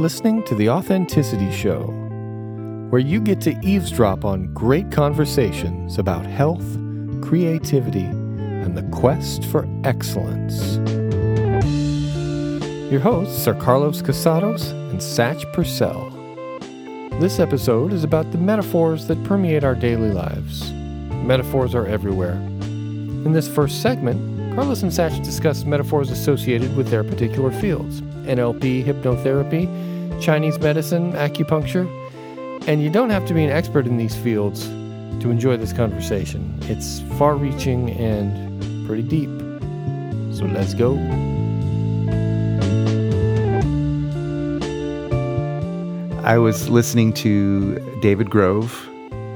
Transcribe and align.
Listening 0.00 0.42
to 0.44 0.54
The 0.54 0.70
Authenticity 0.70 1.52
Show, 1.52 1.82
where 2.88 3.02
you 3.02 3.20
get 3.20 3.42
to 3.42 3.54
eavesdrop 3.62 4.24
on 4.24 4.50
great 4.54 4.90
conversations 4.90 5.98
about 5.98 6.24
health, 6.24 6.64
creativity, 7.20 8.04
and 8.04 8.74
the 8.74 8.82
quest 8.98 9.44
for 9.44 9.68
excellence. 9.84 10.76
Your 12.90 13.00
hosts 13.00 13.46
are 13.46 13.52
Carlos 13.52 14.00
Casados 14.00 14.70
and 14.90 15.00
Satch 15.00 15.44
Purcell. 15.52 16.08
This 17.20 17.38
episode 17.38 17.92
is 17.92 18.02
about 18.02 18.32
the 18.32 18.38
metaphors 18.38 19.06
that 19.08 19.22
permeate 19.24 19.64
our 19.64 19.74
daily 19.74 20.12
lives. 20.12 20.72
Metaphors 20.72 21.74
are 21.74 21.86
everywhere. 21.86 22.36
In 22.36 23.34
this 23.34 23.48
first 23.48 23.82
segment, 23.82 24.54
Carlos 24.54 24.82
and 24.82 24.90
Satch 24.90 25.22
discuss 25.22 25.64
metaphors 25.64 26.10
associated 26.10 26.74
with 26.74 26.88
their 26.88 27.04
particular 27.04 27.50
fields 27.52 28.00
NLP, 28.30 28.84
hypnotherapy, 28.84 29.89
Chinese 30.20 30.58
medicine, 30.58 31.12
acupuncture. 31.12 31.88
And 32.68 32.82
you 32.82 32.90
don't 32.90 33.10
have 33.10 33.26
to 33.26 33.34
be 33.34 33.42
an 33.42 33.50
expert 33.50 33.86
in 33.86 33.96
these 33.96 34.14
fields 34.14 34.66
to 35.20 35.30
enjoy 35.30 35.56
this 35.56 35.72
conversation. 35.72 36.58
It's 36.62 37.00
far 37.18 37.34
reaching 37.36 37.90
and 37.90 38.86
pretty 38.86 39.02
deep. 39.02 39.30
So 40.36 40.44
let's 40.44 40.74
go. 40.74 40.96
I 46.22 46.36
was 46.36 46.68
listening 46.68 47.14
to 47.14 47.78
David 48.02 48.30
Grove, 48.30 48.72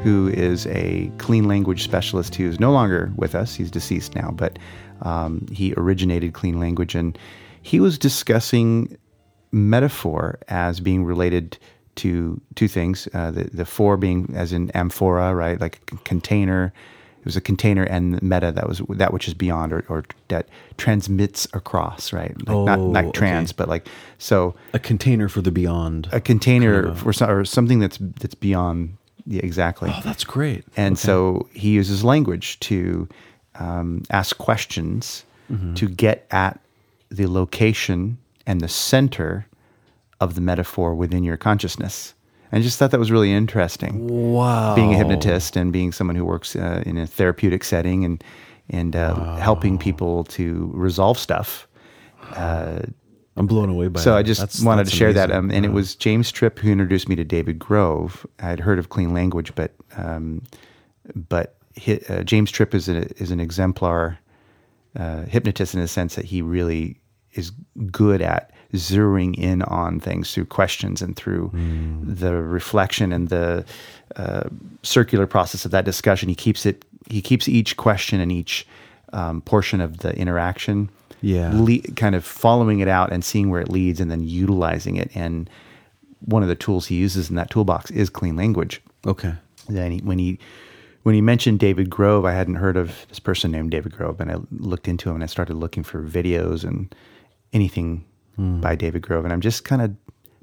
who 0.03 0.29
is 0.29 0.67
a 0.67 1.11
clean 1.17 1.49
language 1.49 1.83
specialist 1.83 2.35
who 2.35 2.47
is 2.47 2.61
no 2.61 2.73
longer 2.73 3.11
with 3.17 3.35
us. 3.35 3.55
He's 3.55 3.71
deceased 3.71 4.15
now, 4.15 4.31
but 4.31 4.59
um, 5.01 5.47
he 5.51 5.73
originated 5.79 6.35
clean 6.35 6.61
language. 6.61 6.95
And 6.95 7.19
he 7.63 7.81
was 7.81 7.99
discussing 7.99 8.97
metaphor 9.55 10.39
as 10.49 10.81
being 10.81 11.05
related 11.05 11.57
to 11.97 12.41
two 12.57 12.67
things 12.69 13.09
uh, 13.15 13.31
the, 13.31 13.45
the 13.45 13.65
four 13.65 13.97
being 13.97 14.33
as 14.35 14.53
in 14.53 14.71
amphora, 14.73 15.35
right? 15.35 15.61
Like 15.61 15.81
a 15.93 15.97
container. 15.99 16.73
It 17.21 17.25
was 17.25 17.37
a 17.37 17.41
container 17.41 17.85
and 17.85 18.23
meta 18.23 18.53
that 18.53 18.69
was 18.69 18.83
that 18.91 19.13
which 19.15 19.29
is 19.29 19.33
beyond 19.33 19.73
or, 19.73 19.85
or 19.89 20.05
that 20.29 20.47
transmits 20.77 21.47
across, 21.55 22.13
right? 22.13 22.37
Like 22.47 22.57
not 22.67 22.79
Oh, 22.79 22.87
like 22.91 23.15
trans, 23.15 23.51
okay. 23.51 23.55
but 23.57 23.69
like 23.69 23.89
so 24.19 24.55
a 24.75 24.79
container 24.79 25.29
for 25.31 25.41
the 25.41 25.51
beyond. 25.53 26.09
a 26.13 26.21
container 26.21 26.83
Kind 26.83 26.99
of 27.07 27.17
for 27.17 27.25
or 27.41 27.45
something 27.47 27.79
that's 27.79 27.97
that's 28.21 28.35
beyond 28.35 28.97
yeah, 29.27 29.41
exactly. 29.43 29.91
oh, 29.91 30.01
that's 30.05 30.25
great. 30.25 30.65
and 30.77 30.99
so 30.99 31.49
he 31.55 31.71
uses 31.71 32.05
language 32.05 32.61
to 32.61 33.09
um, 33.55 34.03
ask 34.11 34.37
questions 34.37 35.25
Mm-hmm. 35.53 35.75
to 35.75 35.89
get 35.89 36.27
at 36.31 36.59
the 37.11 37.27
location 37.27 38.17
and 38.47 38.61
the 38.61 38.69
center 38.69 39.47
of 40.21 40.35
the 40.35 40.41
metaphor 40.41 40.95
within 40.95 41.25
your 41.25 41.37
consciousness. 41.37 42.15
And 42.53 42.61
I 42.61 42.63
just 42.63 42.79
thought 42.79 42.91
that 42.93 43.01
was 43.01 43.11
really 43.11 43.33
interesting. 43.33 44.07
Wow. 44.33 44.75
Being 44.75 44.95
a 44.95 44.97
hypnotist 44.97 45.57
and 45.57 45.73
being 45.73 45.93
someone 45.93 46.15
who 46.17 46.25
works 46.25 46.55
uh, 46.57 46.83
in 46.87 46.97
a 46.99 47.07
therapeutic 47.07 47.65
setting 47.65 48.05
and 48.05 48.23
and 48.71 48.97
uh, 48.97 49.37
helping 49.37 49.77
people 49.77 50.25
to 50.25 50.71
resolve 50.73 51.19
stuff. 51.19 51.69
I'm 53.37 53.47
blown 53.47 53.69
away 53.69 53.89
by 53.89 54.01
So 54.01 54.13
that. 54.13 54.17
I 54.19 54.23
just 54.23 54.41
That's- 54.41 54.63
wanted 54.63 54.83
that's 54.87 54.93
to 54.93 54.97
share 54.97 55.13
that, 55.13 55.31
um, 55.33 55.51
and 55.51 55.65
it 55.65 55.73
was 55.73 55.97
James 55.97 56.31
Tripp 56.31 56.59
who 56.61 56.71
introduced 56.71 57.09
me 57.09 57.17
to 57.17 57.25
David 57.25 57.59
Grove. 57.59 58.25
I 58.39 58.47
had 58.47 58.61
heard 58.61 58.79
of 58.79 58.89
clean 58.91 59.13
language, 59.13 59.55
but 59.55 59.75
um, 59.97 60.43
but 61.15 61.57
uh, 62.09 62.23
James 62.23 62.51
Tripp 62.51 62.75
is 62.75 62.89
a, 62.89 63.07
is 63.21 63.31
an 63.33 63.41
exemplar 63.41 64.19
uh, 64.97 65.23
hypnotist 65.25 65.75
in 65.75 65.81
the 65.81 65.89
sense 65.89 66.15
that 66.15 66.25
he 66.27 66.41
really 66.43 67.01
is 67.35 67.53
good 67.91 68.21
at 68.23 68.51
zeroing 68.73 69.35
in 69.39 69.63
on 69.63 70.01
things 70.01 70.33
through 70.35 70.47
questions 70.47 71.01
and 71.03 71.15
through 71.17 71.51
the 72.03 72.35
reflection 72.35 73.13
and 73.13 73.29
the 73.29 73.65
uh, 74.17 74.45
circular 74.83 75.27
process 75.27 75.65
of 75.65 75.71
that 75.71 75.85
discussion. 75.85 76.29
He 76.29 76.35
keeps 76.35 76.67
it. 76.67 76.85
He 77.11 77.21
keeps 77.23 77.49
each 77.49 77.77
question 77.77 78.21
and 78.21 78.33
each 78.33 78.67
um, 79.13 79.41
portion 79.43 79.81
of 79.81 79.99
the 79.99 80.17
interaction 80.17 80.89
Yeah. 81.21 81.53
le- 81.55 81.83
kind 81.95 82.15
of 82.15 82.25
following 82.25 82.81
it 82.81 82.89
out 82.89 83.13
and 83.13 83.25
seeing 83.25 83.49
where 83.51 83.61
it 83.61 83.69
leads 83.69 84.01
and 84.01 84.11
then 84.11 84.23
utilizing 84.25 84.97
it. 84.97 85.11
And 85.15 85.49
one 86.21 86.43
of 86.43 86.49
the 86.49 86.55
tools 86.57 86.87
he 86.87 86.97
uses 86.97 87.29
in 87.31 87.37
that 87.37 87.51
toolbox 87.51 87.91
is 87.93 88.11
clean 88.11 88.35
language. 88.37 88.81
Okay. 89.07 89.35
Then 89.69 89.93
he, 89.93 89.99
when 89.99 90.19
he 90.19 90.39
when 91.05 91.15
he 91.15 91.21
mentioned 91.21 91.59
David 91.61 91.91
Grove, 91.91 92.25
I 92.25 92.33
hadn't 92.33 92.55
heard 92.57 92.77
of 92.79 93.07
this 93.11 93.21
person 93.21 93.51
named 93.51 93.71
David 93.71 93.93
Grove, 93.93 94.21
and 94.21 94.33
I 94.33 94.37
looked 94.51 94.89
into 94.89 95.11
him 95.11 95.17
and 95.17 95.23
I 95.23 95.27
started 95.27 95.55
looking 95.55 95.83
for 95.85 96.03
videos 96.03 96.65
and 96.65 96.93
anything 97.55 98.05
hmm. 98.37 98.61
by 98.61 98.75
David 98.75 99.03
Grove, 99.03 99.25
and 99.25 99.33
I'm 99.33 99.41
just 99.41 99.65
kind 99.65 99.81
of 99.81 99.95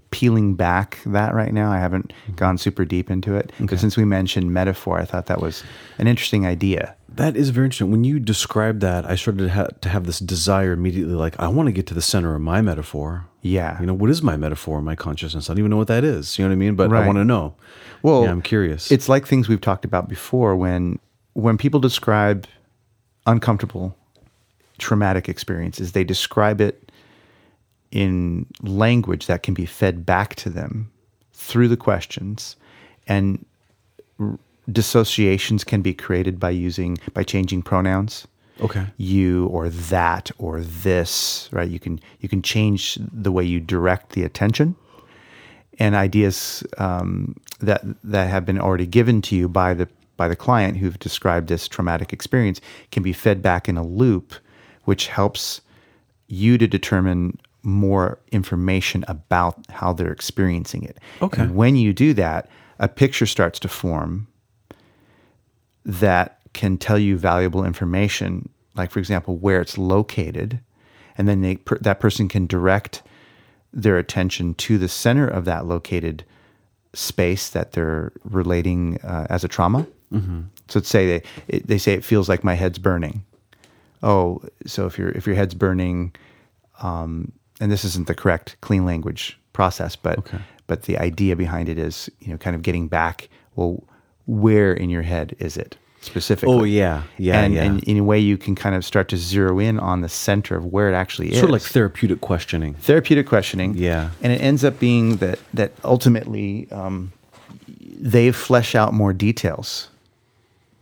peeling 0.10 0.56
back 0.56 1.00
that 1.06 1.34
right 1.34 1.54
now. 1.54 1.72
I 1.72 1.80
haven't 1.80 2.12
hmm. 2.26 2.34
gone 2.34 2.58
super 2.58 2.86
deep 2.86 3.12
into 3.12 3.36
it, 3.36 3.52
but 3.60 3.80
since 3.80 3.96
we 3.96 4.06
mentioned 4.06 4.52
metaphor, 4.52 5.00
I 5.00 5.06
thought 5.06 5.28
that 5.28 5.42
was 5.42 5.64
an 6.00 6.08
interesting 6.08 6.46
idea. 6.46 6.96
That 7.14 7.36
is 7.36 7.50
very 7.50 7.66
interesting. 7.66 7.92
When 7.92 8.06
you 8.06 8.20
described 8.20 8.80
that, 8.82 9.06
I 9.06 9.16
started 9.16 9.44
to, 9.44 9.50
ha- 9.50 9.68
to 9.82 9.90
have 9.90 10.06
this 10.06 10.20
desire 10.20 10.72
immediately, 10.72 11.14
like 11.14 11.38
I 11.40 11.50
want 11.50 11.68
to 11.68 11.74
get 11.74 11.86
to 11.88 11.94
the 11.94 12.02
center 12.02 12.34
of 12.34 12.42
my 12.42 12.62
metaphor. 12.62 13.28
Yeah. 13.42 13.80
You 13.82 13.86
know, 13.86 13.94
what 13.94 14.10
is 14.10 14.22
my 14.22 14.38
metaphor 14.38 14.82
my 14.82 14.96
consciousness? 14.96 15.50
I 15.50 15.54
don't 15.54 15.60
even 15.60 15.72
know 15.72 15.78
what 15.78 15.88
that 15.88 16.06
is. 16.06 16.40
You 16.40 16.46
know 16.46 16.50
what 16.50 16.54
I 16.54 16.58
mean? 16.58 16.76
But 16.76 16.94
I 16.94 17.06
want 17.06 17.18
to 17.18 17.26
know. 17.26 17.56
Well, 18.02 18.24
yeah, 18.24 18.32
I'm 18.32 18.42
curious. 18.42 18.92
It's 18.92 19.10
like 19.10 19.28
things 19.28 19.50
we've 19.50 19.62
talked 19.62 19.84
about 19.84 20.08
before 20.08 20.56
when 20.56 21.00
when 21.34 21.58
people 21.58 21.80
describe 21.80 22.48
uncomfortable 23.26 23.96
traumatic 24.78 25.30
experiences, 25.30 25.92
they 25.92 26.04
describe 26.04 26.62
it 26.62 26.91
in 27.92 28.46
language 28.62 29.28
that 29.28 29.44
can 29.44 29.54
be 29.54 29.66
fed 29.66 30.06
back 30.06 30.36
to 30.36 30.50
them 30.50 30.92
through 31.34 31.68
the 31.68 31.78
questions 31.78 32.56
and 33.08 33.46
r- 34.20 34.40
dissociations 34.72 35.64
can 35.64 35.82
be 35.82 35.94
created 35.94 36.40
by 36.40 36.50
using 36.50 36.98
by 37.14 37.24
changing 37.24 37.62
pronouns. 37.62 38.28
Okay. 38.60 38.86
you 38.98 39.48
or 39.48 39.70
that 39.70 40.30
or 40.38 40.62
this 40.62 41.50
right? 41.52 41.70
You 41.70 41.80
can 41.80 42.00
you 42.20 42.30
can 42.30 42.42
change 42.42 43.00
the 43.12 43.32
way 43.32 43.44
you 43.44 43.60
direct 43.60 44.12
the 44.12 44.24
attention. 44.24 44.76
And 45.80 45.96
ideas 45.96 46.64
um, 46.78 47.36
that 47.60 47.82
that 48.04 48.30
have 48.30 48.46
been 48.46 48.60
already 48.60 48.86
given 48.86 49.22
to 49.24 49.36
you 49.36 49.50
by 49.50 49.74
the 49.74 49.88
by 50.16 50.28
the 50.28 50.36
client 50.36 50.78
who've 50.78 51.00
described 51.00 51.48
this 51.48 51.68
traumatic 51.68 52.14
experience 52.14 52.62
can 52.92 53.02
be 53.02 53.14
fed 53.14 53.42
back 53.42 53.68
in 53.68 53.78
a 53.78 53.84
loop 53.84 54.36
which 54.86 55.08
helps 55.08 55.62
you 56.28 56.60
to 56.60 56.68
determine 56.68 57.40
more 57.64 58.20
information 58.32 59.04
about 59.08 59.58
how 59.70 59.94
they're 59.94 60.12
experiencing 60.12 60.84
it 60.84 60.98
Okay. 61.22 61.42
and 61.42 61.56
when 61.56 61.76
you 61.76 61.94
do 61.94 62.14
that 62.14 62.50
a 62.80 62.88
picture 62.88 63.26
starts 63.28 63.60
to 63.60 63.68
form 63.68 64.28
that 65.86 66.40
can 66.54 66.78
tell 66.78 67.00
you 67.00 67.18
valuable 67.18 67.64
information, 67.64 68.50
like 68.76 68.92
for 68.92 69.00
example, 69.00 69.38
where 69.38 69.62
it's 69.62 69.78
located, 69.78 70.60
and 71.18 71.28
then 71.28 71.42
they, 71.42 71.56
per, 71.58 71.78
that 71.80 72.00
person 72.00 72.28
can 72.28 72.46
direct 72.48 73.02
their 73.74 73.98
attention 73.98 74.54
to 74.56 74.78
the 74.78 74.88
center 74.90 75.28
of 75.28 75.46
that 75.46 75.66
located 75.66 76.26
space 76.94 77.50
that 77.50 77.72
they're 77.72 78.12
relating 78.26 79.00
uh, 79.02 79.26
as 79.30 79.44
a 79.44 79.48
trauma. 79.48 79.88
Mm-hmm. 80.12 80.42
So 80.68 80.80
let's 80.80 80.90
say 80.90 81.06
they 81.08 81.24
it, 81.48 81.68
they 81.68 81.78
say 81.78 81.94
it 81.94 82.04
feels 82.04 82.28
like 82.28 82.44
my 82.44 82.56
head's 82.56 82.80
burning. 82.80 83.24
Oh, 84.04 84.42
so 84.66 84.86
if 84.88 84.98
your 84.98 85.10
if 85.10 85.26
your 85.26 85.36
head's 85.36 85.54
burning, 85.54 86.14
um, 86.82 87.32
and 87.62 87.72
this 87.72 87.86
isn't 87.86 88.08
the 88.08 88.16
correct 88.16 88.58
clean 88.62 88.86
language 88.86 89.40
process, 89.54 89.96
but 89.96 90.18
Okay. 90.20 90.40
but 90.68 90.84
the 90.84 90.98
idea 90.98 91.36
behind 91.36 91.70
it 91.70 91.78
is 91.78 92.10
you 92.20 92.32
know 92.32 92.38
kind 92.38 92.56
of 92.56 92.62
getting 92.62 92.88
back. 92.90 93.30
Well, 93.56 93.84
where 94.26 94.74
in 94.74 94.90
your 94.90 95.04
head 95.04 95.36
is 95.40 95.56
it 95.58 95.78
specifically? 96.02 96.54
Oh, 96.56 96.64
yeah. 96.64 97.04
Yeah, 97.18 97.42
and, 97.42 97.54
yeah. 97.54 97.64
and 97.64 97.84
in 97.84 97.98
a 97.98 98.04
way 98.04 98.18
you 98.20 98.38
can 98.38 98.56
kind 98.56 98.76
of 98.76 98.84
start 98.86 99.08
to 99.10 99.18
zero 99.18 99.60
in 99.60 99.80
on 99.80 100.02
the 100.02 100.10
center 100.10 100.56
of 100.56 100.66
where 100.66 100.90
it 100.90 100.94
actually 100.96 101.32
is. 101.32 101.38
Sort 101.38 101.50
of 101.50 101.54
like 101.54 101.62
therapeutic 101.62 102.22
questioning. 102.22 102.74
therapeutic 102.76 103.28
questioning. 103.28 103.76
Yeah. 103.76 104.10
and 104.22 104.32
it 104.34 104.42
ends 104.42 104.64
up 104.64 104.80
being 104.80 105.18
that 105.18 105.40
that 105.54 105.72
ultimately 105.84 106.68
um, 106.72 107.12
they 108.00 108.32
flesh 108.32 108.74
out 108.76 108.94
more 108.94 109.14
details 109.14 109.90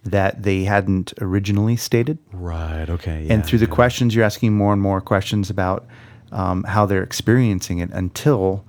that 0.06 0.44
they 0.44 0.64
hadn't 0.64 1.14
originally 1.20 1.76
stated. 1.76 2.18
Right. 2.32 2.90
Okay. 2.90 3.24
Yeah, 3.24 3.34
and 3.34 3.46
through 3.46 3.60
the 3.60 3.66
yeah. 3.66 3.76
questions, 3.76 4.16
you're 4.16 4.24
asking 4.26 4.54
more 4.54 4.72
and 4.74 4.82
more 4.82 5.02
questions 5.02 5.50
about 5.50 5.86
um, 6.32 6.64
how 6.64 6.86
they're 6.86 7.04
experiencing 7.04 7.80
it 7.80 7.90
until 7.92 8.64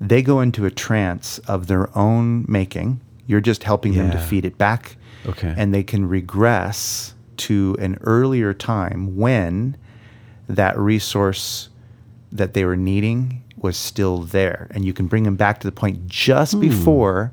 they 0.00 0.22
go 0.22 0.40
into 0.40 0.64
a 0.66 0.70
trance 0.70 1.38
of 1.40 1.66
their 1.66 1.96
own 1.96 2.44
making. 2.48 3.00
You're 3.26 3.40
just 3.40 3.64
helping 3.64 3.94
them 3.94 4.10
to 4.10 4.18
feed 4.18 4.44
it 4.44 4.56
back. 4.58 4.96
Okay. 5.26 5.52
And 5.56 5.74
they 5.74 5.82
can 5.82 6.08
regress 6.08 7.14
to 7.38 7.76
an 7.78 7.98
earlier 8.02 8.54
time 8.54 9.16
when 9.16 9.76
that 10.48 10.78
resource 10.78 11.68
that 12.32 12.54
they 12.54 12.64
were 12.64 12.76
needing 12.76 13.42
was 13.56 13.76
still 13.76 14.18
there. 14.22 14.68
And 14.70 14.84
you 14.84 14.92
can 14.92 15.06
bring 15.08 15.24
them 15.24 15.36
back 15.36 15.60
to 15.60 15.66
the 15.66 15.72
point 15.72 16.06
just 16.06 16.54
Hmm. 16.54 16.60
before 16.60 17.32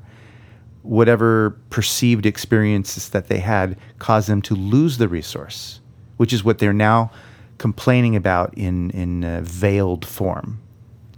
whatever 0.82 1.50
perceived 1.70 2.26
experiences 2.26 3.08
that 3.10 3.28
they 3.28 3.38
had 3.38 3.76
caused 3.98 4.28
them 4.28 4.40
to 4.42 4.54
lose 4.54 4.98
the 4.98 5.08
resource, 5.08 5.80
which 6.16 6.32
is 6.32 6.44
what 6.44 6.58
they're 6.58 6.72
now 6.72 7.10
complaining 7.58 8.16
about 8.16 8.52
in 8.56 8.90
in 8.90 9.42
veiled 9.44 10.04
form. 10.04 10.58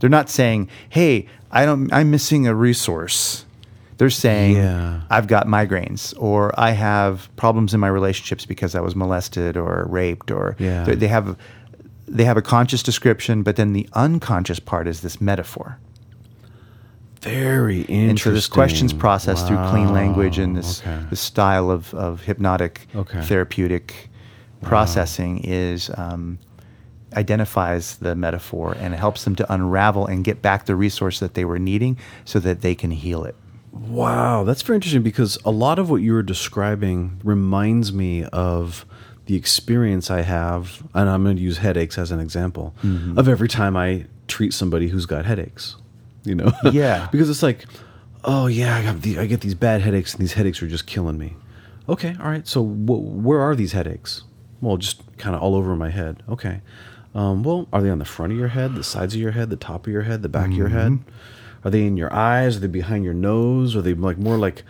They're 0.00 0.11
not 0.11 0.29
saying, 0.31 0.69
"Hey, 0.88 1.26
I 1.50 1.64
don't 1.64 1.93
I'm 1.93 2.11
missing 2.11 2.46
a 2.46 2.55
resource." 2.55 3.44
They're 3.96 4.11
saying, 4.11 4.55
Yeah. 4.56 5.00
"I've 5.11 5.26
got 5.26 5.49
migraines 5.49 6.14
or 6.19 6.52
I 6.56 6.70
have 6.70 7.29
problems 7.35 7.75
in 7.75 7.81
my 7.81 7.88
relationships 7.88 8.46
because 8.46 8.76
I 8.76 8.81
was 8.81 8.94
molested 8.94 9.56
or 9.56 9.87
raped 9.90 10.31
or 10.31 10.55
Yeah. 10.58 10.85
they 10.85 11.08
have 11.08 11.37
they 12.06 12.25
have 12.25 12.37
a 12.38 12.43
conscious 12.43 12.82
description, 12.82 13.43
but 13.43 13.56
then 13.56 13.73
the 13.73 13.88
unconscious 13.94 14.61
part 14.61 14.87
is 14.87 15.00
this 15.00 15.20
metaphor. 15.20 15.79
Very 17.20 17.81
interesting. 17.81 18.11
And 18.11 18.20
so 18.20 18.31
this 18.31 18.46
questions 18.46 18.93
processed 18.93 19.49
through 19.49 19.56
clean 19.70 19.93
language 19.93 20.38
and 20.38 20.56
this 20.56 20.81
okay. 20.82 21.00
this 21.11 21.20
style 21.20 21.70
of, 21.70 21.93
of 21.94 22.23
hypnotic 22.23 22.87
Okay. 22.94 23.20
therapeutic 23.23 24.07
processing 24.62 25.38
is 25.44 25.90
um, 25.96 26.38
identifies 27.16 27.96
the 27.96 28.14
metaphor 28.14 28.76
and 28.78 28.94
helps 28.94 29.25
them 29.25 29.34
to 29.37 29.52
unravel 29.52 30.06
and 30.06 30.25
get 30.25 30.43
back 30.43 30.66
the 30.66 30.75
resource 30.76 31.20
that 31.20 31.34
they 31.34 31.44
were 31.44 31.58
needing 31.58 31.96
so 32.25 32.38
that 32.38 32.60
they 32.60 32.75
can 32.75 32.90
heal 32.90 33.25
it. 33.25 33.34
Wow, 33.72 34.44
that's 34.44 34.62
very 34.62 34.76
interesting 34.76 35.02
because 35.02 35.38
a 35.44 35.50
lot 35.50 35.78
of 35.78 35.88
what 35.90 35.96
you 36.02 36.12
were 36.12 36.22
describing 36.22 37.20
reminds 37.22 37.93
me 37.93 38.25
of 38.25 38.84
the 39.26 39.37
experience 39.37 40.10
I 40.10 40.22
have, 40.22 40.82
and 40.94 41.08
I'm 41.08 41.22
going 41.22 41.37
to 41.37 41.43
use 41.43 41.58
headaches 41.58 41.99
as 41.99 42.11
an 42.11 42.19
example 42.20 42.75
Mm-hmm. 42.82 43.19
of 43.19 43.28
every 43.28 43.49
time 43.49 43.76
I 43.76 44.06
treat 44.26 44.52
somebody 44.54 44.88
who's 44.88 45.06
got 45.06 45.26
headaches. 45.26 45.76
You 46.25 46.34
know, 46.34 46.52
Yeah. 46.72 47.08
because 47.12 47.31
it's 47.31 47.43
like, 47.43 47.64
oh 48.25 48.46
yeah, 48.46 48.75
I 48.76 48.82
got 48.82 49.02
the, 49.02 49.19
I 49.19 49.26
get 49.26 49.40
these 49.43 49.54
bad 49.54 49.81
headaches, 49.82 50.12
and 50.14 50.20
these 50.22 50.32
headaches 50.32 50.62
are 50.62 50.66
just 50.66 50.87
killing 50.87 51.16
me. 51.19 51.37
Okay, 51.88 52.16
all 52.20 52.28
right. 52.28 52.46
So 52.46 52.62
wh- 52.64 53.25
where 53.25 53.40
are 53.40 53.54
these 53.54 53.72
headaches? 53.72 54.22
Well, 54.60 54.76
just 54.76 55.02
kind 55.19 55.34
of 55.37 55.43
all 55.43 55.55
over 55.55 55.75
my 55.76 55.90
head. 55.90 56.22
Okay. 56.28 56.60
Um, 57.14 57.43
well, 57.43 57.66
are 57.72 57.82
they 57.82 57.90
on 57.90 57.99
the 57.99 58.05
front 58.05 58.32
of 58.32 58.38
your 58.38 58.49
head, 58.49 58.75
the 58.75 58.84
sides 58.84 59.14
of 59.14 59.20
your 59.20 59.31
head, 59.32 59.50
the 59.50 59.56
top 59.56 59.87
of 59.87 59.93
your 59.93 60.02
head, 60.02 60.22
the 60.22 60.28
back 60.28 60.46
of 60.49 60.56
your 60.56 60.69
head? 60.69 60.99
Are 61.64 61.70
they 61.70 61.84
in 61.84 61.96
your 61.96 62.12
eyes? 62.12 62.56
Are 62.56 62.60
they 62.60 62.66
behind 62.66 63.05
your 63.05 63.14
nose? 63.14 63.75
Are 63.75 63.82
they 63.82 63.94
like 63.94 64.19
more 64.19 64.37
like, 64.37 64.62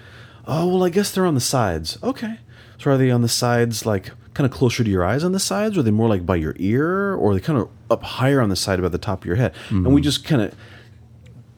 oh 0.47 0.67
well, 0.67 0.85
I 0.85 0.89
guess 0.91 1.11
they're 1.11 1.27
on 1.27 1.35
the 1.35 1.41
sides. 1.41 1.99
Okay. 2.03 2.39
So 2.79 2.93
are 2.93 2.97
they 2.97 3.11
on 3.11 3.23
the 3.23 3.29
sides, 3.29 3.85
like 3.85 4.11
kind 4.35 4.47
of 4.51 4.57
closer 4.57 4.85
to 4.85 4.91
your 4.91 5.05
eyes 5.05 5.25
on 5.25 5.33
the 5.33 5.41
sides? 5.41 5.77
Or 5.77 5.81
are 5.81 5.83
they 5.83 5.91
more 5.91 6.09
like 6.09 6.25
by 6.25 6.37
your 6.37 6.55
ear? 6.59 7.15
Or 7.15 7.33
are 7.33 7.35
they 7.35 7.41
kind 7.41 7.59
of 7.59 7.69
up 7.91 8.03
higher 8.03 8.41
on 8.41 8.49
the 8.51 8.57
side 8.57 8.79
about 8.79 8.93
the 8.93 8.99
top 8.99 9.23
of 9.23 9.27
your 9.27 9.37
head? 9.37 9.53
And 9.87 9.95
we 9.95 10.01
just 10.01 10.25
kind 10.25 10.41
of, 10.43 10.55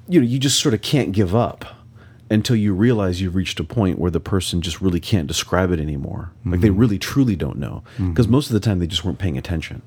you 0.09 0.19
know, 0.21 0.27
you 0.27 0.39
just 0.39 0.59
sort 0.59 0.75
of 0.75 0.81
can't 0.81 1.13
give 1.13 1.35
up 1.35 1.67
until 2.31 2.55
you 2.57 2.73
realize 2.73 3.21
you've 3.21 3.35
reached 3.35 3.59
a 3.59 3.65
point 3.65 3.99
where 3.99 4.11
the 4.11 4.21
person 4.21 4.63
just 4.63 4.81
really 4.81 5.01
can't 5.01 5.27
describe 5.27 5.73
it 5.73 5.81
anymore. 5.81 6.31
Like 6.45 6.61
they 6.61 6.69
mm-hmm. 6.69 6.79
really 6.79 6.99
truly 6.99 7.35
don't 7.35 7.59
know. 7.59 7.83
Mm-hmm. 7.95 8.11
Because 8.11 8.29
most 8.29 8.47
of 8.47 8.53
the 8.53 8.61
time 8.61 8.79
they 8.79 8.87
just 8.87 9.05
weren't 9.05 9.19
paying 9.19 9.37
attention. 9.37 9.83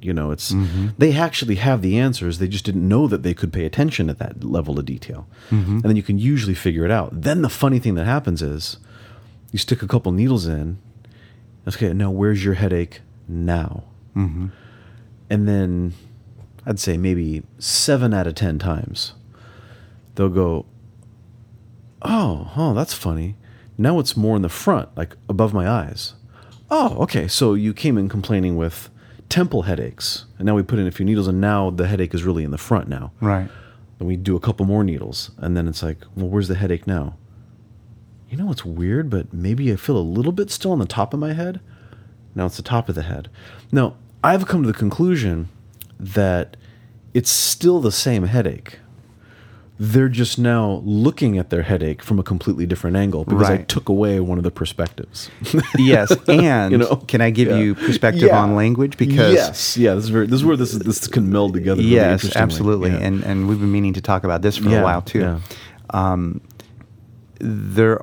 You 0.00 0.12
know, 0.12 0.32
it's 0.32 0.52
mm-hmm. 0.52 0.88
they 0.98 1.12
actually 1.16 1.56
have 1.56 1.82
the 1.82 1.98
answers. 1.98 2.38
They 2.38 2.48
just 2.48 2.64
didn't 2.64 2.88
know 2.88 3.06
that 3.06 3.22
they 3.22 3.34
could 3.34 3.52
pay 3.52 3.64
attention 3.64 4.10
at 4.10 4.18
that 4.18 4.42
level 4.42 4.78
of 4.78 4.84
detail. 4.84 5.28
And 5.74 5.82
then 5.82 5.96
you 5.96 6.02
can 6.02 6.18
usually 6.18 6.54
figure 6.54 6.84
it 6.84 6.90
out. 6.90 7.10
Then 7.22 7.42
the 7.42 7.48
funny 7.48 7.78
thing 7.78 7.94
that 7.94 8.06
happens 8.06 8.42
is 8.42 8.78
you 9.52 9.58
stick 9.60 9.82
a 9.82 9.86
couple 9.86 10.10
needles 10.10 10.46
in. 10.46 10.78
Okay, 11.68 11.92
now 11.92 12.10
where's 12.10 12.44
your 12.44 12.54
headache 12.54 13.00
now? 13.28 13.84
And 15.30 15.46
then 15.46 15.92
I'd 16.66 16.80
say 16.80 16.96
maybe 16.96 17.44
seven 17.58 18.12
out 18.12 18.26
of 18.26 18.34
ten 18.34 18.58
times 18.58 19.12
they'll 20.16 20.28
go, 20.28 20.66
"Oh, 22.02 22.50
oh, 22.56 22.74
that's 22.74 22.94
funny. 22.94 23.36
Now 23.78 23.98
it's 23.98 24.16
more 24.16 24.36
in 24.36 24.42
the 24.42 24.48
front, 24.48 24.88
like 24.96 25.16
above 25.28 25.54
my 25.54 25.68
eyes." 25.68 26.14
Oh, 26.70 26.96
okay. 27.02 27.28
So 27.28 27.54
you 27.54 27.74
came 27.74 27.98
in 27.98 28.08
complaining 28.08 28.56
with 28.56 28.90
temple 29.28 29.62
headaches, 29.62 30.26
and 30.38 30.46
now 30.46 30.54
we 30.54 30.62
put 30.62 30.78
in 30.78 30.86
a 30.86 30.90
few 30.90 31.06
needles, 31.06 31.28
and 31.28 31.40
now 31.40 31.70
the 31.70 31.86
headache 31.86 32.14
is 32.14 32.24
really 32.24 32.44
in 32.44 32.50
the 32.50 32.58
front 32.58 32.88
now. 32.88 33.12
Right. 33.20 33.48
And 33.98 34.08
we 34.08 34.16
do 34.16 34.36
a 34.36 34.40
couple 34.40 34.66
more 34.66 34.84
needles, 34.84 35.30
and 35.38 35.56
then 35.56 35.68
it's 35.68 35.82
like, 35.82 35.98
well, 36.16 36.28
where's 36.28 36.48
the 36.48 36.56
headache 36.56 36.86
now? 36.86 37.16
You 38.28 38.36
know 38.36 38.46
what's 38.46 38.64
weird, 38.64 39.10
but 39.10 39.32
maybe 39.32 39.72
I 39.72 39.76
feel 39.76 39.96
a 39.96 40.00
little 40.00 40.32
bit 40.32 40.50
still 40.50 40.72
on 40.72 40.78
the 40.78 40.86
top 40.86 41.14
of 41.14 41.20
my 41.20 41.34
head. 41.34 41.60
Now 42.34 42.46
it's 42.46 42.56
the 42.56 42.62
top 42.62 42.88
of 42.88 42.94
the 42.94 43.02
head. 43.02 43.28
Now, 43.70 43.96
I've 44.24 44.46
come 44.46 44.62
to 44.62 44.66
the 44.66 44.78
conclusion 44.78 45.48
that 46.00 46.56
it's 47.14 47.30
still 47.30 47.80
the 47.80 47.92
same 47.92 48.24
headache. 48.24 48.78
They're 49.84 50.08
just 50.08 50.38
now 50.38 50.80
looking 50.84 51.38
at 51.38 51.50
their 51.50 51.62
headache 51.62 52.02
from 52.04 52.20
a 52.20 52.22
completely 52.22 52.66
different 52.66 52.96
angle 52.96 53.24
because 53.24 53.50
I 53.50 53.56
took 53.64 53.88
away 53.88 54.20
one 54.20 54.38
of 54.38 54.44
the 54.44 54.50
perspectives. 54.52 55.28
Yes, 55.76 56.12
and 56.28 56.70
You 56.72 56.78
know? 56.78 56.96
can 57.08 57.20
I 57.20 57.30
give 57.30 57.48
Yeah. 57.48 57.58
you 57.58 57.74
perspective 57.74 58.28
Yeah. 58.30 58.40
on 58.42 58.54
language 58.54 58.96
because 58.96 59.34
yes, 59.34 59.76
yeah, 59.76 59.94
this 59.94 60.04
is 60.04 60.10
very 60.10 60.26
this 60.28 60.38
is 60.40 60.44
where 60.44 60.56
this 60.56 60.72
is, 60.72 60.78
this 60.80 61.08
can 61.08 61.32
meld 61.32 61.52
together. 61.54 61.82
yes, 61.82 62.12
interestingly. 62.22 62.42
absolutely, 62.42 62.90
Yeah. 62.92 63.06
and 63.06 63.24
and 63.24 63.48
we've 63.48 63.58
been 63.58 63.72
meaning 63.72 63.92
to 63.94 64.00
talk 64.00 64.22
about 64.24 64.40
this 64.42 64.56
for 64.56 64.68
a 64.68 64.82
while 64.84 65.02
too. 65.02 65.18
yeah. 65.20 65.40
Um, 65.90 66.40
there, 67.40 67.98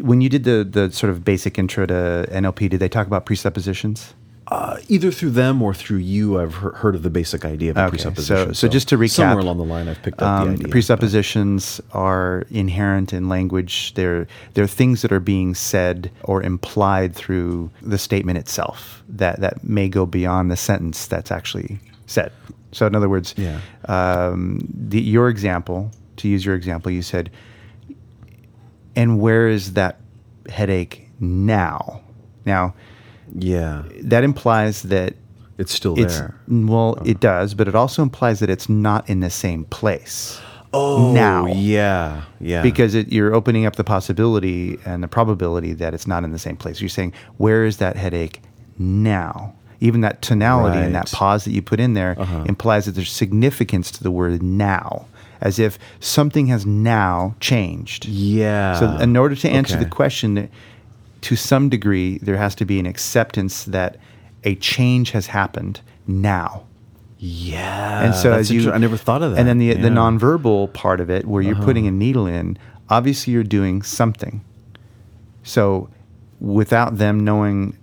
when 0.00 0.20
you 0.22 0.28
did 0.28 0.42
the 0.42 0.64
the 0.68 0.90
sort 0.90 1.10
of 1.12 1.22
basic 1.24 1.56
intro 1.58 1.86
to 1.86 2.26
NLP, 2.32 2.68
did 2.68 2.80
they 2.80 2.88
talk 2.88 3.06
about 3.06 3.26
presuppositions? 3.26 4.14
Uh, 4.48 4.76
either 4.88 5.10
through 5.10 5.30
them 5.30 5.62
or 5.62 5.72
through 5.72 5.96
you, 5.96 6.38
I've 6.38 6.52
he- 6.54 6.68
heard 6.74 6.94
of 6.94 7.02
the 7.02 7.08
basic 7.08 7.46
idea 7.46 7.70
of 7.70 7.78
a 7.78 7.84
Okay, 7.86 7.96
so- 7.96 8.10
presupposition. 8.10 8.54
so 8.54 8.68
just 8.68 8.88
to 8.88 8.98
recap, 8.98 9.10
somewhere 9.10 9.38
along 9.38 9.56
the 9.56 9.64
line, 9.64 9.88
I've 9.88 10.02
picked 10.02 10.20
up 10.20 10.42
Um, 10.42 10.48
the 10.48 10.52
idea. 10.54 10.68
presuppositions 10.68 11.80
are 11.92 12.44
inherent 12.50 13.14
in 13.14 13.28
language. 13.30 13.94
They're 13.94 14.26
they're 14.52 14.66
things 14.66 15.00
that 15.00 15.12
are 15.12 15.20
being 15.20 15.54
said 15.54 16.10
or 16.24 16.42
implied 16.42 17.14
through 17.14 17.70
the 17.80 17.96
statement 17.96 18.36
itself 18.36 19.02
that 19.08 19.40
that 19.40 19.64
may 19.64 19.88
go 19.88 20.04
beyond 20.04 20.50
the 20.50 20.56
sentence 20.56 21.06
that's 21.06 21.30
actually 21.30 21.78
said. 22.06 22.30
So, 22.70 22.86
in 22.86 22.94
other 22.94 23.08
words, 23.08 23.34
Yeah. 23.38 23.60
um, 23.88 24.58
the, 24.68 25.00
your 25.00 25.28
example, 25.30 25.90
to 26.16 26.28
use 26.28 26.44
your 26.44 26.54
example, 26.54 26.92
you 26.92 27.02
said, 27.02 27.30
"And 28.94 29.20
where 29.20 29.48
is 29.48 29.72
that 29.72 30.00
headache 30.50 31.08
now?" 31.18 32.00
Now, 32.44 32.74
But 32.74 32.80
yeah, 33.34 33.82
that 34.02 34.24
implies 34.24 34.82
that 34.82 35.14
it's 35.58 35.72
still 35.72 35.98
it's 35.98 36.18
there. 36.18 36.34
well, 36.48 36.98
it 37.04 37.20
does, 37.20 37.54
but 37.54 37.68
it 37.68 37.74
also 37.74 38.02
implies 38.02 38.40
that 38.40 38.50
it's 38.50 38.68
not 38.68 39.08
in 39.08 39.20
the 39.20 39.30
same 39.30 39.64
place. 39.66 40.40
Oh, 40.76 41.12
now. 41.12 41.46
yeah, 41.46 42.24
yeah. 42.40 42.60
because 42.62 42.96
it, 42.96 43.12
you're 43.12 43.32
opening 43.32 43.64
up 43.64 43.76
the 43.76 43.84
possibility 43.84 44.76
and 44.84 45.04
the 45.04 45.08
probability 45.08 45.72
that 45.74 45.94
it's 45.94 46.06
not 46.08 46.24
in 46.24 46.32
the 46.32 46.38
same 46.38 46.56
place. 46.56 46.80
You're 46.80 46.88
saying, 46.88 47.12
where 47.36 47.64
is 47.64 47.76
that 47.76 47.96
headache 47.96 48.40
now? 48.78 49.54
Even 49.80 50.00
that 50.00 50.20
tonality 50.22 50.78
and 50.78 50.94
that 50.94 51.12
pause 51.12 51.44
that 51.44 51.52
you 51.52 51.62
put 51.62 51.78
in 51.78 51.94
there 51.94 52.16
Uh-huh. 52.18 52.44
implies 52.48 52.86
that 52.86 52.92
there's 52.92 53.12
significance 53.12 53.90
to 53.92 54.02
the 54.02 54.10
word 54.10 54.42
now, 54.42 55.06
as 55.40 55.60
if 55.60 55.78
something 56.00 56.46
has 56.48 56.64
now 56.66 57.36
changed. 57.38 58.06
yeah. 58.06 58.74
So, 58.80 58.96
in 58.98 59.16
order 59.16 59.36
to 59.36 59.48
answer 59.48 59.76
the 59.76 59.82
Okay. 59.82 59.90
question, 59.90 60.48
to 61.24 61.36
some 61.36 61.68
degree, 61.68 62.18
there 62.18 62.36
has 62.36 62.54
to 62.56 62.64
be 62.64 62.78
an 62.78 62.86
acceptance 62.86 63.64
that 63.64 63.96
a 64.44 64.54
change 64.56 65.10
has 65.12 65.26
happened 65.26 65.80
now. 66.06 66.64
yeah, 67.18 68.04
and 68.04 68.14
so 68.14 68.32
as 68.32 68.50
you, 68.50 68.70
I 68.70 68.78
never 68.78 68.96
thought 68.98 69.22
of 69.22 69.30
that. 69.32 69.38
And 69.38 69.48
then 69.48 69.58
the 69.58 69.72
the 69.74 69.80
Yeah. 69.80 69.86
Uh-huh. 69.86 70.10
nonverbal 70.10 70.72
part 70.74 71.00
of 71.00 71.08
it, 71.10 71.26
where 71.26 71.42
you're 71.42 71.62
putting 71.68 71.86
a 71.86 71.90
needle 71.90 72.26
in, 72.26 72.58
obviously 72.90 73.32
you're 73.32 73.42
doing 73.60 73.82
something. 73.82 74.42
So, 75.42 75.88
without 76.40 76.98
them 76.98 77.24
knowing 77.24 77.76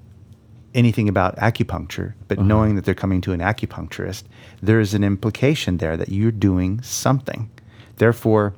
anything 0.75 1.09
about 1.09 1.35
acupuncture, 1.37 2.13
but 2.27 2.37
Uh-huh. 2.37 2.47
knowing 2.47 2.75
that 2.75 2.85
they're 2.85 2.93
coming 3.05 3.21
to 3.21 3.31
an 3.33 3.39
acupuncturist, 3.39 4.23
there 4.61 4.79
is 4.79 4.93
an 4.93 5.03
implication 5.03 5.77
there 5.77 5.97
that 5.97 6.09
you're 6.09 6.31
doing 6.49 6.79
something. 6.83 7.49
Therefore, 7.97 8.53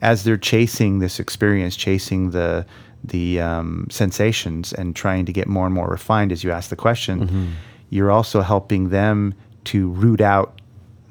as 0.00 0.22
they're 0.24 0.36
chasing 0.52 1.00
this 1.00 1.18
experience, 1.18 1.74
chasing 1.76 2.30
the 2.30 2.64
the 3.04 3.40
um, 3.40 3.86
sensations, 3.90 4.72
and 4.72 4.96
trying 4.96 5.24
to 5.26 5.32
get 5.32 5.46
more 5.46 5.66
and 5.66 5.74
more 5.74 5.88
refined, 5.88 6.32
as 6.32 6.42
you 6.44 6.50
ask 6.50 6.70
the 6.70 6.76
question, 6.76 7.20
Mm-hmm. 7.28 7.46
you're 7.90 8.10
also 8.10 8.40
helping 8.40 8.88
them 8.88 9.34
to 9.64 9.88
root 9.90 10.20
out 10.20 10.60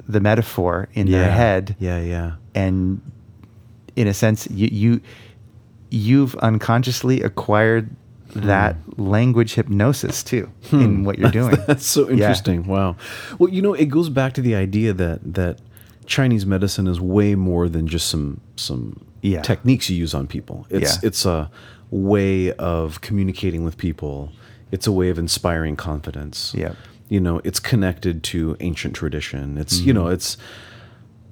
the 0.08 0.20
metaphor 0.20 0.90
in 0.94 1.10
their 1.12 1.32
head, 1.32 1.76
Yeah, 1.80 2.00
yeah. 2.02 2.32
and 2.56 3.00
in 3.96 4.08
a 4.08 4.14
sense, 4.14 4.48
you, 4.52 4.68
you 4.72 5.02
you've 5.90 6.36
unconsciously 6.38 7.22
acquired 7.22 7.90
Hmm. 8.34 8.48
that 8.48 8.76
language 8.98 9.54
hypnosis 9.54 10.24
too 10.24 10.50
in 10.72 11.04
what 11.04 11.20
you're 11.20 11.30
doing. 11.42 11.56
That's 11.68 11.86
so 11.86 12.06
Yeah. 12.08 12.14
interesting. 12.14 12.66
Wow. 12.66 12.96
Well, 13.38 13.50
you 13.54 13.62
know, 13.62 13.76
it 13.76 13.86
goes 13.90 14.10
back 14.10 14.34
to 14.34 14.42
the 14.42 14.56
idea 14.56 14.92
that 14.94 15.20
that 15.36 15.60
Chinese 16.08 16.44
medicine 16.44 16.88
is 16.88 17.00
way 17.00 17.36
more 17.36 17.70
than 17.70 17.88
just 17.88 18.08
some 18.08 18.40
some 18.56 19.00
Yeah. 19.22 19.42
techniques 19.44 19.88
you 19.88 19.98
use 19.98 20.16
on 20.16 20.26
people. 20.26 20.66
It's 20.72 20.96
Yeah. 20.96 21.08
it's 21.08 21.26
a 21.28 21.52
way 21.94 22.52
of 22.54 23.02
communicating 23.02 23.64
with 23.64 23.78
people. 23.78 24.32
It's 24.72 24.88
a 24.88 24.92
way 24.92 25.10
of 25.10 25.20
inspiring 25.20 25.76
confidence. 25.76 26.54
Yeah. 26.58 26.74
You 27.10 27.20
know, 27.20 27.40
it's 27.44 27.60
connected 27.60 28.24
to 28.24 28.58
ancient 28.60 28.96
tradition. 28.96 29.58
It's 29.58 29.80
you 29.82 29.94
know, 29.94 30.08
it's 30.08 30.36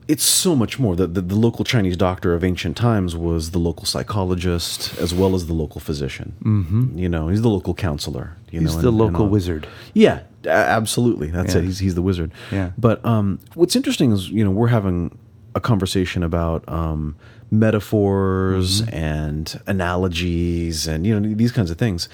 it's 0.08 0.24
so 0.24 0.56
much 0.56 0.77
more. 0.77 0.96
The, 0.96 1.08
the 1.08 1.22
the 1.22 1.36
local 1.36 1.63
Chinese 1.65 1.98
doctor 1.98 2.34
of 2.34 2.44
ancient 2.44 2.75
times 2.77 3.15
was 3.15 3.51
the 3.51 3.60
local 3.60 3.86
psychologist 3.86 4.96
as 5.00 5.13
well 5.13 5.34
as 5.34 5.48
the 5.48 5.53
local 5.53 5.80
physician. 5.82 6.34
Mm-hmm. 6.44 6.98
You 6.98 7.10
know, 7.10 7.30
he's 7.30 7.41
the 7.41 7.50
local 7.50 7.74
counselor. 7.74 8.36
You 8.51 8.60
He's 8.62 8.75
know, 8.75 8.82
the 8.82 8.89
and- 8.89 9.00
and 9.00 9.12
local 9.13 9.25
all- 9.25 9.32
wizard. 9.32 9.68
yeah, 9.94 10.22
absolutely, 10.46 11.27
that's 11.32 11.56
Yeah. 11.56 11.62
it. 11.62 11.65
He's 11.65 11.80
he's 11.80 11.96
the 11.96 12.01
wizard. 12.01 12.32
Yeah. 12.51 12.72
But 12.77 13.03
um, 13.06 13.39
what's 13.56 13.75
interesting 13.75 14.12
is 14.12 14.30
you 14.30 14.44
know 14.44 14.51
we're 14.51 14.68
having 14.68 15.18
a 15.56 15.60
conversation 15.60 16.22
about 16.24 16.68
um, 16.68 17.15
metaphors 17.51 18.81
Mm-hmm. 18.81 18.96
and 18.96 19.62
analogies 19.67 20.88
and 20.88 21.05
you 21.05 21.20
know 21.20 21.36
these 21.36 21.51
kinds 21.51 21.70
of 21.70 21.77
things. 21.77 22.08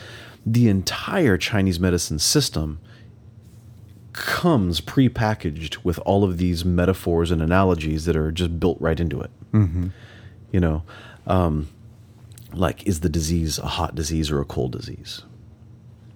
The 0.46 0.67
entire 0.70 1.38
Chinese 1.38 1.79
medicine 1.79 2.20
system 2.20 2.79
comes 4.13 4.82
prepackaged 4.82 5.84
with 5.84 6.00
all 6.00 6.24
of 6.24 6.38
these 6.38 6.65
metaphors 6.65 7.29
and 7.32 7.41
analogies 7.41 8.06
that 8.06 8.15
are 8.15 8.32
just 8.32 8.60
built 8.60 8.79
right 8.82 9.00
into 9.00 9.22
it. 9.22 9.29
Mm-hmm. 9.51 9.88
You 10.51 10.60
know, 10.60 10.84
um, 11.27 11.67
like 12.53 12.88
is 12.88 13.01
the 13.01 13.10
disease 13.10 13.60
a 13.60 13.67
hot 13.67 13.94
disease 13.94 14.32
or 14.32 14.39
a 14.41 14.46
cold 14.46 14.72
disease? 14.72 15.22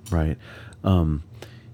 Right? 0.10 0.38
Um, 0.84 1.24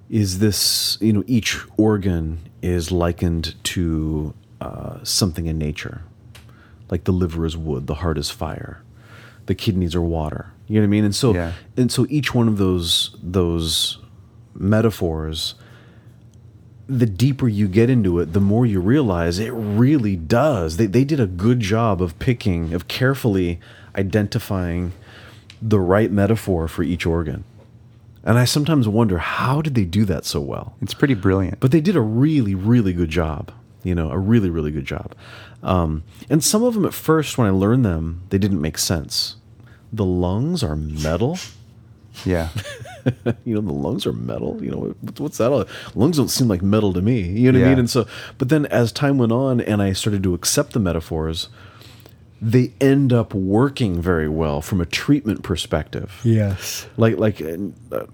is 0.10 0.40
this 0.40 0.98
you 1.00 1.14
know 1.14 1.24
each 1.28 1.60
organ 1.78 2.40
is 2.62 2.92
likened 2.92 3.56
to 3.66 4.34
uh, 4.60 4.98
something 5.04 5.46
in 5.46 5.58
nature, 5.58 6.02
like 6.90 7.04
the 7.06 7.12
liver 7.12 7.46
is 7.46 7.58
wood, 7.58 7.88
the 7.88 7.96
heart 7.96 8.18
is 8.18 8.30
fire, 8.30 8.82
the 9.46 9.56
kidneys 9.56 9.96
are 9.96 10.02
water. 10.02 10.52
You 10.68 10.76
know 10.76 10.82
what 10.82 10.86
I 10.86 10.90
mean? 10.90 11.06
And 11.06 11.16
so 11.16 11.34
Yeah. 11.34 11.54
and 11.76 11.92
so 11.92 12.06
each 12.10 12.34
one 12.36 12.48
of 12.48 12.58
those 12.58 13.16
those 13.22 14.00
metaphors 14.56 15.56
the 16.90 17.06
deeper 17.06 17.50
you 17.50 17.68
get 17.68 17.90
into 17.90 18.18
it, 18.20 18.32
the 18.32 18.40
more 18.40 18.66
you 18.66 18.80
realize 18.80 19.40
it 19.40 19.52
really 19.52 20.16
does. 20.16 20.78
They, 20.78 20.86
they 20.86 21.04
did 21.04 21.20
a 21.20 21.28
good 21.28 21.60
job 21.60 22.02
of 22.02 22.18
picking, 22.18 22.74
of 22.74 22.88
carefully 22.88 23.60
identifying 23.98 24.94
the 25.62 25.82
right 25.82 26.10
metaphor 26.10 26.68
for 26.70 26.84
each 26.84 27.06
organ. 27.06 27.44
And 28.24 28.38
I 28.38 28.46
sometimes 28.46 28.88
wonder, 28.88 29.18
how 29.18 29.62
did 29.62 29.76
they 29.76 29.84
do 29.84 30.06
that 30.06 30.24
so 30.24 30.40
well? 30.40 30.76
It's 30.82 30.94
pretty 30.94 31.14
brilliant. 31.14 31.60
But 31.60 31.72
they 31.72 31.82
did 31.82 31.98
a 31.98 32.02
really, 32.02 32.56
really 32.56 32.94
good 32.94 33.10
job. 33.10 33.52
You 33.84 33.94
know, 33.94 34.10
a 34.10 34.18
really, 34.18 34.50
really 34.50 34.72
good 34.72 34.86
job. 34.86 35.14
Um, 35.64 36.04
and 36.30 36.44
some 36.44 36.64
of 36.64 36.74
them 36.76 36.86
at 36.86 36.94
first, 36.94 37.38
when 37.38 37.48
I 37.48 37.52
learned 37.52 37.84
them, 37.86 38.22
they 38.30 38.38
didn't 38.38 38.62
make 38.62 38.78
sense. 38.78 39.36
The 39.92 40.06
lungs 40.06 40.64
are 40.64 40.76
metal. 40.76 41.38
yeah. 42.26 42.50
you 43.46 43.56
know, 43.56 43.62
the 43.62 43.74
lungs 43.74 44.06
are 44.06 44.14
metal. 44.14 44.62
You 44.64 44.72
know, 44.72 44.78
what- 44.78 45.20
what's 45.20 45.38
that? 45.40 45.52
All? 45.52 45.66
Lungs 45.96 46.18
don't 46.18 46.28
seem 46.30 46.48
like 46.48 46.62
metal 46.62 46.94
to 46.94 47.02
me. 47.02 47.22
You 47.22 47.52
know 47.52 47.60
what 47.60 47.66
I 47.66 47.70
mean? 47.70 47.80
And 47.80 47.90
so, 47.90 48.06
but 48.38 48.50
then 48.50 48.66
as 48.68 48.92
time 48.92 49.18
went 49.18 49.32
on 49.32 49.62
and 49.62 49.82
I 49.82 49.94
started 49.94 50.24
to 50.24 50.34
accept 50.34 50.74
the 50.74 50.80
metaphors, 50.80 51.50
they 52.42 52.74
end 52.80 53.12
up 53.12 53.34
working 53.34 54.00
very 54.02 54.30
well 54.30 54.62
from 54.62 54.80
a 54.80 54.86
treatment 54.86 55.42
perspective. 55.42 56.20
Yes. 56.24 56.86
Like, 56.98 57.18
like, 57.18 57.42
uh, 57.42 58.06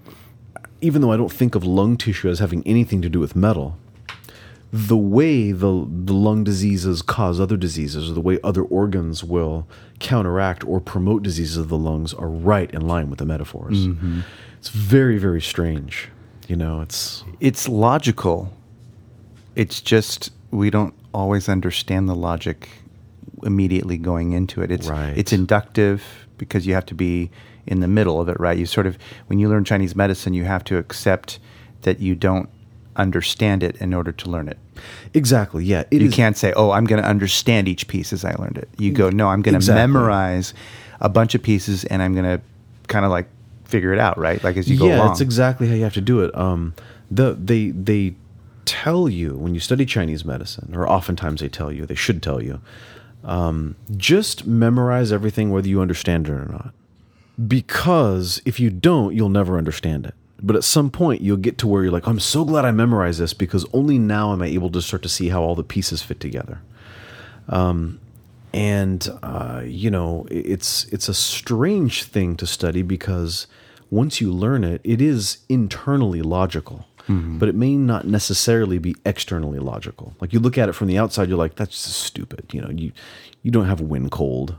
even 0.79 1.01
though 1.01 1.11
I 1.11 1.17
don't 1.17 1.31
think 1.31 1.55
of 1.55 1.65
lung 1.65 1.97
tissue 1.97 2.29
as 2.29 2.39
having 2.39 2.65
anything 2.65 3.01
to 3.01 3.09
do 3.09 3.19
with 3.19 3.35
metal, 3.35 3.77
the 4.73 4.97
way 4.97 5.51
the 5.51 5.87
the 5.87 6.13
lung 6.13 6.43
diseases 6.43 7.03
cause 7.03 7.39
other 7.39 7.55
diseases, 7.55 8.09
or 8.09 8.13
the 8.13 8.21
way 8.21 8.39
other 8.43 8.63
organs 8.63 9.23
will 9.23 9.67
counteract 9.99 10.65
or 10.65 10.81
promote 10.81 11.21
diseases 11.21 11.57
of 11.57 11.69
the 11.69 11.77
lungs, 11.77 12.11
are 12.11 12.27
right 12.27 12.71
in 12.73 12.87
line 12.87 13.11
with 13.11 13.19
the 13.19 13.25
metaphors. 13.25 13.85
Mm-hmm. 13.87 14.21
It's 14.57 14.69
very 14.69 15.19
very 15.19 15.41
strange. 15.41 16.09
You 16.47 16.55
know, 16.55 16.81
it's 16.81 17.23
It's 17.39 17.69
logical. 17.69 18.51
It's 19.55 19.79
just 19.79 20.31
we 20.49 20.71
don't 20.71 20.95
always 21.13 21.47
understand 21.47 22.09
the 22.09 22.15
logic 22.15 22.67
immediately 23.43 23.97
going 23.97 24.31
into 24.33 24.63
it. 24.63 24.71
It's 24.71 24.87
Right. 24.87 25.15
it's 25.15 25.31
inductive 25.31 26.03
because 26.39 26.65
you 26.65 26.73
have 26.73 26.87
to 26.87 26.95
be 26.95 27.29
in 27.67 27.79
the 27.79 27.87
middle 27.87 28.19
of 28.19 28.27
it, 28.27 28.39
right? 28.39 28.57
You 28.57 28.65
sort 28.65 28.87
of 28.87 28.97
when 29.27 29.37
you 29.37 29.49
learn 29.49 29.65
Chinese 29.65 29.95
medicine, 29.95 30.33
you 30.33 30.45
have 30.45 30.63
to 30.63 30.77
accept 30.77 31.37
that 31.83 31.99
you 31.99 32.15
don't 32.15 32.49
understand 32.95 33.63
it 33.63 33.75
in 33.77 33.93
order 33.93 34.11
to 34.11 34.29
learn 34.29 34.47
it. 34.47 34.57
exactly 35.13 35.63
yeah. 35.65 35.83
You 35.91 36.07
is- 36.07 36.13
can't 36.13 36.35
say, 36.37 36.53
"Oh, 36.55 36.71
I'm 36.71 36.85
going 36.85 37.01
to 37.01 37.07
understand 37.07 37.67
each 37.67 37.87
piece 37.87 38.11
as 38.13 38.23
I 38.25 38.33
learned 38.35 38.57
it." 38.57 38.69
You 38.77 38.91
go, 38.91 39.09
"No, 39.09 39.27
I'm 39.29 39.41
going 39.41 39.53
to 39.53 39.57
Exactly. 39.57 39.81
memorize 39.81 40.53
a 40.99 41.09
bunch 41.09 41.35
of 41.35 41.43
pieces 41.43 41.83
and 41.85 42.01
I'm 42.01 42.13
going 42.13 42.25
to 42.25 42.41
kind 42.87 43.05
of 43.05 43.11
like 43.11 43.27
figure 43.65 43.93
it 43.93 43.99
out, 43.99 44.17
right? 44.17 44.43
Like 44.43 44.57
as 44.57 44.69
you 44.69 44.77
go 44.77 44.87
yeah, 44.87 44.97
that's 45.07 45.21
exactly 45.21 45.67
how 45.67 45.73
you 45.75 45.83
have 45.83 45.93
to 45.93 46.01
do 46.01 46.21
it. 46.21 46.35
Um, 46.37 46.73
the 47.11 47.33
they 47.33 47.69
they 47.71 48.15
tell 48.65 49.09
you 49.09 49.35
when 49.35 49.53
you 49.53 49.59
study 49.59 49.85
Chinese 49.85 50.23
medicine, 50.23 50.71
or 50.75 50.87
oftentimes 50.89 51.41
they 51.41 51.49
tell 51.49 51.71
you, 51.71 51.85
they 51.85 51.95
should 51.95 52.21
tell 52.23 52.41
you, 52.41 52.61
um, 53.23 53.75
just 53.97 54.45
memorize 54.47 55.11
everything 55.11 55.51
whether 55.51 55.67
you 55.67 55.81
understand 55.81 56.27
it 56.27 56.31
or 56.31 56.45
not. 56.51 56.73
Because 57.47 58.41
if 58.45 58.59
you 58.59 58.69
don't, 58.69 59.13
you'll 59.15 59.29
never 59.29 59.57
understand 59.57 60.05
it. 60.05 60.13
But 60.43 60.57
at 60.57 60.65
some 60.65 60.89
point, 60.91 61.21
you'll 61.21 61.37
get 61.37 61.57
to 61.59 61.67
where 61.67 61.83
you're 61.83 61.91
like, 61.91 62.05
I'm 62.07 62.19
so 62.19 62.43
glad 62.43 62.65
I 62.65 62.71
memorized 62.71 63.19
this 63.21 63.33
because 63.33 63.65
only 63.73 63.97
now 63.97 64.33
am 64.33 64.41
I 64.41 64.47
able 64.47 64.69
to 64.71 64.81
start 64.81 65.01
to 65.03 65.09
see 65.09 65.29
how 65.29 65.41
all 65.41 65.55
the 65.55 65.63
pieces 65.63 66.01
fit 66.03 66.19
together. 66.19 66.61
And 68.53 69.07
uh, 69.23 69.63
you 69.65 69.89
know 69.89 70.27
it's 70.29 70.85
it's 70.85 71.09
a 71.09 71.13
strange 71.13 72.03
thing 72.03 72.35
to 72.37 72.45
study 72.45 72.83
because 72.83 73.47
once 73.89 74.21
you 74.21 74.31
learn 74.31 74.63
it 74.63 74.81
it 74.83 75.01
is 75.01 75.39
internally 75.49 76.21
logical 76.21 76.85
but 77.39 77.49
it 77.49 77.55
may 77.55 77.75
not 77.75 78.07
necessarily 78.07 78.77
be 78.79 78.95
externally 79.05 79.59
logical. 79.59 80.15
Like 80.21 80.33
you 80.33 80.39
look 80.39 80.57
at 80.57 80.69
it 80.69 80.73
from 80.73 80.87
the 80.87 80.97
outside 80.99 81.29
you're 81.29 81.37
like 81.37 81.55
that's 81.55 81.71
just 81.83 82.01
stupid 82.01 82.45
you 82.53 82.61
know 82.61 82.69
you 82.69 82.91
you 83.41 83.51
don't 83.51 83.65
have 83.65 83.81
wind 83.81 84.11
cold 84.11 84.55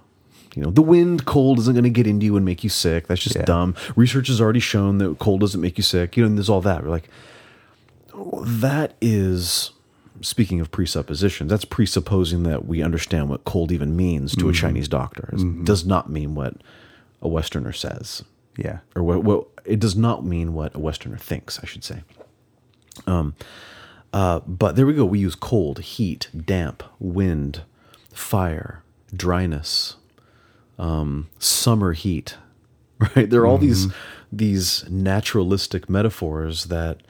you 0.57 0.63
know 0.63 0.71
the 0.71 0.83
wind 0.83 1.25
cold 1.25 1.59
isn't 1.59 1.75
going 1.75 1.85
to 1.85 1.91
get 1.91 2.07
into 2.07 2.25
you 2.27 2.37
and 2.37 2.45
make 2.45 2.63
you 2.65 2.71
sick. 2.71 3.07
That's 3.09 3.23
just 3.23 3.37
Yeah. 3.37 3.45
dumb. 3.45 3.75
Research 3.97 4.29
has 4.29 4.41
already 4.41 4.61
shown 4.61 4.99
that 4.99 5.19
cold 5.19 5.41
doesn't 5.41 5.61
make 5.61 5.77
you 5.79 5.83
sick. 5.85 6.17
You 6.17 6.23
know 6.23 6.29
and 6.29 6.39
there's 6.39 6.49
all 6.49 6.61
that. 6.63 6.83
We're 6.85 6.91
like 6.91 7.09
that 8.43 8.95
is 9.01 9.71
speaking 10.21 10.61
of 10.61 10.71
presuppositions 10.71 11.51
that's 11.51 11.65
presupposing 11.65 12.45
that 12.45 12.65
we 12.67 12.81
understand 12.83 13.29
what 13.29 13.45
cold 13.45 13.73
even 13.73 13.97
means 13.97 14.37
to 14.37 14.49
a 14.49 14.53
chinese 14.53 14.87
doctor. 14.89 15.29
It 15.33 15.65
does 15.65 15.85
not 15.85 16.09
mean 16.09 16.35
what 16.37 16.55
a 17.21 17.27
westerner 17.29 17.73
says. 17.73 18.23
Yeah. 18.57 18.79
or 18.95 19.03
what, 19.03 19.25
what 19.25 19.47
it 19.65 19.81
does 19.81 19.97
not 19.97 20.25
mean 20.25 20.55
what 20.55 20.75
a 20.77 20.79
westerner 20.79 21.17
thinks 21.19 21.59
i 21.61 21.67
should 21.67 21.83
say. 21.83 22.03
Um 23.09 23.35
uh 24.13 24.39
but 24.47 24.77
there 24.77 24.87
we 24.87 24.95
go. 24.95 25.05
We 25.05 25.19
use 25.19 25.35
cold 25.35 25.81
heat 25.81 26.29
damp 26.37 26.85
wind 27.01 27.63
fire 28.13 28.85
dryness 29.15 29.97
um 30.79 31.29
summer 31.39 31.93
heat 31.93 32.37
right? 33.17 33.29
There 33.31 33.41
are 33.43 33.47
all 33.47 33.59
these 33.59 33.89
these 34.33 34.85
naturalistic 34.91 35.89
metaphors 35.91 36.65
that 36.67 37.01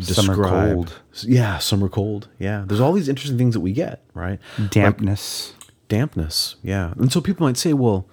Summer 0.00 0.34
describe 0.34 0.74
cold. 0.74 1.00
yeah 1.24 1.58
summer 1.58 1.88
cold. 1.88 2.28
Yeah. 2.38 2.64
There's 2.66 2.80
all 2.80 2.92
these 2.92 3.08
interesting 3.08 3.36
things 3.38 3.54
that 3.54 3.60
we 3.60 3.72
get 3.72 4.02
right? 4.14 4.38
Like, 4.58 4.70
Dampness. 4.70 5.52
dampness. 5.88 6.56
Yeah. 6.62 6.92
And 6.96 7.10
so 7.12 7.20
people 7.20 7.46
might 7.46 7.56
say 7.58 7.72
well 7.74 8.06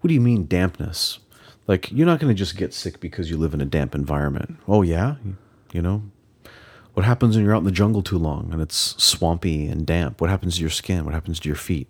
what 0.00 0.08
do 0.08 0.14
you 0.14 0.20
mean 0.20 0.46
dampness? 0.46 1.18
Like 1.66 1.90
you're 1.90 2.06
not 2.06 2.20
going 2.20 2.32
to 2.32 2.38
just 2.38 2.56
get 2.56 2.74
sick 2.74 3.00
because 3.00 3.30
you 3.30 3.36
live 3.38 3.54
in 3.54 3.60
a 3.60 3.64
damp 3.64 3.94
environment. 3.94 4.56
Oh 4.68 4.82
yeah. 4.82 5.16
You 5.72 5.82
know? 5.82 6.02
What 6.92 7.04
happens 7.06 7.34
when 7.34 7.44
you're 7.44 7.54
out 7.54 7.58
in 7.58 7.64
the 7.64 7.72
jungle 7.72 8.02
too 8.02 8.18
long 8.18 8.52
and 8.52 8.60
it's 8.62 8.94
swampy 9.02 9.66
and 9.66 9.84
damp? 9.86 10.20
What 10.20 10.30
happens 10.30 10.56
to 10.56 10.60
your 10.60 10.70
skin? 10.70 11.04
What 11.04 11.14
happens 11.14 11.40
to 11.40 11.48
your 11.48 11.56
feet 11.56 11.88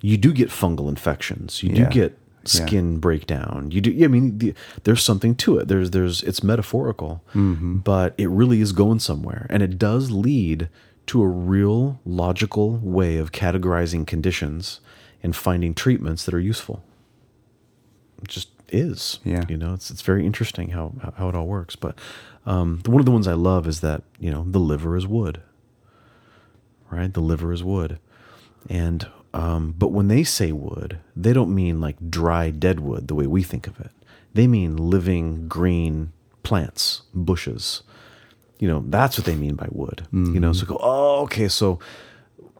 you 0.00 0.16
do 0.16 0.32
get 0.32 0.48
fungal 0.50 0.88
infections 0.88 1.62
you 1.62 1.70
do 1.70 1.82
Yeah. 1.82 1.88
get 1.90 2.12
Yeah. 2.12 2.66
skin 2.66 2.98
breakdown 2.98 3.70
you 3.72 3.80
do 3.80 3.90
yeah, 3.90 4.04
i 4.04 4.08
mean 4.08 4.38
the, 4.38 4.54
there's 4.84 5.02
something 5.02 5.34
to 5.36 5.58
it 5.58 5.68
there's 5.68 5.90
there's 5.90 6.22
it's 6.22 6.42
metaphorical 6.42 7.22
Mm-hmm. 7.34 7.78
but 7.78 8.14
it 8.18 8.28
really 8.30 8.60
is 8.60 8.72
going 8.72 9.00
somewhere 9.00 9.46
and 9.50 9.62
it 9.62 9.78
does 9.78 10.10
lead 10.10 10.68
to 11.06 11.22
a 11.22 11.26
real 11.26 11.98
logical 12.04 12.76
way 12.78 13.16
of 13.16 13.30
categorizing 13.32 14.06
conditions 14.06 14.80
and 15.22 15.34
finding 15.34 15.74
treatments 15.74 16.24
that 16.24 16.34
are 16.34 16.40
useful 16.40 16.82
it 18.22 18.28
just 18.28 18.48
is 18.68 19.18
Yeah. 19.24 19.44
you 19.48 19.56
know 19.56 19.74
it's 19.74 19.90
it's 19.90 20.02
very 20.02 20.24
interesting 20.26 20.70
how 20.70 20.92
how- 21.02 21.14
how 21.16 21.28
it 21.28 21.34
all 21.34 21.46
works 21.46 21.74
but 21.76 21.98
um 22.44 22.80
one 22.86 23.00
of 23.00 23.06
the 23.06 23.12
ones 23.12 23.26
i 23.28 23.34
love 23.34 23.66
is 23.66 23.80
that 23.80 24.02
you 24.20 24.30
know 24.30 24.44
the 24.48 24.60
liver 24.60 24.96
is 24.96 25.06
wood 25.06 25.40
right 26.90 27.12
the 27.14 27.20
liver 27.20 27.52
is 27.52 27.62
wood 27.64 27.98
and 28.68 29.06
um 29.36 29.74
but 29.76 29.92
when 29.92 30.08
they 30.08 30.24
say 30.24 30.50
wood 30.50 30.98
they 31.14 31.32
don't 31.32 31.54
mean 31.54 31.80
like 31.80 31.96
dry 32.08 32.50
dead 32.50 32.80
wood 32.80 33.06
the 33.08 33.14
way 33.14 33.26
we 33.26 33.42
think 33.42 33.66
of 33.66 33.78
it. 33.80 33.90
They 34.34 34.46
mean 34.46 34.76
living 34.76 35.48
green 35.48 36.12
plants 36.42 37.02
bushes. 37.14 37.82
You 38.58 38.68
know 38.68 38.84
that's 38.86 39.18
what 39.18 39.26
they 39.26 39.34
mean 39.34 39.54
by 39.54 39.68
wood. 39.70 40.06
You 40.34 40.40
know 40.40 40.52
so 40.52 40.66
go 40.66 40.78
oh 40.80 41.22
okay 41.24 41.48
so 41.48 41.78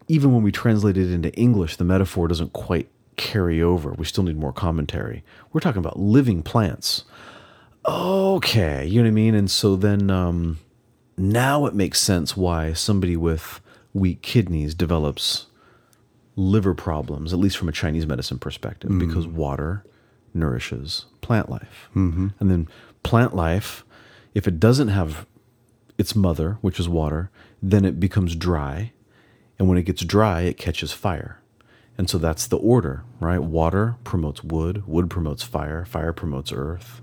even 0.09 0.33
when 0.33 0.43
we 0.43 0.53
translate 0.53 0.97
it 0.97 1.11
into 1.11 1.35
english 1.35 1.77
the 1.77 1.85
metaphor 1.85 2.29
doesn't 2.29 2.53
quite 2.53 2.89
carry 3.17 3.63
over. 3.63 3.93
We 3.93 4.05
still 4.05 4.25
need 4.25 4.39
more 4.39 4.53
commentary. 4.53 5.25
We're 5.53 5.61
talking 5.61 5.81
about 5.81 5.99
living 5.99 6.43
plants. 6.43 7.05
Okay 7.87 8.85
you 8.87 9.01
know 9.01 9.07
what 9.07 9.17
i 9.17 9.23
mean? 9.23 9.35
And 9.35 9.51
so 9.51 9.77
then 9.77 10.11
um 10.11 10.59
now 11.17 11.65
it 11.67 11.75
makes 11.75 12.01
sense 12.01 12.37
why 12.37 12.75
somebody 12.75 13.17
with 13.17 13.61
weak 13.95 14.21
kidneys 14.21 14.75
develops 14.75 15.47
liver 16.37 16.75
problems 16.75 17.33
at 17.33 17.39
least 17.39 17.57
from 17.57 17.69
a 17.69 17.73
chinese 17.73 18.07
medicine 18.07 18.39
perspective 18.39 18.91
because 18.99 19.27
water 19.27 19.85
nourishes 20.35 21.07
plant 21.23 21.49
life 21.49 21.89
mm-hmm. 21.95 22.29
and 22.39 22.51
then 22.51 22.69
plant 23.03 23.35
life 23.35 23.85
if 24.35 24.47
it 24.47 24.61
doesn't 24.61 24.89
have 24.89 25.25
its 25.99 26.15
mother, 26.15 26.59
which 26.61 26.79
is 26.79 26.89
water. 26.89 27.31
Then 27.63 27.85
it 27.85 27.99
becomes 27.99 28.37
dry, 28.37 28.93
and 29.59 29.69
when 29.69 29.79
it 29.79 29.85
gets 29.85 30.05
dry, 30.05 30.43
it 30.43 30.59
catches 30.59 30.93
fire. 30.93 31.41
And 31.99 32.11
so 32.11 32.19
that's 32.19 32.47
the 32.47 32.59
order, 32.59 33.03
right? 33.21 33.39
Water 33.39 33.97
promotes 34.05 34.45
wood, 34.45 34.87
wood 34.87 35.09
promotes 35.09 35.43
fire, 35.43 35.87
fire 35.87 36.13
promotes 36.13 36.53
earth, 36.53 37.01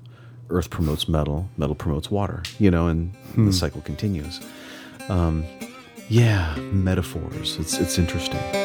earth 0.52 0.70
promotes 0.70 1.10
metal, 1.10 1.50
metal 1.58 1.76
promotes 1.76 2.12
water, 2.12 2.44
you 2.60 2.70
know, 2.70 2.88
and 2.88 3.16
the 3.36 3.52
cycle 3.52 3.82
continues. 3.82 4.40
Um, 5.10 5.44
yeah, 6.10 6.56
metaphors. 6.72 7.58
It's, 7.58 7.80
it's 7.80 7.98
interesting. 7.98 8.63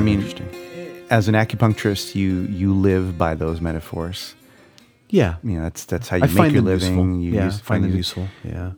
I 0.00 0.02
mean, 0.02 0.22
as 1.10 1.28
an 1.28 1.34
acupuncturist, 1.34 2.14
you 2.14 2.42
you 2.60 2.72
live 2.72 3.18
by 3.18 3.34
those 3.34 3.60
metaphors. 3.60 4.34
Yeah. 5.10 5.34
You 5.44 5.56
know, 5.58 5.62
that's 5.64 5.84
that's 5.84 6.08
how 6.08 6.16
you 6.16 6.22
I 6.24 6.26
make 6.28 6.36
find 6.36 6.52
your 6.54 6.62
living. 6.62 6.96
useful. 6.96 7.20
You 7.20 7.32
yeah, 7.32 7.44
use- 7.46 7.60
find 7.60 7.84
them 7.84 7.92
it- 7.92 7.96
useful. 7.98 8.28
Yeah. 8.42 8.72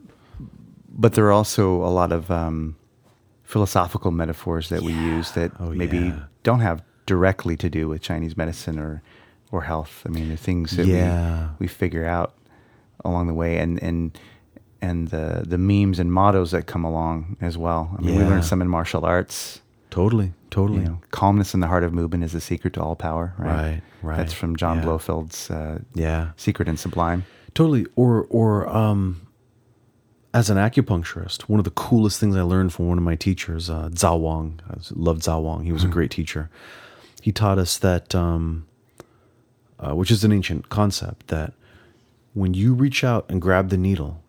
But 0.89 1.13
there 1.13 1.25
are 1.25 1.31
also 1.31 1.81
a 1.85 1.89
lot 1.99 2.11
of 2.11 2.29
um, 2.29 2.75
philosophical 3.43 4.11
metaphors 4.11 4.67
that 4.69 4.81
we 4.81 4.91
use 4.93 5.31
that 5.31 5.51
Oh, 5.59 5.69
maybe 5.69 5.97
yeah. 5.97 6.19
don't 6.43 6.59
have 6.59 6.83
directly 7.05 7.55
to 7.57 7.69
do 7.69 7.87
with 7.87 8.01
Chinese 8.01 8.35
medicine 8.35 8.77
or 8.77 9.01
or 9.51 9.61
health. 9.61 10.03
I 10.05 10.09
mean, 10.09 10.27
the 10.29 10.37
things 10.37 10.71
that 10.75 10.85
Yeah. 10.87 11.51
we, 11.59 11.63
we 11.65 11.67
figure 11.67 12.05
out 12.05 12.33
along 13.05 13.27
the 13.27 13.33
way, 13.33 13.59
and 13.59 13.81
and 13.81 14.11
and 14.81 15.07
the 15.07 15.45
the 15.47 15.57
memes 15.57 15.99
and 15.99 16.11
mottos 16.11 16.51
that 16.51 16.65
come 16.65 16.83
along 16.83 17.37
as 17.39 17.57
well. 17.57 17.95
I 17.97 18.01
mean, 18.01 18.15
we 18.15 18.21
Yeah. 18.23 18.29
learned 18.29 18.45
some 18.45 18.61
in 18.61 18.67
martial 18.67 19.05
arts. 19.05 19.61
Totally. 19.93 20.33
Totally. 20.49 20.79
You 20.79 20.85
know, 20.85 21.01
calmness 21.11 21.53
in 21.53 21.59
the 21.59 21.67
heart 21.67 21.83
of 21.83 21.93
movement 21.93 22.23
is 22.23 22.31
the 22.31 22.41
secret 22.41 22.73
to 22.73 22.81
all 22.81 22.95
power. 22.95 23.35
Right. 23.37 23.47
Right, 23.47 23.81
right, 24.01 24.17
That's 24.17 24.33
from 24.33 24.55
John 24.55 24.77
yeah. 24.77 24.85
Blofeld's 24.85 25.51
uh, 25.51 25.79
yeah. 25.93 26.31
Secret 26.35 26.67
and 26.67 26.79
Sublime. 26.79 27.25
Totally. 27.53 27.85
Or 27.95 28.25
or 28.31 28.67
um 28.67 29.27
as 30.33 30.49
an 30.49 30.57
acupuncturist, 30.57 31.43
one 31.43 31.59
of 31.59 31.63
the 31.63 31.71
coolest 31.71 32.19
things 32.19 32.35
I 32.35 32.41
learned 32.41 32.73
from 32.73 32.87
one 32.87 32.97
of 32.97 33.03
my 33.03 33.15
teachers, 33.15 33.69
uh, 33.69 33.89
Zhao 33.89 34.19
Wang. 34.19 34.59
I 34.67 34.77
loved 34.89 35.21
Zhao 35.21 35.43
Wang. 35.43 35.63
He 35.63 35.71
was 35.71 35.83
a 35.83 35.87
great 35.87 36.09
teacher. 36.09 36.49
He 37.21 37.31
taught 37.31 37.59
us 37.59 37.77
that, 37.77 38.15
um, 38.15 38.65
uh, 39.79 39.93
which 39.93 40.09
is 40.09 40.23
an 40.23 40.31
ancient 40.31 40.69
concept, 40.69 41.27
that 41.27 41.53
when 42.33 42.55
you 42.55 42.73
reach 42.73 43.03
out 43.03 43.27
and 43.29 43.39
grab 43.39 43.69
the 43.69 43.77
needle, 43.77 44.23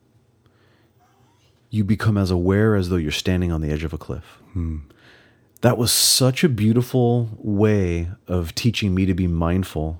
you 1.70 1.84
become 1.84 2.18
as 2.18 2.30
aware 2.30 2.76
as 2.76 2.90
though 2.90 2.96
you're 2.96 3.10
standing 3.10 3.50
on 3.50 3.62
the 3.62 3.70
edge 3.70 3.82
of 3.82 3.94
a 3.94 3.98
cliff. 3.98 4.42
That 5.64 5.78
was 5.78 5.90
such 5.90 6.44
a 6.44 6.50
beautiful 6.50 7.30
way 7.38 8.10
of 8.28 8.54
teaching 8.54 8.94
me 8.94 9.06
to 9.06 9.14
be 9.14 9.26
mindful 9.26 9.98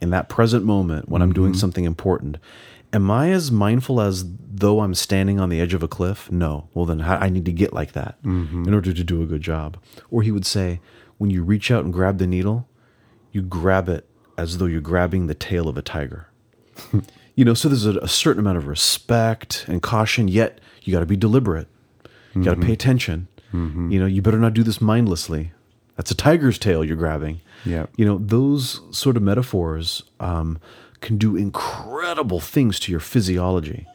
in 0.00 0.08
that 0.08 0.30
present 0.30 0.64
moment 0.64 1.10
when 1.10 1.20
I'm 1.20 1.34
doing 1.34 1.52
mm-hmm. 1.52 1.58
something 1.58 1.84
important. 1.84 2.38
Am 2.90 3.10
I 3.10 3.28
as 3.28 3.52
mindful 3.52 4.00
as 4.00 4.24
though 4.26 4.80
I'm 4.80 4.94
standing 4.94 5.38
on 5.38 5.50
the 5.50 5.60
edge 5.60 5.74
of 5.74 5.82
a 5.82 5.88
cliff? 5.88 6.32
No. 6.32 6.68
Well, 6.72 6.86
then 6.86 7.02
I 7.02 7.28
need 7.28 7.44
to 7.44 7.52
get 7.52 7.74
like 7.74 7.92
that 7.92 8.16
mm-hmm. 8.22 8.66
in 8.66 8.72
order 8.72 8.94
to 8.94 9.04
do 9.04 9.20
a 9.20 9.26
good 9.26 9.42
job. 9.42 9.76
Or 10.10 10.22
he 10.22 10.30
would 10.30 10.46
say, 10.46 10.80
when 11.18 11.28
you 11.28 11.42
reach 11.44 11.70
out 11.70 11.84
and 11.84 11.92
grab 11.92 12.16
the 12.16 12.26
needle, 12.26 12.66
you 13.30 13.42
grab 13.42 13.90
it 13.90 14.08
as 14.38 14.56
though 14.56 14.64
you're 14.64 14.80
grabbing 14.80 15.26
the 15.26 15.34
tail 15.34 15.68
of 15.68 15.76
a 15.76 15.82
tiger. 15.82 16.28
you 17.34 17.44
know, 17.44 17.52
so 17.52 17.68
there's 17.68 17.84
a, 17.84 17.98
a 17.98 18.08
certain 18.08 18.40
amount 18.40 18.56
of 18.56 18.68
respect 18.68 19.66
and 19.68 19.82
caution, 19.82 20.28
yet 20.28 20.62
you 20.82 20.94
got 20.94 21.00
to 21.00 21.06
be 21.06 21.14
deliberate. 21.14 21.68
You 22.34 22.42
got 22.42 22.52
to 22.52 22.56
pay 22.56 22.62
mm-hmm. 22.62 22.72
attention. 22.72 23.28
You 23.54 24.00
know, 24.00 24.06
you 24.06 24.20
better 24.20 24.38
not 24.38 24.54
do 24.54 24.62
this 24.62 24.80
mindlessly. 24.80 25.52
That's 25.96 26.10
a 26.10 26.14
tiger's 26.14 26.58
tail 26.58 26.84
you're 26.84 26.96
grabbing. 26.96 27.40
Yeah. 27.64 27.86
You 27.96 28.04
know, 28.04 28.18
those 28.18 28.80
sort 28.90 29.16
of 29.16 29.22
metaphors 29.22 30.02
um, 30.18 30.58
can 31.00 31.18
do 31.18 31.36
incredible 31.36 32.40
things 32.40 32.80
to 32.80 32.90
your 32.90 33.00
physiology. 33.00 33.86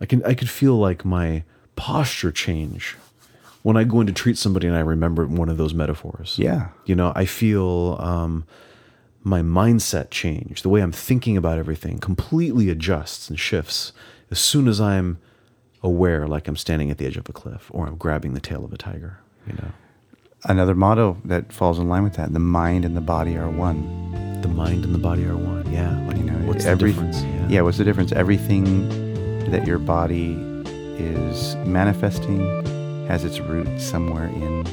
I 0.00 0.06
can 0.06 0.22
I 0.24 0.34
could 0.34 0.50
feel 0.50 0.76
like 0.76 1.04
my 1.04 1.44
posture 1.76 2.30
change 2.30 2.96
when 3.62 3.76
I 3.78 3.84
go 3.84 4.00
in 4.00 4.06
to 4.06 4.12
treat 4.12 4.36
somebody 4.36 4.66
and 4.66 4.76
I 4.76 4.80
remember 4.80 5.26
one 5.26 5.48
of 5.48 5.56
those 5.56 5.72
metaphors. 5.72 6.38
Yeah. 6.38 6.68
You 6.84 6.94
know, 6.94 7.12
I 7.16 7.24
feel 7.24 7.96
um, 7.98 8.44
my 9.22 9.40
mindset 9.40 10.10
change. 10.10 10.60
The 10.60 10.68
way 10.68 10.82
I'm 10.82 10.92
thinking 10.92 11.38
about 11.38 11.58
everything 11.58 11.98
completely 11.98 12.68
adjusts 12.68 13.30
and 13.30 13.40
shifts 13.40 13.92
as 14.30 14.38
soon 14.38 14.68
as 14.68 14.82
I'm 14.82 15.18
aware, 15.84 16.26
like 16.26 16.48
I'm 16.48 16.56
standing 16.56 16.90
at 16.90 16.98
the 16.98 17.06
edge 17.06 17.16
of 17.16 17.28
a 17.28 17.32
cliff 17.32 17.70
or 17.72 17.86
I'm 17.86 17.96
grabbing 17.96 18.34
the 18.34 18.40
tail 18.40 18.64
of 18.64 18.72
a 18.72 18.76
tiger. 18.78 19.18
You 19.46 19.52
know, 19.54 19.70
Another 20.46 20.74
motto 20.74 21.16
that 21.24 21.52
falls 21.52 21.78
in 21.78 21.88
line 21.88 22.02
with 22.02 22.14
that: 22.14 22.32
the 22.32 22.38
mind 22.40 22.84
and 22.84 22.96
the 22.96 23.00
body 23.00 23.36
are 23.36 23.48
one. 23.50 24.40
the 24.42 24.48
mind 24.48 24.84
and 24.84 24.94
the 24.94 24.98
body 24.98 25.24
are 25.24 25.36
one. 25.36 25.64
Yeah. 25.72 25.96
Like, 26.06 26.18
You 26.18 26.24
know, 26.24 26.38
what's 26.48 26.66
every- 26.66 26.92
the 26.92 27.00
difference? 27.02 27.24
Yeah, 27.52 27.62
what's 27.62 27.78
the 27.78 27.84
difference? 27.84 28.12
Everything 28.12 28.66
that 29.50 29.66
your 29.66 29.78
body 29.78 30.32
is 30.98 31.56
manifesting 31.64 32.40
has 33.08 33.24
its 33.24 33.40
root 33.40 33.68
somewhere 33.80 34.26
in 34.26 34.64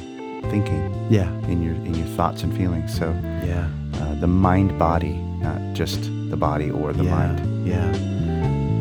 thinking, 0.50 0.82
Yeah. 1.10 1.30
in 1.48 1.62
your 1.62 1.74
in 1.88 1.94
your 1.94 2.06
thoughts 2.18 2.42
and 2.42 2.54
feelings. 2.54 2.92
So 2.98 3.14
Yeah. 3.46 3.66
uh, 3.94 4.14
the 4.20 4.26
mind 4.28 4.78
body, 4.78 5.14
not 5.40 5.58
just 5.72 6.00
the 6.30 6.36
body 6.36 6.70
or 6.70 6.92
the 6.92 7.04
yeah. 7.04 7.10
mind. 7.18 7.66
Yeah. 7.66 7.92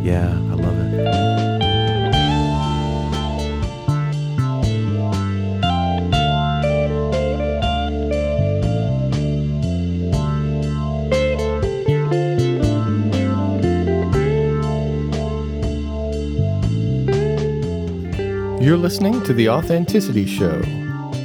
Yeah. 0.04 0.30
I 0.52 0.56
love 0.56 0.78
it. 0.78 1.40
You're 18.62 18.78
listening 18.78 19.24
to 19.24 19.34
The 19.34 19.50
Authenticity 19.50 20.28
Show 20.28 20.60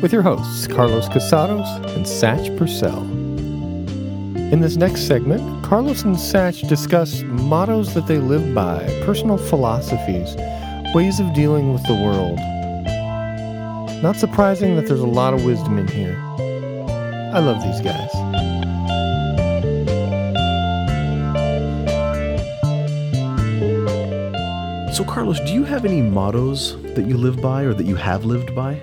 with 0.00 0.10
your 0.10 0.22
hosts, 0.22 0.66
Carlos 0.66 1.06
Casados 1.10 1.66
and 1.94 2.06
Satch 2.06 2.56
Purcell. 2.56 3.02
In 4.50 4.60
this 4.60 4.76
next 4.76 5.06
segment, 5.06 5.62
Carlos 5.62 6.02
and 6.02 6.16
Satch 6.16 6.66
discuss 6.66 7.20
mottos 7.24 7.92
that 7.92 8.06
they 8.06 8.16
live 8.16 8.54
by, 8.54 8.86
personal 9.04 9.36
philosophies, 9.36 10.34
ways 10.94 11.20
of 11.20 11.34
dealing 11.34 11.74
with 11.74 11.82
the 11.86 11.94
world. 11.94 12.38
Not 14.02 14.16
surprising 14.16 14.74
that 14.76 14.86
there's 14.86 15.00
a 15.00 15.06
lot 15.06 15.34
of 15.34 15.44
wisdom 15.44 15.76
in 15.78 15.88
here. 15.88 16.18
I 17.34 17.40
love 17.40 17.62
these 17.62 17.82
guys. 17.82 18.25
So, 24.96 25.04
Carlos, 25.04 25.38
do 25.40 25.52
you 25.52 25.64
have 25.64 25.84
any 25.84 26.00
mottos 26.00 26.82
that 26.94 27.04
you 27.06 27.18
live 27.18 27.42
by 27.42 27.64
or 27.64 27.74
that 27.74 27.84
you 27.84 27.96
have 27.96 28.24
lived 28.24 28.54
by? 28.54 28.80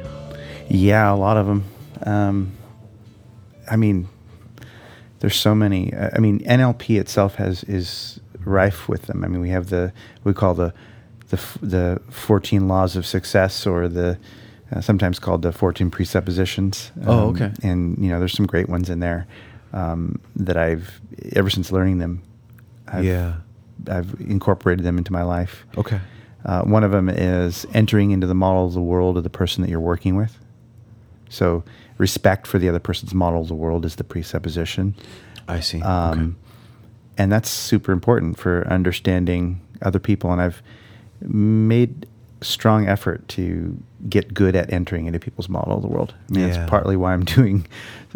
Yeah, 0.69 1.12
a 1.12 1.15
lot 1.15 1.38
of 1.38 1.47
them. 1.47 1.63
Um, 2.06 2.52
I 3.67 3.78
mean, 3.78 4.08
there's 5.21 5.36
so 5.36 5.56
many. 5.56 5.91
I 5.91 6.19
mean, 6.19 6.41
NLP 6.41 6.99
itself 6.99 7.34
has 7.38 7.63
is 7.63 8.19
rife 8.45 8.88
with 8.88 9.08
them. 9.08 9.23
I 9.23 9.28
mean, 9.28 9.41
we 9.41 9.49
have 9.49 9.71
the 9.71 9.91
we 10.23 10.34
call 10.34 10.54
the 10.54 10.71
the 11.30 11.38
the 11.63 12.02
14 12.12 12.67
laws 12.67 12.95
of 12.95 13.08
success, 13.08 13.65
or 13.65 13.88
the 13.88 14.19
uh, 14.71 14.82
sometimes 14.82 15.17
called 15.17 15.41
the 15.41 15.52
14 15.52 15.89
presuppositions. 15.89 16.91
Oh, 17.08 17.30
okay. 17.30 17.52
And 17.63 17.97
you 17.97 18.12
know, 18.12 18.19
there's 18.19 18.34
some 18.34 18.45
great 18.45 18.69
ones 18.69 18.91
in 18.91 18.99
there 18.99 19.26
um, 19.73 20.21
that 20.36 20.58
I've 20.58 21.02
ever 21.36 21.49
since 21.49 21.71
learning 21.71 21.97
them. 21.97 22.21
I've, 22.88 23.04
Yeah. 23.04 23.38
I've 23.88 24.16
incorporated 24.20 24.86
them 24.86 24.98
into 24.98 25.12
my 25.12 25.24
life. 25.24 25.66
Okay. 25.78 26.00
Uh, 26.46 26.64
one 26.64 26.84
of 26.84 26.92
them 26.92 27.10
is 27.10 27.66
entering 27.74 28.12
into 28.12 28.28
the 28.28 28.36
model 28.36 28.66
of 28.68 28.74
the 28.74 28.82
world 28.82 29.18
of 29.18 29.24
the 29.24 29.30
person 29.30 29.62
that 29.62 29.70
you're 29.70 29.80
working 29.80 30.16
with. 30.16 30.38
So, 31.30 31.64
respect 31.98 32.48
for 32.48 32.60
the 32.60 32.70
other 32.70 32.80
person's 32.80 33.14
model 33.14 33.42
of 33.42 33.48
the 33.48 33.56
world 33.56 33.86
is 33.86 33.96
the 33.96 34.04
presupposition. 34.04 34.96
I 35.48 35.62
see. 35.62 35.82
Um, 35.82 36.38
And 37.18 37.32
that's 37.32 37.50
super 37.50 37.92
important 37.92 38.40
for 38.40 38.68
understanding 38.68 39.62
other 39.82 40.00
people. 40.00 40.32
And 40.32 40.42
I've 40.42 40.62
made 41.22 42.08
strong 42.44 42.88
effort 42.88 43.28
to 43.30 43.78
get 44.10 44.34
good 44.34 44.56
at 44.56 44.72
entering 44.74 45.06
into 45.08 45.20
people's 45.20 45.48
model 45.50 45.76
of 45.76 45.82
the 45.82 45.88
world. 45.88 46.14
I 46.30 46.34
mean, 46.34 46.48
Yeah. 46.48 46.54
that's 46.58 46.70
partly 46.70 46.96
why 46.96 47.14
I'm 47.14 47.24
doing 47.38 47.66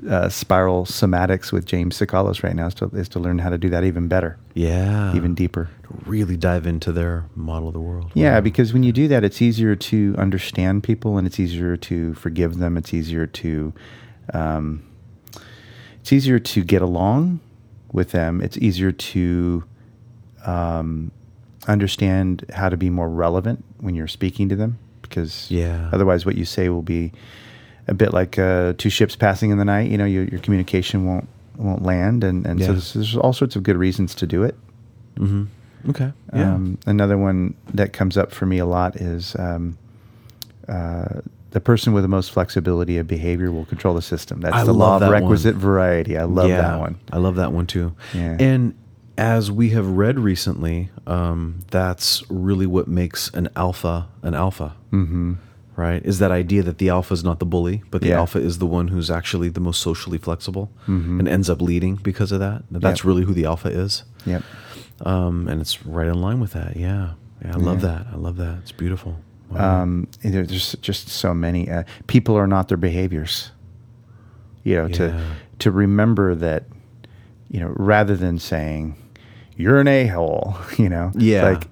uh, 0.09 0.29
spiral 0.29 0.85
somatics 0.85 1.51
with 1.51 1.65
James 1.65 1.97
Sikalos 1.97 2.43
right 2.43 2.55
now, 2.55 2.67
is 2.67 2.73
to, 2.75 2.85
is 2.93 3.09
to 3.09 3.19
learn 3.19 3.39
how 3.39 3.49
to 3.49 3.57
do 3.57 3.69
that 3.69 3.83
even 3.83 4.07
better, 4.07 4.37
yeah. 4.53 5.15
even 5.15 5.33
deeper. 5.33 5.69
really 6.05 6.35
dive 6.37 6.67
into 6.67 6.91
their 6.91 7.25
model 7.35 7.69
of 7.69 7.73
the 7.73 7.79
world. 7.79 8.11
Yeah, 8.13 8.35
Wow. 8.35 8.41
because 8.41 8.73
when 8.73 8.83
you 8.83 8.91
do 8.91 9.07
that, 9.07 9.23
it's 9.23 9.41
easier 9.41 9.75
to 9.75 10.15
understand 10.17 10.83
people, 10.83 11.17
and 11.17 11.25
it's 11.25 11.39
easier 11.39 11.77
to 11.77 12.13
forgive 12.15 12.57
them. 12.57 12.75
It's 12.77 12.93
easier 12.93 13.25
to, 13.25 13.73
um, 14.33 14.83
it's 16.01 16.11
easier 16.13 16.39
to 16.39 16.63
get 16.63 16.81
along 16.81 17.39
with 17.93 18.11
them. 18.11 18.41
It's 18.41 18.57
easier 18.57 18.91
to 18.91 19.63
um, 20.45 21.11
understand 21.67 22.45
how 22.53 22.69
to 22.69 22.77
be 22.77 22.89
more 22.89 23.09
relevant 23.09 23.63
when 23.79 23.93
you're 23.95 24.07
speaking 24.07 24.49
to 24.49 24.55
them 24.55 24.77
because 25.01 25.49
Yeah. 25.51 25.89
otherwise 25.93 26.25
what 26.25 26.35
you 26.35 26.45
say 26.45 26.69
will 26.69 26.81
be 26.81 27.11
a 27.87 27.93
bit 27.93 28.13
like 28.13 28.37
uh, 28.39 28.73
two 28.77 28.89
ships 28.89 29.15
passing 29.15 29.51
in 29.51 29.57
the 29.57 29.65
night 29.65 29.89
you 29.91 29.97
know 29.97 30.05
your, 30.05 30.23
your 30.25 30.39
communication 30.39 31.05
won't 31.05 31.27
won't 31.57 31.83
land 31.83 32.23
and, 32.23 32.45
and 32.45 32.59
so 32.61 32.71
there's, 32.73 32.93
there's 32.93 33.15
all 33.17 33.33
sorts 33.33 33.55
of 33.55 33.63
good 33.63 33.77
reasons 33.77 34.13
to 34.15 34.27
do 34.27 34.43
it 34.43 34.55
Okay. 35.89 36.11
Yeah. 36.33 36.53
um, 36.53 36.77
another 36.85 37.17
one 37.17 37.55
that 37.73 37.93
comes 37.93 38.17
up 38.17 38.31
for 38.31 38.45
me 38.45 38.57
a 38.59 38.65
lot 38.65 38.95
is 38.97 39.35
um, 39.39 39.77
uh, 40.67 41.21
the 41.51 41.59
person 41.61 41.93
with 41.93 42.03
the 42.03 42.07
most 42.09 42.31
flexibility 42.31 42.97
of 42.97 43.07
behavior 43.07 43.51
will 43.51 43.65
control 43.65 43.93
the 43.95 44.01
system. 44.01 44.41
That's 44.41 44.55
I 44.55 44.63
the 44.65 44.73
law 44.73 44.97
of 44.97 45.09
requisite 45.09 45.55
one. 45.55 45.61
variety. 45.61 46.17
I 46.17 46.23
love 46.23 46.49
that 46.49 46.79
one. 46.79 46.99
I 47.11 47.17
love 47.17 47.35
that 47.37 47.53
one 47.53 47.67
too. 47.67 47.95
Yeah. 48.13 48.35
And 48.39 48.75
as 49.17 49.49
we 49.51 49.69
have 49.71 49.87
read 49.87 50.19
recently, 50.19 50.89
um, 51.07 51.59
that's 51.71 52.23
really 52.29 52.65
what 52.67 52.87
makes 52.87 53.29
an 53.33 53.49
alpha 53.55 54.07
an 54.21 54.33
alpha. 54.33 54.75
Mm-hmm. 54.91 55.33
Right? 55.75 56.03
Is 56.03 56.17
that 56.19 56.31
idea 56.31 56.63
that 56.63 56.79
the 56.79 56.89
alpha 56.89 57.13
is 57.13 57.23
not 57.23 57.37
the 57.39 57.45
bully, 57.45 57.83
but 57.91 58.01
the 58.01 58.07
Yeah. 58.09 58.17
alpha 58.17 58.39
is 58.39 58.57
the 58.57 58.65
one 58.65 58.87
who's 58.87 59.11
actually 59.11 59.49
the 59.49 59.59
most 59.59 59.79
socially 59.79 60.17
flexible 60.17 60.71
and 60.87 61.27
ends 61.27 61.51
up 61.51 61.61
leading 61.61 61.95
because 61.97 62.31
of 62.31 62.39
that. 62.39 62.63
That's 62.71 62.83
Mm-hmm. 62.83 62.85
Yep. 62.87 63.03
really 63.05 63.23
who 63.25 63.33
the 63.35 63.45
alpha 63.45 63.69
is. 63.69 64.03
Yep. 64.25 64.41
Um, 65.05 65.47
and 65.47 65.61
it's 65.61 65.85
right 65.85 66.07
in 66.07 66.19
line 66.19 66.39
with 66.39 66.53
that. 66.53 66.77
Yeah. 66.77 67.11
Yeah. 67.45 67.53
I 67.53 67.57
love 67.59 67.83
Yeah. 67.83 67.89
that. 67.89 68.07
I 68.11 68.15
love 68.15 68.37
that. 68.37 68.57
It's 68.63 68.71
beautiful. 68.71 69.19
Wow. 69.51 69.83
Um, 69.83 70.07
there's 70.23 70.75
just 70.81 71.09
so 71.09 71.33
many. 71.35 71.69
Uh, 71.69 71.83
people 72.07 72.35
are 72.35 72.47
not 72.47 72.69
their 72.69 72.77
behaviors. 72.77 73.51
You 74.63 74.75
know, 74.77 74.87
to 74.89 75.21
to 75.59 75.71
remember 75.71 76.33
that, 76.35 76.63
you 77.49 77.59
know, 77.59 77.71
rather 77.77 78.15
than 78.17 78.39
saying 78.39 78.95
you're 79.57 79.79
an 79.79 79.87
a 79.87 80.07
hole, 80.07 80.55
you 80.77 80.87
know, 80.89 81.11
Yeah. 81.15 81.43
like 81.43 81.67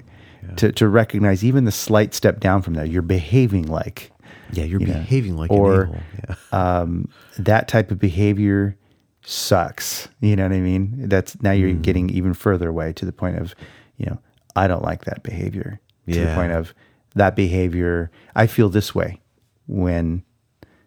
to 0.58 0.72
to 0.74 0.88
recognize 0.88 1.44
even 1.44 1.66
the 1.66 1.72
slight 1.72 2.14
step 2.14 2.40
down 2.40 2.62
from 2.62 2.74
that, 2.76 2.90
you're 2.90 3.02
behaving 3.02 3.68
like 3.68 4.12
yeah. 4.52 4.64
You're 4.64 4.80
you 4.80 4.88
know, 4.88 4.94
behaving 4.94 5.38
like 5.38 5.50
or 5.52 5.84
an 5.84 5.90
a-hole. 5.90 6.02
Yeah. 6.30 6.36
um, 6.82 7.10
that 7.40 7.68
type 7.68 7.90
of 7.92 8.00
behavior 8.00 8.78
sucks. 9.22 10.08
You 10.22 10.36
know 10.36 10.44
what 10.44 10.54
I 10.54 10.60
mean? 10.60 11.10
That's 11.10 11.42
now 11.42 11.52
Mm. 11.52 11.60
you're 11.60 11.74
getting 11.74 12.10
even 12.10 12.34
further 12.34 12.70
away 12.70 12.94
to 12.94 13.06
the 13.06 13.12
point 13.12 13.38
of, 13.40 13.56
you 13.98 14.06
know, 14.06 14.20
I 14.56 14.68
don't 14.68 14.84
like 14.84 15.06
that 15.06 15.24
behavior. 15.24 15.80
Yeah. 16.06 16.14
To 16.22 16.26
the 16.30 16.36
point 16.36 16.52
of 16.52 16.74
that 17.16 17.36
behavior, 17.36 18.12
I 18.36 18.46
feel 18.48 18.70
this 18.70 18.94
way 18.94 19.20
when 19.68 20.24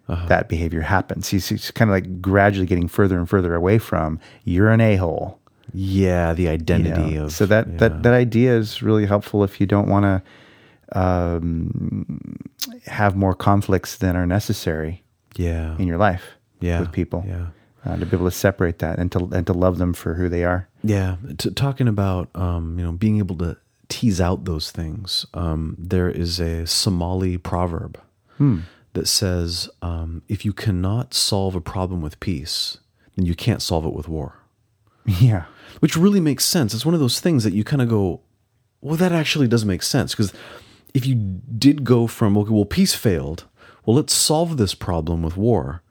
Uh-huh. 0.09 0.27
that 0.29 0.49
behavior 0.49 0.81
happens. 0.83 1.29
He's, 1.29 1.49
he's 1.49 1.71
kind 1.73 1.91
of 1.91 1.95
like 1.95 2.23
gradually 2.23 2.67
getting 2.67 2.89
further 2.89 3.19
and 3.19 3.29
further 3.29 3.55
away 3.55 3.79
from 3.79 4.19
you're 4.45 4.71
an 4.71 4.81
a 4.81 4.97
hole. 4.97 5.41
Yeah. 5.73 6.33
The 6.35 6.45
you 6.45 6.51
identity 6.51 7.15
know? 7.17 7.25
of. 7.27 7.33
so 7.33 7.47
that, 7.47 7.69
yeah. 7.69 7.77
that 7.79 8.03
that 8.03 8.15
idea 8.15 8.57
is 8.57 8.83
really 8.83 9.07
helpful 9.07 9.45
if 9.45 9.61
you 9.61 9.67
don't 9.67 9.89
want 9.89 10.05
to 10.05 10.23
um, 10.99 12.39
have 12.87 13.17
more 13.17 13.35
conflicts 13.35 13.97
than 13.97 14.17
are 14.17 14.27
necessary 14.27 15.03
Yeah. 15.37 15.77
in 15.79 15.87
your 15.87 15.99
life 15.99 16.25
yeah. 16.61 16.81
with 16.81 16.93
people. 16.93 17.25
Yeah. 17.27 17.47
uh, 17.85 17.97
to 17.97 18.07
be 18.07 18.17
able 18.17 18.27
to 18.31 18.37
separate 18.37 18.79
that 18.81 18.99
and 18.99 19.11
to 19.13 19.29
and 19.33 19.47
to 19.47 19.53
love 19.53 19.79
them 19.79 19.93
for 19.95 20.15
who 20.15 20.29
they 20.29 20.45
are. 20.45 20.69
Yeah, 20.83 21.17
t- 21.39 21.51
talking 21.51 21.89
about 21.89 22.29
um, 22.35 22.79
you 22.79 22.85
know 22.85 22.93
being 22.93 23.19
able 23.19 23.37
to 23.37 23.57
tease 23.89 24.21
out 24.21 24.45
those 24.45 24.71
things. 24.71 25.27
Um, 25.33 25.77
there 25.79 26.11
is 26.11 26.41
a 26.41 26.67
Somali 26.67 27.39
proverb 27.39 27.99
that 28.95 29.07
says, 29.09 29.69
um, 29.81 30.23
"If 30.29 30.45
you 30.45 30.53
cannot 30.53 31.15
solve 31.15 31.55
a 31.55 31.61
problem 31.61 32.01
with 32.03 32.19
peace, 32.21 32.79
then 33.17 33.27
you 33.27 33.35
can't 33.35 33.63
solve 33.63 33.87
it 33.87 33.95
with 33.95 34.09
war." 34.09 34.35
Yeah, 35.09 35.45
Which 35.81 35.97
really 35.97 36.21
makes 36.21 36.45
sense. 36.45 36.75
It's 36.75 36.85
one 36.85 36.95
of 36.95 37.01
those 37.01 37.21
things 37.21 37.45
that 37.45 37.53
you 37.53 37.65
kind 37.65 37.81
of 37.83 37.89
go, 37.89 38.21
"Well, 38.81 38.97
that 38.97 39.13
actually 39.13 39.49
does 39.49 39.65
make 39.65 39.83
sense." 39.83 40.15
Because 40.15 40.33
if 40.95 41.07
you 41.07 41.15
did 41.15 41.85
go 41.85 42.07
from, 42.07 42.37
"Okay, 42.37 42.51
well, 42.51 42.65
peace 42.65 42.95
failed. 42.95 43.45
Well, 43.85 43.97
let's 43.97 44.13
solve 44.13 44.57
this 44.57 44.75
problem 44.75 45.23
with 45.23 45.37
war," 45.37 45.83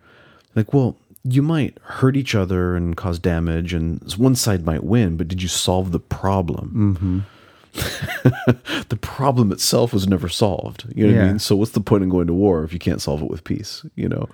like, 0.55 0.73
well. 0.73 0.97
You 1.29 1.41
might 1.41 1.77
hurt 1.83 2.15
each 2.15 2.35
other 2.35 2.77
and 2.77 2.95
cause 2.95 3.19
damage, 3.19 3.73
and 3.73 4.01
one 4.13 4.33
side 4.35 4.65
might 4.65 4.85
win, 4.85 5.17
but 5.17 5.27
did 5.27 5.41
you 5.41 5.49
solve 5.49 5.91
the 5.91 5.99
problem? 5.99 7.25
the 7.73 8.97
problem 9.01 9.51
itself 9.51 9.91
was 9.93 10.07
never 10.07 10.29
solved. 10.29 10.85
You 10.95 11.07
know 11.07 11.13
what 11.13 11.19
I 11.21 11.27
mean? 11.27 11.39
So 11.39 11.55
what's 11.55 11.71
the 11.71 11.81
point 11.81 12.03
in 12.03 12.09
going 12.09 12.27
to 12.27 12.33
war 12.33 12.63
if 12.63 12.71
you 12.71 12.79
can't 12.79 13.01
solve 13.01 13.21
it 13.21 13.29
with 13.29 13.43
peace? 13.43 13.85
You 13.95 14.07
know? 14.07 14.29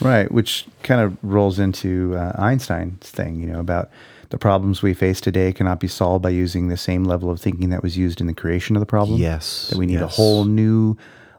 right. 0.00 0.30
Which 0.30 0.66
kind 0.82 1.00
of 1.00 1.16
rolls 1.22 1.58
into 1.58 2.14
uh, 2.16 2.32
Einstein's 2.36 3.08
thing, 3.08 3.40
you 3.40 3.46
know, 3.46 3.60
about 3.60 3.90
the 4.30 4.38
problems 4.38 4.82
we 4.82 4.94
face 4.94 5.20
today 5.20 5.52
cannot 5.52 5.80
be 5.80 5.88
solved 5.88 6.22
by 6.22 6.30
using 6.30 6.68
the 6.68 6.76
same 6.76 7.04
level 7.04 7.30
of 7.30 7.40
thinking 7.40 7.70
that 7.70 7.82
was 7.82 7.96
used 7.96 8.20
in 8.20 8.26
the 8.26 8.34
creation 8.34 8.76
of 8.76 8.80
the 8.80 8.86
problem. 8.86 9.20
Yes, 9.20 9.68
that 9.68 9.78
we 9.78 9.86
need 9.86 10.00
a 10.00 10.06
whole 10.06 10.44
new 10.44 10.96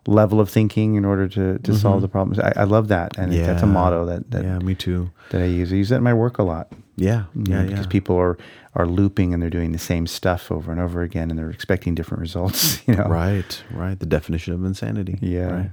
level 0.08 0.40
of 0.40 0.50
thinking 0.50 0.96
in 0.96 1.06
order 1.06 1.28
to, 1.28 1.58
to 1.60 1.76
solve 1.76 2.02
the 2.02 2.08
problems. 2.08 2.40
I, 2.40 2.54
I 2.58 2.64
love 2.64 2.90
that, 2.90 3.18
and 3.18 3.34
that's 3.34 3.64
a 3.64 3.68
motto 3.68 4.06
that 4.06 4.32
that, 4.32 4.44
yeah, 4.44 4.60
me 4.60 4.76
too. 4.76 5.12
that 5.32 5.42
I 5.42 5.46
use. 5.46 5.72
I 5.72 5.76
use 5.76 5.90
that 5.90 5.98
in 5.98 6.04
my 6.04 6.14
work 6.14 6.38
a 6.38 6.44
lot. 6.44 6.72
Yeah, 6.96 7.26
yeah, 7.34 7.56
know, 7.56 7.62
yeah. 7.62 7.70
because 7.70 7.88
people 7.88 8.16
are 8.18 8.38
are 8.76 8.86
looping 8.86 9.34
and 9.34 9.42
they're 9.42 9.50
doing 9.50 9.72
the 9.72 9.80
same 9.80 10.06
stuff 10.06 10.52
over 10.52 10.72
and 10.72 10.82
over 10.82 11.02
again, 11.02 11.30
and 11.30 11.40
they're 11.40 11.50
expecting 11.50 11.96
different 11.96 12.22
results. 12.22 12.82
You 12.88 12.96
know, 12.96 13.06
Right, 13.06 13.64
right. 13.72 13.98
The 13.98 14.06
definition 14.06 14.54
of 14.54 14.64
insanity. 14.64 15.18
Yeah. 15.20 15.52
Right. 15.52 15.72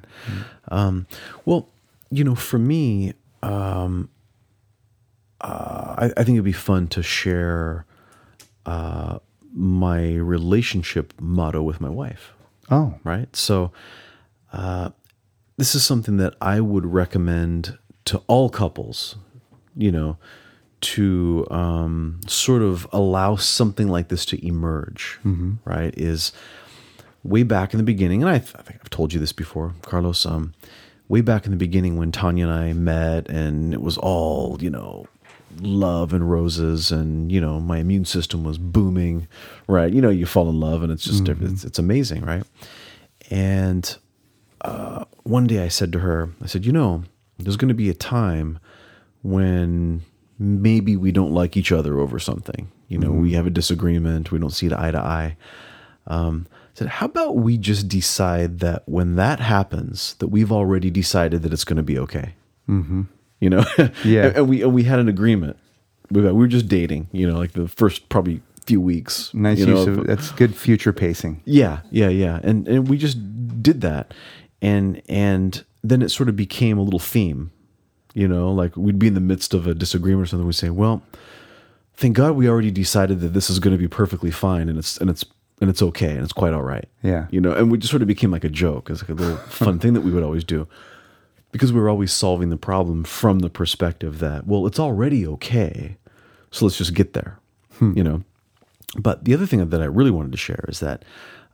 Um, 0.69 1.07
well, 1.45 1.69
you 2.11 2.25
know, 2.25 2.35
for 2.35 2.59
me, 2.59 3.13
um, 3.43 4.09
uh, 5.43 5.95
I, 5.99 6.05
I 6.17 6.25
think 6.25 6.37
it'd 6.37 6.45
be 6.45 6.53
fun 6.53 6.89
to 6.89 7.03
share 7.03 7.85
uh, 8.67 9.19
my 9.53 10.15
relationship 10.15 11.13
motto 11.21 11.63
with 11.63 11.81
my 11.81 11.89
wife. 11.89 12.33
Oh, 12.71 12.95
right? 13.05 13.35
So, 13.37 13.73
uh, 14.53 14.91
this 15.57 15.75
is 15.75 15.85
something 15.85 16.17
that 16.17 16.35
I 16.41 16.61
would 16.61 16.87
recommend 16.87 17.79
to 18.07 18.23
all 18.27 18.49
couples, 18.49 19.17
you 19.77 19.93
know, 19.93 20.17
to 20.81 21.47
um, 21.51 22.21
sort 22.27 22.63
of 22.63 22.89
allow 22.93 23.37
something 23.37 23.89
like 23.89 24.09
this 24.09 24.25
to 24.27 24.47
emerge, 24.47 25.19
right? 25.65 25.95
Is 25.97 26.33
way 27.23 27.43
back 27.43 27.73
in 27.73 27.79
the 27.79 27.85
beginning, 27.85 28.23
and 28.23 28.31
I, 28.31 28.39
th- 28.39 28.55
I 28.59 28.63
think 28.63 28.81
I've 28.81 28.91
told 28.91 29.13
you 29.13 29.21
this 29.21 29.33
before, 29.33 29.75
Carlos. 29.83 30.27
Um, 30.27 30.55
way 31.09 31.21
back 31.21 31.45
in 31.45 31.51
the 31.51 31.57
beginning 31.57 31.97
when 31.97 32.11
Tanya 32.11 32.49
and 32.49 32.53
I 32.53 32.73
met, 32.73 33.29
and 33.29 33.75
it 33.75 33.83
was 33.83 33.99
all, 33.99 34.59
you 34.61 34.71
know, 34.71 35.07
love 35.61 36.13
and 36.13 36.31
roses, 36.31 36.91
and 36.91 37.31
you 37.31 37.41
know, 37.41 37.61
my 37.61 37.79
immune 37.79 38.05
system 38.05 38.45
was 38.45 38.59
booming, 38.59 39.29
right? 39.67 39.93
You 39.93 40.01
know, 40.01 40.11
you 40.11 40.27
fall 40.27 40.49
in 40.49 40.61
love, 40.61 40.83
and 40.83 40.93
it's 40.93 41.05
just 41.05 41.29
it's, 41.29 41.65
it's 41.65 41.79
amazing, 41.79 42.25
right? 42.25 42.45
And 43.31 43.97
uh, 44.63 45.05
one 45.23 45.47
day 45.47 45.63
I 45.63 45.69
said 45.69 45.93
to 45.93 46.01
her, 46.01 46.31
I 46.43 46.47
said, 46.47 46.65
you 46.65 46.73
know, 46.73 47.05
there's 47.39 47.57
going 47.57 47.69
to 47.69 47.75
be 47.75 47.89
a 47.89 47.95
time 47.95 48.59
when 49.23 50.03
maybe 50.39 50.97
we 50.97 51.13
don't 51.13 51.33
like 51.33 51.57
each 51.57 51.73
other 51.73 51.99
over 51.99 52.19
something. 52.19 52.71
You 52.89 52.99
know, 52.99 53.11
we 53.11 53.33
have 53.33 53.47
a 53.47 53.51
disagreement, 53.51 54.33
we 54.33 54.39
don't 54.39 54.51
see 54.51 54.67
it 54.67 54.73
eye 54.73 54.91
to 54.91 54.99
eye. 54.99 55.37
Um, 56.07 56.47
I 56.51 56.79
said, 56.79 56.89
how 56.89 57.07
about 57.07 57.37
we 57.37 57.57
just 57.57 57.89
decide 57.89 58.61
that 58.61 58.83
when 58.87 59.17
that 59.17 59.41
happens, 59.41 60.15
that 60.19 60.29
we've 60.29 60.53
already 60.53 60.91
decided 60.91 61.43
that 61.43 61.53
it's 61.53 61.65
going 61.65 61.79
to 61.79 61.83
be 61.83 61.99
okay. 61.99 62.35
Mm-hmm. 62.69 63.03
You 63.43 63.51
know, 63.51 63.65
Yeah. 64.05 64.27
and, 64.29 64.37
and 64.37 64.49
we 64.49 64.63
and 64.63 64.73
we 64.73 64.85
had 64.85 65.01
an 65.01 65.09
agreement. 65.09 65.57
We 66.13 66.23
we 66.23 66.31
were 66.33 66.47
just 66.47 66.69
dating. 66.69 67.09
You 67.13 67.27
know, 67.29 67.37
like 67.37 67.53
the 67.53 67.67
first 67.67 68.09
probably 68.09 68.41
few 68.67 68.81
weeks. 68.81 69.35
nice 69.35 69.59
you 69.59 69.67
know, 69.67 69.79
use 69.85 69.87
of 69.89 70.07
that's 70.07 70.31
good 70.31 70.55
future 70.55 70.93
pacing. 70.93 71.43
yeah, 71.45 71.81
yeah, 71.91 72.09
yeah. 72.09 72.39
And 72.45 72.69
and 72.69 72.89
we 72.89 72.97
just 72.97 73.19
did 73.61 73.81
that. 73.81 74.15
And 74.61 75.03
and 75.09 75.65
then 75.83 76.03
it 76.03 76.11
sort 76.11 76.29
of 76.29 76.37
became 76.37 76.79
a 76.79 76.83
little 76.83 77.01
theme. 77.01 77.51
You 78.15 78.29
know, 78.29 78.53
like 78.53 78.77
we'd 78.77 78.99
be 79.01 79.09
in 79.09 79.15
the 79.15 79.21
midst 79.33 79.55
of 79.55 79.67
a 79.67 79.75
disagreement 79.75 80.23
or 80.25 80.27
something, 80.27 80.47
we'd 80.47 80.55
say, 80.55 80.71
Well, 80.71 81.03
thank 81.95 82.15
God 82.17 82.37
we 82.37 82.49
already 82.49 82.71
decided 82.71 83.21
that 83.21 83.33
this 83.33 83.51
is 83.51 83.59
gonna 83.59 83.79
be 83.79 83.89
perfectly 83.89 84.31
fine 84.31 84.69
and 84.69 84.79
it's 84.79 84.99
and 84.99 85.11
it's 85.11 85.25
and 85.61 85.69
it's 85.71 85.83
okay 85.83 86.11
and 86.13 86.23
it's 86.23 86.33
quite 86.33 86.53
all 86.55 86.63
right. 86.63 86.89
Yeah. 87.03 87.27
You 87.31 87.41
know, 87.41 87.53
and 87.53 87.73
we 87.73 87.79
just 87.79 87.91
sort 87.91 88.03
of 88.03 88.09
became 88.09 88.31
like 88.31 88.45
a 88.45 88.49
joke. 88.49 88.89
It's 88.91 89.03
like 89.03 89.11
a 89.11 89.15
little 89.15 89.37
fun 89.49 89.79
thing 89.83 89.95
that 89.95 90.03
we 90.03 90.13
would 90.13 90.23
always 90.23 90.45
do. 90.45 90.69
Because 91.53 91.73
we 91.73 91.81
were 91.81 91.89
always 91.89 92.13
solving 92.13 92.49
the 92.51 92.57
problem 92.57 93.05
from 93.05 93.39
the 93.39 93.51
perspective 93.51 94.19
that, 94.19 94.47
well, 94.47 94.67
it's 94.67 94.81
already 94.81 95.27
okay. 95.27 95.97
So 96.51 96.65
let's 96.65 96.79
just 96.79 96.95
get 96.95 97.13
there. 97.13 97.39
You 97.81 98.03
know? 98.03 98.23
But 98.97 99.25
the 99.25 99.35
other 99.35 99.47
thing 99.47 99.69
that 99.69 99.81
I 99.83 99.87
really 99.87 100.11
wanted 100.11 100.33
to 100.33 100.39
share 100.39 100.65
is 100.69 100.81
that 100.81 101.05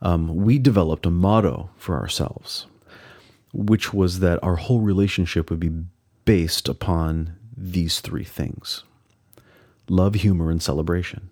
um, 0.02 0.34
we 0.34 0.58
developed 0.58 1.06
a 1.06 1.10
motto 1.10 1.70
for 1.76 1.96
ourselves, 1.96 2.66
which 3.52 3.92
was 3.92 4.20
that 4.20 4.42
our 4.42 4.56
whole 4.56 4.80
relationship 4.80 5.50
would 5.50 5.60
be 5.60 5.72
based 6.24 6.68
upon 6.68 7.36
these 7.56 8.00
three 8.00 8.24
things 8.24 8.84
love, 9.88 10.14
humor, 10.14 10.50
and 10.50 10.62
celebration. 10.62 11.30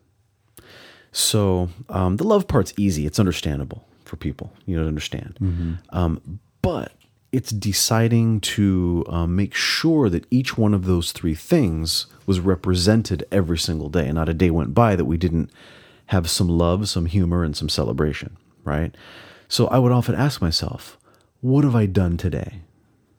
So 1.13 1.69
um, 1.89 2.17
the 2.17 2.25
love 2.25 2.49
part's 2.49 2.73
easy, 2.79 3.07
it's 3.07 3.19
understandable 3.19 3.87
for 4.05 4.17
people, 4.17 4.53
you 4.65 4.77
know, 4.77 4.83
to 4.83 4.89
understand. 4.89 5.37
Um, 5.91 6.41
but 6.63 6.93
it's 7.33 7.51
deciding 7.51 8.41
to 8.41 9.05
um, 9.09 9.37
make 9.37 9.55
sure 9.55 10.09
that 10.09 10.27
each 10.31 10.57
one 10.57 10.75
of 10.75 10.87
those 10.87 11.13
three 11.13 11.35
things 11.35 12.07
was 12.25 12.41
represented 12.41 13.25
every 13.31 13.59
single 13.59 13.89
day. 13.89 14.11
Not 14.13 14.29
a 14.29 14.35
day 14.35 14.51
went 14.51 14.75
by 14.75 14.97
that 14.97 15.05
we 15.05 15.17
didn't 15.17 15.51
have 16.07 16.31
some 16.31 16.49
love, 16.49 16.89
some 16.89 17.07
humor, 17.07 17.43
and 17.43 17.57
some 17.57 17.69
celebration, 17.69 18.37
right? 18.65 18.95
So 19.49 19.67
I 19.69 19.79
would 19.79 19.93
often 19.93 20.15
ask 20.15 20.41
myself, 20.41 20.99
what 21.41 21.65
have 21.65 21.77
I 21.77 21.87
done 21.87 22.17
today 22.17 22.61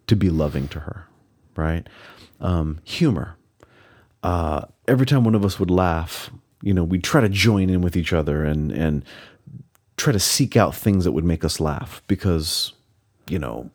to 0.08 0.15
be 0.15 0.30
loving 0.30 0.67
to 0.70 0.82
her, 0.82 1.08
right? 1.56 1.88
Um, 2.39 2.80
humor. 2.84 3.36
Uh, 4.24 4.65
every 4.88 5.06
time 5.06 5.24
one 5.24 5.36
of 5.36 5.46
us 5.46 5.60
would 5.60 5.70
laugh, 5.70 6.32
you 6.62 6.74
know, 6.74 6.84
we'd 6.84 7.04
try 7.04 7.22
to 7.22 7.30
join 7.30 7.70
in 7.70 7.82
with 7.82 7.96
each 7.96 8.13
other 8.13 8.43
and 8.43 8.72
and 8.72 9.06
try 9.96 10.13
to 10.13 10.20
seek 10.20 10.56
out 10.56 10.76
things 10.76 11.04
that 11.04 11.12
would 11.12 11.26
make 11.26 11.43
us 11.43 11.60
laugh 11.60 12.02
because, 12.08 12.74
you 13.28 13.39
know, 13.39 13.70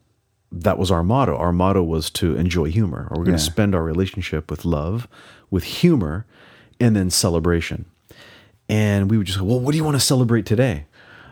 that 0.52 0.78
was 0.78 0.90
our 0.90 1.02
motto. 1.02 1.36
Our 1.36 1.52
motto 1.52 1.82
was 1.82 2.10
to 2.10 2.36
enjoy 2.36 2.66
humor, 2.70 3.08
or 3.10 3.18
we're 3.18 3.24
going 3.24 3.36
to 3.38 3.42
Yeah. 3.42 3.50
spend 3.50 3.74
our 3.74 3.82
relationship 3.82 4.50
with 4.50 4.64
love, 4.64 5.08
with 5.50 5.64
humor, 5.64 6.26
and 6.78 6.94
then 6.94 7.10
celebration. 7.10 7.86
And 8.68 9.10
we 9.10 9.18
would 9.18 9.26
just 9.26 9.38
go, 9.38 9.44
well, 9.44 9.60
what 9.60 9.72
do 9.72 9.76
you 9.78 9.84
want 9.84 9.96
to 9.96 10.00
celebrate 10.00 10.46
today? 10.46 10.86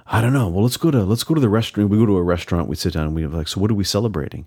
I 0.06 0.20
don't 0.20 0.32
know. 0.32 0.48
Well, 0.48 0.64
let's 0.64 0.76
go 0.76 0.90
to 0.90 1.04
let's 1.04 1.22
go 1.22 1.34
to 1.34 1.40
the 1.40 1.48
restaurant. 1.48 1.88
We 1.90 1.96
go 1.98 2.06
to 2.06 2.16
a 2.16 2.22
restaurant. 2.22 2.68
We 2.68 2.74
sit 2.76 2.94
down. 2.94 3.06
and 3.06 3.14
We 3.14 3.24
like, 3.26 3.46
so 3.48 3.60
what 3.60 3.70
are 3.70 3.74
we 3.74 3.84
celebrating? 3.84 4.46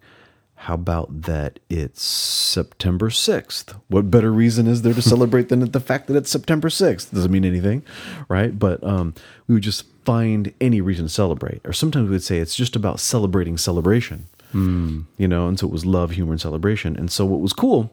How 0.56 0.76
about 0.76 1.22
that 1.24 1.60
it's 1.70 2.02
September 2.04 3.10
6th? 3.10 3.76
What 3.90 4.10
better 4.12 4.32
reason 4.32 4.68
is 4.68 4.82
there 4.82 4.94
to 4.94 5.02
celebrate 5.02 5.50
than 5.50 5.60
the 5.72 5.80
fact 5.80 6.08
that 6.08 6.16
it's 6.16 6.30
September 6.30 6.70
6th? 6.70 7.14
Doesn't 7.14 7.32
mean 7.32 7.44
anything, 7.46 7.84
right? 8.30 8.58
But 8.58 8.82
um, 8.84 9.14
we 9.48 9.56
would 9.56 9.64
just 9.64 9.86
find 10.06 10.54
any 10.62 10.80
reason 10.80 11.06
to 11.06 11.10
celebrate. 11.10 11.62
Or 11.66 11.74
sometimes 11.74 12.06
we 12.10 12.12
would 12.16 12.24
say 12.24 12.38
it's 12.40 12.56
just 12.56 12.76
about 12.78 13.00
celebrating 13.02 13.58
celebration, 13.58 14.28
you 14.54 15.28
know? 15.28 15.48
And 15.48 15.60
so 15.60 15.68
it 15.68 15.72
was 15.74 15.86
love, 15.86 16.12
humor, 16.12 16.32
and 16.32 16.42
celebration. 16.42 16.96
And 16.96 17.12
so 17.12 17.26
what 17.26 17.42
was 17.42 17.54
cool 17.54 17.92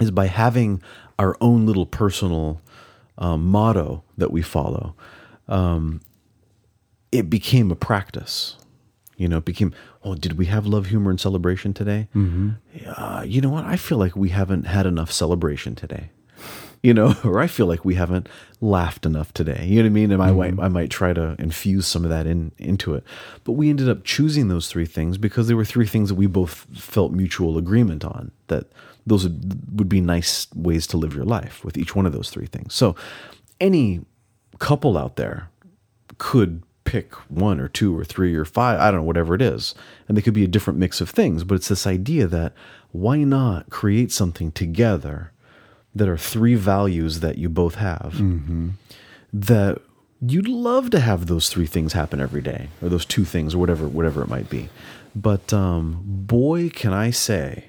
is 0.00 0.10
by 0.10 0.26
having 0.26 0.82
our 1.18 1.36
own 1.40 1.66
little 1.66 1.86
personal 1.86 2.60
um, 3.18 3.44
motto 3.46 4.02
that 4.16 4.30
we 4.30 4.42
follow, 4.42 4.94
um, 5.48 6.00
it 7.10 7.28
became 7.28 7.70
a 7.70 7.76
practice. 7.76 8.56
You 9.16 9.28
know, 9.28 9.38
it 9.38 9.44
became, 9.44 9.74
oh, 10.02 10.14
did 10.14 10.38
we 10.38 10.46
have 10.46 10.66
love, 10.66 10.86
humor, 10.86 11.10
and 11.10 11.20
celebration 11.20 11.74
today? 11.74 12.08
Mm-hmm. 12.14 12.50
Uh, 12.96 13.22
you 13.22 13.40
know 13.40 13.50
what? 13.50 13.64
I 13.64 13.76
feel 13.76 13.98
like 13.98 14.16
we 14.16 14.30
haven't 14.30 14.64
had 14.64 14.86
enough 14.86 15.12
celebration 15.12 15.74
today. 15.74 16.10
You 16.82 16.92
know, 16.94 17.14
or 17.24 17.38
I 17.40 17.46
feel 17.46 17.66
like 17.66 17.84
we 17.84 17.94
haven't 17.94 18.28
laughed 18.60 19.06
enough 19.06 19.32
today. 19.32 19.64
You 19.66 19.76
know 19.76 19.82
what 19.82 19.86
I 19.86 19.92
mean? 19.92 20.12
And 20.12 20.22
I 20.22 20.32
might, 20.32 20.52
mm-hmm. 20.52 20.60
I 20.60 20.68
might 20.68 20.90
try 20.90 21.12
to 21.12 21.36
infuse 21.38 21.86
some 21.86 22.04
of 22.04 22.10
that 22.10 22.26
in 22.26 22.52
into 22.58 22.94
it. 22.94 23.04
But 23.44 23.52
we 23.52 23.70
ended 23.70 23.88
up 23.88 24.04
choosing 24.04 24.48
those 24.48 24.68
three 24.68 24.86
things 24.86 25.18
because 25.18 25.46
there 25.46 25.56
were 25.56 25.64
three 25.64 25.86
things 25.86 26.08
that 26.08 26.16
we 26.16 26.26
both 26.26 26.66
felt 26.74 27.12
mutual 27.12 27.58
agreement 27.58 28.04
on. 28.04 28.32
That 28.48 28.66
those 29.06 29.24
would, 29.24 29.78
would 29.78 29.88
be 29.88 30.00
nice 30.00 30.46
ways 30.54 30.86
to 30.88 30.96
live 30.96 31.14
your 31.14 31.24
life 31.24 31.64
with 31.64 31.76
each 31.76 31.94
one 31.94 32.06
of 32.06 32.12
those 32.12 32.30
three 32.30 32.46
things. 32.46 32.74
So, 32.74 32.94
any 33.60 34.04
couple 34.58 34.96
out 34.96 35.16
there 35.16 35.50
could 36.18 36.62
pick 36.84 37.14
one 37.30 37.60
or 37.60 37.68
two 37.68 37.96
or 37.96 38.04
three 38.04 38.34
or 38.34 38.44
five, 38.44 38.78
I 38.80 38.90
don't 38.90 39.00
know, 39.00 39.06
whatever 39.06 39.34
it 39.34 39.42
is. 39.42 39.74
And 40.08 40.16
they 40.16 40.22
could 40.22 40.34
be 40.34 40.44
a 40.44 40.48
different 40.48 40.78
mix 40.78 41.00
of 41.00 41.10
things. 41.10 41.44
But 41.44 41.56
it's 41.56 41.68
this 41.68 41.86
idea 41.86 42.26
that 42.26 42.52
why 42.90 43.24
not 43.24 43.70
create 43.70 44.12
something 44.12 44.52
together 44.52 45.32
that 45.94 46.08
are 46.08 46.16
three 46.16 46.54
values 46.54 47.20
that 47.20 47.38
you 47.38 47.48
both 47.48 47.74
have 47.76 48.14
that 49.32 49.80
you'd 50.20 50.48
love 50.48 50.90
to 50.90 51.00
have 51.00 51.26
those 51.26 51.48
three 51.48 51.66
things 51.66 51.92
happen 51.94 52.20
every 52.20 52.40
day 52.42 52.68
or 52.80 52.88
those 52.88 53.04
two 53.04 53.24
things 53.24 53.54
or 53.54 53.58
whatever 53.58 53.86
whatever 53.88 54.22
it 54.22 54.28
might 54.28 54.48
be. 54.48 54.68
But 55.14 55.52
um, 55.52 56.02
boy 56.04 56.70
can 56.70 56.92
i 56.92 57.10
say 57.10 57.64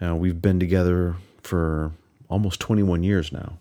uh, 0.00 0.14
we've 0.14 0.40
been 0.40 0.60
together 0.60 1.16
for 1.42 1.92
almost 2.28 2.60
21 2.60 3.02
years 3.02 3.32
now 3.32 3.58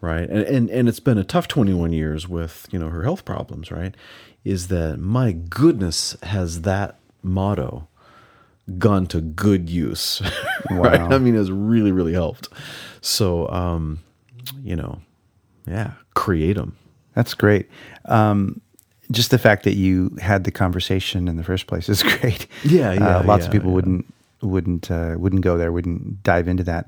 right? 0.00 0.28
And, 0.28 0.42
and 0.42 0.70
and 0.70 0.88
it's 0.88 1.00
been 1.00 1.18
a 1.18 1.24
tough 1.24 1.48
21 1.48 1.92
years 1.92 2.28
with 2.28 2.66
you 2.70 2.78
know 2.78 2.88
her 2.88 3.02
health 3.02 3.24
problems 3.24 3.70
right? 3.70 3.94
Is 4.44 4.68
that 4.68 4.98
my 4.98 5.32
goodness 5.32 6.16
has 6.22 6.62
that 6.62 6.98
motto 7.22 7.86
gone 8.78 9.06
to 9.06 9.20
good 9.20 9.68
use 9.68 10.22
right 10.70 11.00
i 11.00 11.18
mean 11.18 11.34
it's 11.34 11.50
really 11.50 11.90
really 11.92 12.12
helped 12.12 12.48
so 13.00 13.48
um 13.50 13.98
you 14.62 14.76
know 14.76 15.00
yeah 15.66 15.92
create 16.14 16.54
them 16.56 16.76
That's 17.14 17.34
great. 17.34 17.68
Um, 18.04 18.60
just 19.10 19.30
the 19.32 19.38
fact 19.38 19.64
that 19.64 19.74
you 19.74 20.16
had 20.20 20.44
the 20.44 20.50
conversation 20.52 21.26
in 21.28 21.36
the 21.36 21.42
first 21.42 21.66
place 21.66 21.88
is 21.88 22.02
great. 22.20 22.46
Yeah, 22.64 22.92
yeah, 22.92 23.18
Uh, 23.18 23.24
lots 23.24 23.46
of 23.46 23.52
people 23.52 23.68
yeah. 23.70 23.74
wouldn't 23.74 24.14
wouldn't 24.42 24.90
uh, 24.90 25.14
wouldn't 25.18 25.42
go 25.42 25.58
there, 25.58 25.72
wouldn't 25.72 26.22
dive 26.22 26.46
into 26.48 26.62
that. 26.64 26.86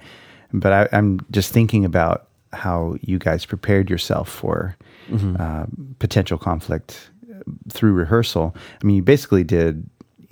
But 0.53 0.73
I, 0.73 0.97
I'm 0.97 1.19
just 1.31 1.53
thinking 1.53 1.85
about 1.85 2.29
how 2.53 2.97
you 3.01 3.19
guys 3.19 3.45
prepared 3.47 3.91
yourself 3.91 4.29
for 4.29 4.77
Mm-hmm. 5.11 5.37
uh, 5.41 5.67
potential 5.99 6.39
conflict 6.39 7.11
uh, 7.29 7.43
through 7.69 7.93
rehearsal. 7.95 8.55
I 8.81 8.87
mean, 8.87 8.97
you 8.97 9.03
basically 9.03 9.43
did, 9.45 9.85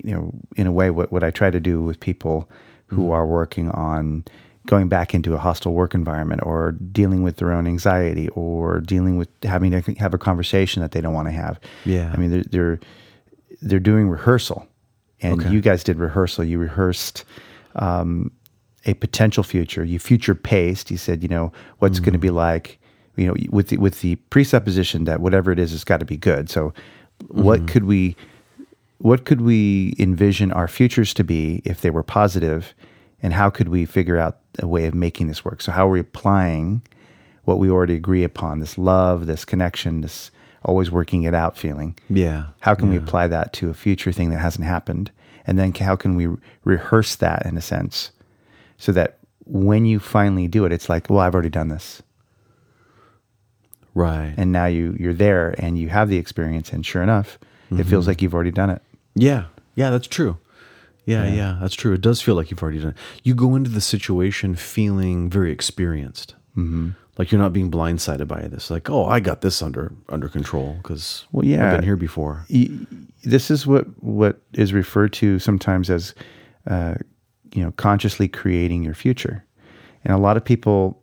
you 0.04 0.12
know, 0.14 0.32
in 0.56 0.66
a 0.66 0.72
way 0.72 0.90
what 0.90 1.10
what 1.12 1.22
I 1.24 1.30
try 1.30 1.50
to 1.50 1.60
do 1.60 1.82
with 1.82 1.98
people 2.00 2.48
who 2.86 3.02
Mm-hmm. 3.02 3.10
are 3.12 3.26
working 3.26 3.70
on 3.70 4.24
going 4.66 4.88
back 4.88 5.14
into 5.14 5.34
a 5.34 5.38
hostile 5.38 5.72
work 5.72 5.94
environment 5.94 6.40
or 6.44 6.72
dealing 6.72 7.22
with 7.22 7.36
their 7.36 7.52
own 7.52 7.66
anxiety 7.66 8.28
or 8.30 8.80
dealing 8.80 9.16
with 9.16 9.28
having 9.44 9.70
to 9.70 9.80
have 9.94 10.12
a 10.12 10.18
conversation 10.18 10.82
that 10.82 10.90
they 10.92 11.00
don't 11.00 11.14
want 11.14 11.26
to 11.28 11.32
have. 11.32 11.58
Yeah. 11.84 12.10
I 12.12 12.16
mean, 12.16 12.30
they're 12.30 12.44
they're, 12.50 12.80
they're 13.62 13.78
doing 13.80 14.08
rehearsal, 14.08 14.66
and 15.22 15.40
Okay. 15.40 15.50
you 15.52 15.60
guys 15.60 15.84
did 15.84 15.98
rehearsal. 15.98 16.44
You 16.44 16.58
rehearsed 16.58 17.24
um, 17.76 18.30
a 18.86 18.94
potential 18.94 19.42
future. 19.44 19.84
You 19.84 19.98
future 19.98 20.34
paced. 20.34 20.90
You 20.90 20.96
said, 20.96 21.22
you 21.22 21.28
know, 21.28 21.52
what's 21.78 22.00
going 22.00 22.12
to 22.14 22.18
be 22.18 22.30
like. 22.30 22.78
You 23.16 23.26
know, 23.26 23.34
with 23.50 23.68
the 23.68 23.76
with 23.76 24.00
the 24.00 24.16
presupposition 24.30 25.04
that 25.04 25.20
whatever 25.20 25.52
it 25.52 25.58
is, 25.58 25.74
it's 25.74 25.84
got 25.84 26.00
to 26.00 26.06
be 26.06 26.16
good. 26.16 26.48
So, 26.48 26.72
what 27.28 27.66
could 27.68 27.84
we 27.84 28.16
what 29.00 29.24
could 29.24 29.40
we 29.40 29.94
envision 29.98 30.52
our 30.52 30.68
futures 30.68 31.14
to 31.14 31.24
be 31.24 31.62
if 31.64 31.80
they 31.80 31.88
were 31.88 32.02
positive? 32.02 32.74
And 33.22 33.32
how 33.32 33.48
could 33.48 33.68
we 33.68 33.86
figure 33.86 34.18
out 34.18 34.38
a 34.58 34.66
way 34.66 34.84
of 34.84 34.94
making 34.94 35.26
this 35.26 35.42
work? 35.42 35.62
So 35.62 35.72
how 35.72 35.88
are 35.88 35.90
we 35.90 36.00
applying 36.00 36.82
what 37.44 37.58
we 37.58 37.70
already 37.70 37.94
agree 37.94 38.24
upon 38.24 38.60
this 38.60 38.76
love 38.76 39.26
this 39.26 39.44
connection 39.44 40.02
this 40.02 40.30
always 40.66 40.90
working 40.90 41.22
it 41.22 41.34
out 41.34 41.56
feeling? 41.56 41.96
Yeah, 42.10 42.48
how 42.60 42.74
can 42.74 42.90
we 42.90 42.96
apply 42.96 43.28
that 43.28 43.54
to 43.54 43.70
a 43.70 43.74
future 43.74 44.12
thing 44.12 44.28
that 44.30 44.38
hasn't 44.38 44.66
happened? 44.66 45.10
And 45.46 45.58
then 45.58 45.72
how 45.72 45.96
can 45.96 46.14
we 46.14 46.28
rehearse 46.64 47.16
that 47.16 47.46
in 47.46 47.56
a 47.56 47.62
sense 47.62 48.10
so 48.76 48.92
that 48.92 49.18
when 49.46 49.86
you 49.86 49.98
finally 49.98 50.46
do 50.46 50.64
it 50.64 50.72
it's 50.72 50.88
like 50.88 51.08
well 51.08 51.20
i've 51.20 51.34
already 51.34 51.48
done 51.48 51.68
this. 51.68 52.02
Right. 53.94 54.34
And 54.36 54.52
now 54.52 54.66
you 54.66 54.94
you're 55.00 55.14
there 55.14 55.54
and 55.58 55.78
you 55.78 55.88
have 55.88 56.10
the 56.10 56.18
experience 56.18 56.70
and 56.70 56.84
sure 56.84 57.02
enough 57.02 57.38
it 57.70 57.74
mm-hmm. 57.74 57.82
feels 57.88 58.06
like 58.06 58.20
you've 58.20 58.34
already 58.34 58.50
done 58.50 58.68
it 58.68 58.82
Yeah, 59.14 59.46
yeah, 59.74 59.90
that's 59.90 60.06
true. 60.06 60.38
Yeah, 61.06 61.26
yeah, 61.26 61.58
that's 61.60 61.74
true. 61.74 61.92
It 61.92 62.02
does 62.02 62.20
feel 62.20 62.36
like 62.36 62.50
you've 62.50 62.62
already 62.62 62.78
done 62.78 62.90
it. 62.90 62.96
You 63.24 63.34
go 63.34 63.56
into 63.56 63.70
the 63.70 63.80
situation 63.80 64.54
feeling 64.54 65.28
very 65.28 65.50
experienced, 65.50 66.36
mm-hmm. 66.56 66.90
like 67.18 67.32
you're 67.32 67.40
not 67.40 67.52
being 67.52 67.70
blindsided 67.70 68.28
by 68.28 68.42
this. 68.42 68.70
Like, 68.70 68.88
oh, 68.88 69.06
I 69.06 69.18
got 69.18 69.40
this 69.40 69.60
under 69.60 69.92
under 70.08 70.28
control 70.28 70.76
because 70.82 71.26
Well, 71.32 71.44
yeah. 71.44 71.66
I've 71.66 71.78
been 71.78 71.84
here 71.84 71.96
before. 71.96 72.44
this 73.24 73.50
is 73.50 73.66
what 73.66 73.86
what 74.02 74.40
is 74.54 74.72
referred 74.72 75.12
to 75.14 75.38
sometimes 75.38 75.90
as 75.90 76.14
uh, 76.68 76.94
you 77.54 77.62
know 77.62 77.72
consciously 77.72 78.28
creating 78.28 78.82
your 78.82 78.94
future 78.94 79.44
and 80.04 80.14
a 80.14 80.18
lot 80.18 80.36
of 80.36 80.44
people 80.44 81.02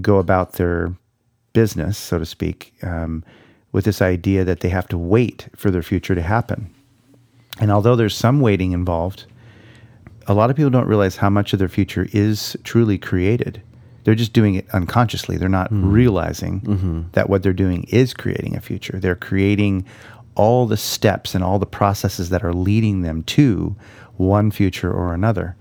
go 0.00 0.18
about 0.18 0.54
their 0.54 0.94
business 1.52 1.96
so 1.98 2.18
to 2.18 2.26
speak 2.26 2.74
um, 2.82 3.24
with 3.72 3.84
this 3.84 4.02
idea 4.02 4.44
that 4.44 4.60
they 4.60 4.68
have 4.68 4.88
to 4.88 4.98
wait 4.98 5.48
for 5.54 5.70
their 5.70 5.82
future 5.82 6.14
to 6.14 6.22
happen 6.22 6.72
and 7.60 7.70
although 7.70 7.96
there's 7.96 8.16
some 8.16 8.40
waiting 8.40 8.72
involved 8.72 9.26
a 10.26 10.34
lot 10.34 10.50
of 10.50 10.56
people 10.56 10.70
don't 10.70 10.86
realize 10.86 11.16
how 11.16 11.30
much 11.30 11.52
of 11.52 11.58
their 11.58 11.68
future 11.68 12.08
is 12.12 12.56
truly 12.64 12.98
created. 12.98 13.62
They're 14.04 14.14
just 14.14 14.32
doing 14.32 14.54
it 14.54 14.68
unconsciously. 14.72 15.36
They're 15.36 15.48
not 15.48 15.70
mm-hmm. 15.70 15.90
realizing 15.90 16.60
mm-hmm. 16.60 17.02
that 17.12 17.28
what 17.28 17.42
they're 17.42 17.52
doing 17.52 17.84
is 17.84 18.12
creating 18.12 18.54
a 18.54 18.60
future. 18.60 18.98
They're 18.98 19.16
creating 19.16 19.86
all 20.34 20.66
the 20.66 20.76
steps 20.76 21.34
and 21.34 21.44
all 21.44 21.58
the 21.58 21.66
processes 21.66 22.30
that 22.30 22.44
are 22.44 22.52
leading 22.52 23.02
them 23.02 23.22
to 23.22 23.76
one 24.16 24.50
future 24.50 24.92
or 24.92 25.14
another. 25.14 25.56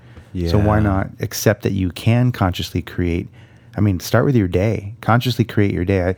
So 0.50 0.58
why 0.58 0.80
not 0.80 1.10
accept 1.20 1.62
that 1.62 1.74
you 1.74 1.92
can 1.92 2.32
consciously 2.32 2.82
create 2.82 3.28
i 3.76 3.82
mean 3.82 4.00
start 4.00 4.26
with 4.26 4.36
your 4.36 4.48
day. 4.48 4.96
Consciously 5.02 5.46
create 5.46 5.72
your 5.72 5.86
day. 5.86 6.02
I, 6.02 6.16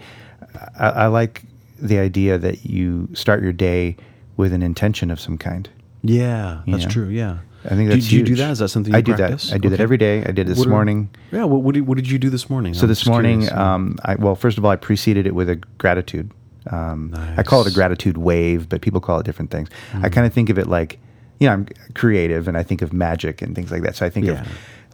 I, 0.80 0.90
I 0.90 1.08
like 1.08 1.44
the 1.78 2.00
idea 2.00 2.38
that 2.38 2.66
you 2.66 3.10
start 3.14 3.44
your 3.44 3.54
day 3.54 3.98
with 4.38 4.54
an 4.54 4.62
intention 4.62 5.12
of 5.12 5.20
some 5.20 5.38
kind 5.38 5.70
Yeah, 6.04 6.62
that's 6.68 6.84
Yeah. 6.84 6.90
true. 6.90 7.08
Yeah, 7.08 7.38
I 7.66 7.70
think 7.70 7.90
that's 7.90 8.08
do 8.10 8.16
you 8.18 8.24
do 8.24 8.36
that? 8.36 8.52
Is 8.52 8.60
that 8.60 8.70
something 8.70 8.94
I 8.94 9.02
do 9.02 9.16
practice? 9.16 9.50
that. 9.50 9.56
I 9.56 9.58
do 9.58 9.70
that 9.70 9.80
every 9.80 9.98
day. 9.98 10.24
I 10.24 10.32
did 10.32 10.46
this 10.48 10.58
What 10.60 10.68
are- 10.68 10.72
morning. 10.72 11.10
Yeah, 11.32 11.46
what, 11.46 11.64
what, 11.64 11.74
did, 11.74 11.88
what 11.88 11.96
did 11.96 12.10
you 12.10 12.20
do 12.20 12.30
this 12.30 12.48
morning? 12.50 12.74
So 12.76 12.84
I'm 12.84 12.88
this 12.90 13.08
morning, 13.08 13.40
curious. 13.42 13.58
um, 13.58 13.98
I 14.06 14.16
well, 14.16 14.36
first 14.36 14.58
of 14.60 14.66
all, 14.66 14.72
I 14.72 14.76
preceded 14.76 15.26
it 15.26 15.34
with 15.34 15.50
a 15.50 15.56
gratitude. 15.80 16.30
Um, 16.72 17.14
I 17.38 17.44
call 17.44 17.62
it 17.62 17.68
a 17.68 17.74
gratitude 17.74 18.18
wave, 18.18 18.70
but 18.70 18.82
people 18.82 19.00
call 19.00 19.20
it 19.20 19.26
different 19.26 19.52
things. 19.52 19.70
Hmm. 19.92 20.06
I 20.06 20.10
kind 20.10 20.26
of 20.28 20.34
think 20.34 20.50
of 20.50 20.58
it 20.60 20.68
like 20.68 21.00
you 21.40 21.48
know, 21.48 21.54
I'm 21.54 21.68
creative 21.94 22.48
and 22.48 22.58
I 22.58 22.64
think 22.64 22.82
of 22.82 22.94
magic 22.94 23.42
and 23.42 23.56
things 23.56 23.72
like 23.72 23.82
that. 23.84 23.96
So 23.96 24.06
I 24.06 24.10
think 24.10 24.26
Yeah. 24.28 24.42
of 24.42 24.48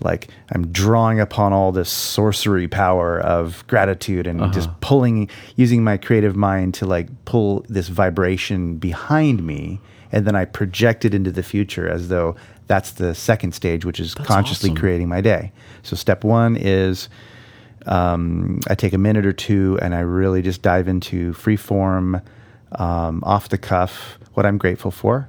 like 0.04 0.30
I'm 0.52 0.68
drawing 0.72 1.20
upon 1.20 1.54
all 1.54 1.72
this 1.72 1.90
sorcery 1.90 2.68
power 2.68 3.20
of 3.20 3.64
gratitude 3.68 4.26
and 4.26 4.42
Uh-huh. 4.42 4.52
just 4.52 4.70
pulling, 4.82 5.30
using 5.56 5.84
my 5.84 5.98
creative 5.98 6.36
mind 6.36 6.74
to 6.76 6.86
like 6.88 7.08
pull 7.26 7.64
this 7.70 7.88
vibration 7.88 8.78
behind 8.78 9.44
me. 9.46 9.80
And 10.12 10.26
then 10.26 10.36
I 10.36 10.46
project 10.46 11.06
it 11.06 11.14
into 11.14 11.32
the 11.32 11.44
future 11.44 11.88
as 11.88 12.08
though 12.10 12.36
that's 12.68 12.92
the 12.92 13.14
second 13.14 13.54
stage, 13.54 13.86
which 13.86 14.00
is 14.00 14.16
consciously 14.16 14.70
awesome. 14.72 14.80
creating 14.82 15.08
my 15.10 15.22
day. 15.22 15.52
So 15.84 15.96
step 15.96 16.24
one 16.24 16.56
is 16.58 17.08
um, 17.86 18.60
I 18.68 18.76
take 18.76 18.94
a 18.94 18.98
minute 18.98 19.26
or 19.26 19.34
two 19.34 19.78
and 19.82 19.94
I 19.96 20.00
really 20.02 20.42
just 20.42 20.62
dive 20.62 20.88
into 20.88 21.34
free 21.34 21.56
form, 21.56 22.22
um, 22.74 23.24
off 23.26 23.50
the 23.50 23.58
cuff, 23.58 24.18
what 24.34 24.46
I'm 24.46 24.58
grateful 24.58 24.92
for. 24.92 25.28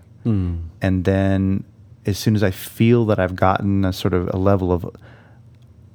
And 0.83 1.05
then 1.05 1.65
as 2.05 2.19
soon 2.19 2.35
as 2.37 2.43
I 2.43 2.51
feel 2.51 3.07
that 3.07 3.19
I've 3.19 3.37
gotten 3.37 3.85
a 3.85 3.93
sort 3.93 4.13
of 4.13 4.29
a 4.35 4.37
level 4.37 4.73
of 4.73 4.85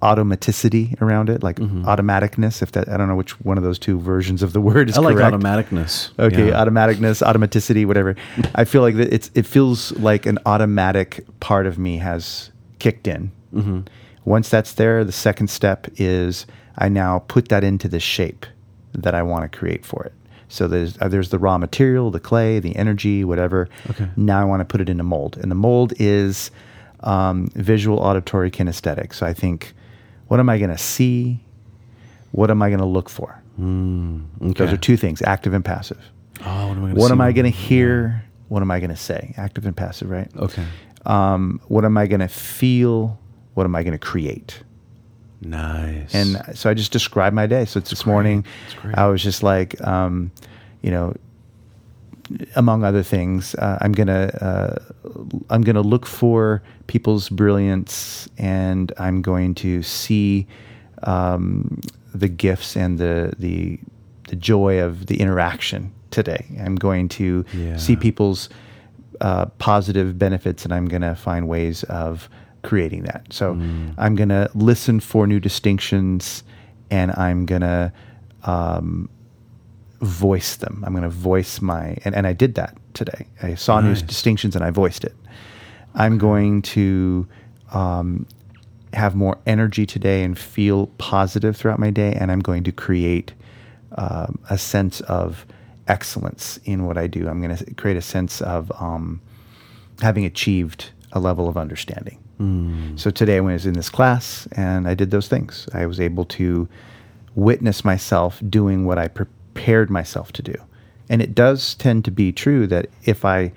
automaticity 0.01 0.99
around 1.01 1.29
it, 1.29 1.41
like 1.43 1.57
automaticness, 1.57 2.61
if 2.61 2.71
that, 2.73 2.87
I 2.87 2.97
don't 2.97 3.07
know 3.07 3.15
which 3.15 3.39
one 3.41 3.57
of 3.57 3.63
those 3.63 3.79
two 3.79 3.99
versions 3.99 4.43
of 4.43 4.53
the 4.53 4.61
word 4.61 4.89
is 4.89 4.97
I 4.97 5.01
like 5.01 5.15
correct. 5.15 5.33
automaticness. 5.35 6.17
Okay, 6.19 6.49
Yeah. 6.49 6.63
automaticness, 6.63 7.21
automaticity, 7.25 7.85
whatever. 7.85 8.15
I 8.55 8.63
feel 8.63 8.81
like 8.81 8.95
it's 8.95 9.31
it 9.33 9.45
feels 9.45 9.91
like 9.93 10.25
an 10.25 10.37
automatic 10.45 11.25
part 11.39 11.65
of 11.65 11.77
me 11.79 11.97
has 11.97 12.51
kicked 12.79 13.07
in. 13.07 13.31
Mm-hmm. 13.53 13.79
Once 14.25 14.49
that's 14.49 14.73
there, 14.73 15.03
the 15.03 15.11
second 15.11 15.49
step 15.49 15.87
is 15.95 16.45
I 16.77 16.89
now 16.89 17.19
put 17.27 17.47
that 17.49 17.63
into 17.63 17.87
the 17.87 17.99
shape 17.99 18.45
that 18.93 19.15
I 19.15 19.23
want 19.23 19.51
to 19.51 19.57
create 19.57 19.85
for 19.85 20.03
it. 20.03 20.13
So 20.49 20.67
there's 20.67 20.97
uh, 21.01 21.07
there's 21.09 21.29
the 21.29 21.39
raw 21.39 21.57
material, 21.57 22.09
the 22.11 22.19
clay, 22.19 22.59
the 22.59 22.75
energy, 22.75 23.23
whatever. 23.23 23.67
Okay. 23.89 24.07
Now 24.15 24.39
I 24.41 24.45
want 24.45 24.61
to 24.61 24.65
put 24.65 24.79
it 24.81 24.89
in 24.89 24.99
a 24.99 25.03
mold, 25.03 25.37
and 25.37 25.51
the 25.51 25.55
mold 25.55 25.93
is 25.99 26.51
um, 27.01 27.49
visual, 27.55 27.99
auditory, 27.99 28.49
kinesthetic. 28.49 29.13
So 29.13 29.25
I 29.25 29.33
think, 29.33 29.73
what 30.27 30.39
am 30.39 30.49
I 30.49 30.57
going 30.57 30.69
to 30.71 30.77
see? 30.77 31.39
What 32.31 32.49
am 32.49 32.61
I 32.61 32.69
going 32.69 32.79
to 32.79 32.85
look 32.85 33.09
for? 33.09 33.41
Those 33.57 34.51
Okay. 34.51 34.71
are 34.73 34.77
two 34.77 34.97
things: 34.97 35.21
active 35.21 35.53
and 35.53 35.65
passive. 35.65 35.99
Oh, 36.45 36.67
what 36.69 36.77
am 36.77 36.83
I 36.85 36.87
gonna 36.89 36.93
What 36.99 37.07
see? 37.07 37.11
am 37.13 37.21
I 37.21 37.31
going 37.33 37.51
to 37.51 37.57
hear? 37.57 38.23
What 38.49 38.61
am 38.61 38.71
I 38.71 38.79
going 38.79 38.89
to 38.91 38.95
say? 38.95 39.33
Active 39.37 39.65
and 39.65 39.75
passive, 39.75 40.09
right? 40.09 40.29
Okay. 40.37 40.63
Um, 41.05 41.59
what 41.67 41.83
am 41.83 41.97
I 41.97 42.07
going 42.07 42.19
to 42.21 42.27
feel? 42.29 43.19
What 43.55 43.65
am 43.65 43.75
I 43.75 43.83
going 43.83 43.97
to 43.97 44.05
create? 44.05 44.61
Nice. 45.41 46.13
And 46.15 46.41
so 46.57 46.69
I 46.69 46.73
just 46.73 46.91
described 46.91 47.35
my 47.35 47.45
day. 47.47 47.65
So 47.65 47.77
it's 47.79 47.89
this 47.89 48.05
morning, 48.05 48.45
I 48.95 49.07
was 49.07 49.21
just 49.23 49.43
like, 49.43 49.79
um, 49.85 50.31
you 50.81 50.89
know, 50.91 51.13
among 52.55 52.83
other 52.83 53.03
things, 53.03 53.55
uh, 53.55 53.77
I'm 53.81 53.91
gonna 53.93 54.25
uh, 54.41 54.75
I'm 55.49 55.61
gonna 55.61 55.81
look 55.81 56.05
for 56.05 56.61
people's 56.87 57.29
brilliance, 57.29 58.27
and 58.37 58.91
I'm 58.97 59.21
going 59.21 59.55
to 59.55 59.81
see 59.83 60.47
um, 61.03 61.79
the 62.13 62.27
gifts 62.27 62.75
and 62.75 62.97
the 62.97 63.33
the 63.39 63.79
the 64.29 64.35
joy 64.35 64.79
of 64.81 65.05
the 65.05 65.19
interaction 65.21 65.91
today. 66.11 66.45
I'm 66.59 66.75
going 66.75 67.07
to 67.09 67.45
Yeah. 67.53 67.77
see 67.77 67.95
people's 67.95 68.49
uh, 69.21 69.45
positive 69.57 70.17
benefits, 70.19 70.65
and 70.65 70.73
I'm 70.73 70.87
going 70.87 71.01
to 71.03 71.15
find 71.15 71.47
ways 71.47 71.83
of 71.85 72.27
creating 72.67 73.03
that. 73.03 73.21
So 73.29 73.45
Mm. 73.55 73.93
I'm 73.97 74.15
going 74.15 74.29
to 74.29 74.49
listen 74.53 74.99
for 74.99 75.25
new 75.27 75.39
distinctions, 75.39 76.43
and 76.91 77.11
I'm 77.11 77.45
going 77.45 77.61
to 77.61 77.91
um, 78.43 79.09
voice 80.01 80.57
them. 80.57 80.83
I'm 80.85 80.93
going 80.93 81.03
to 81.03 81.09
voice 81.33 81.61
my, 81.61 81.97
and, 82.05 82.13
and 82.15 82.27
I 82.27 82.33
did 82.33 82.55
that 82.55 82.77
today. 82.93 83.25
I 83.41 83.55
saw 83.55 83.79
Nice. 83.79 84.01
new 84.01 84.07
distinctions 84.07 84.55
and 84.55 84.63
I 84.63 84.71
voiced 84.71 85.03
it. 85.03 85.15
I'm 85.95 86.17
going 86.17 86.61
to 86.77 87.27
um, 87.73 88.25
have 88.93 89.15
more 89.15 89.37
energy 89.45 89.85
today 89.85 90.23
and 90.23 90.37
feel 90.37 90.87
positive 90.97 91.55
throughout 91.57 91.79
my 91.79 91.89
day, 91.91 92.13
and 92.19 92.31
I'm 92.31 92.39
going 92.41 92.63
to 92.65 92.71
create 92.71 93.33
um, 93.97 94.37
a 94.49 94.57
sense 94.57 95.01
of 95.01 95.45
excellence 95.87 96.59
in 96.65 96.85
what 96.85 96.97
I 96.97 97.07
do. 97.07 97.27
I'm 97.29 97.41
going 97.41 97.55
to 97.57 97.73
create 97.75 97.97
a 97.97 98.01
sense 98.01 98.41
of 98.41 98.71
um, 98.81 99.19
having 100.01 100.25
achieved 100.25 100.91
a 101.13 101.19
level 101.19 101.47
of 101.49 101.57
understanding. 101.57 102.19
Mm. 102.39 102.99
So 102.99 103.09
today, 103.09 103.41
when 103.41 103.51
I 103.51 103.53
was 103.53 103.65
in 103.65 103.73
this 103.73 103.89
class 103.89 104.47
and 104.51 104.87
I 104.87 104.93
did 104.93 105.11
those 105.11 105.27
things, 105.27 105.67
I 105.73 105.85
was 105.85 105.99
able 105.99 106.25
to 106.25 106.67
witness 107.35 107.83
myself 107.85 108.41
doing 108.49 108.85
what 108.85 108.97
I 108.97 109.07
prepared 109.07 109.89
myself 109.89 110.31
to 110.33 110.41
do. 110.41 110.55
And 111.09 111.21
it 111.21 111.33
does 111.33 111.75
tend 111.75 112.05
to 112.05 112.11
be 112.11 112.31
true 112.31 112.67
that 112.67 112.87
if 113.03 113.23
I 113.23 113.53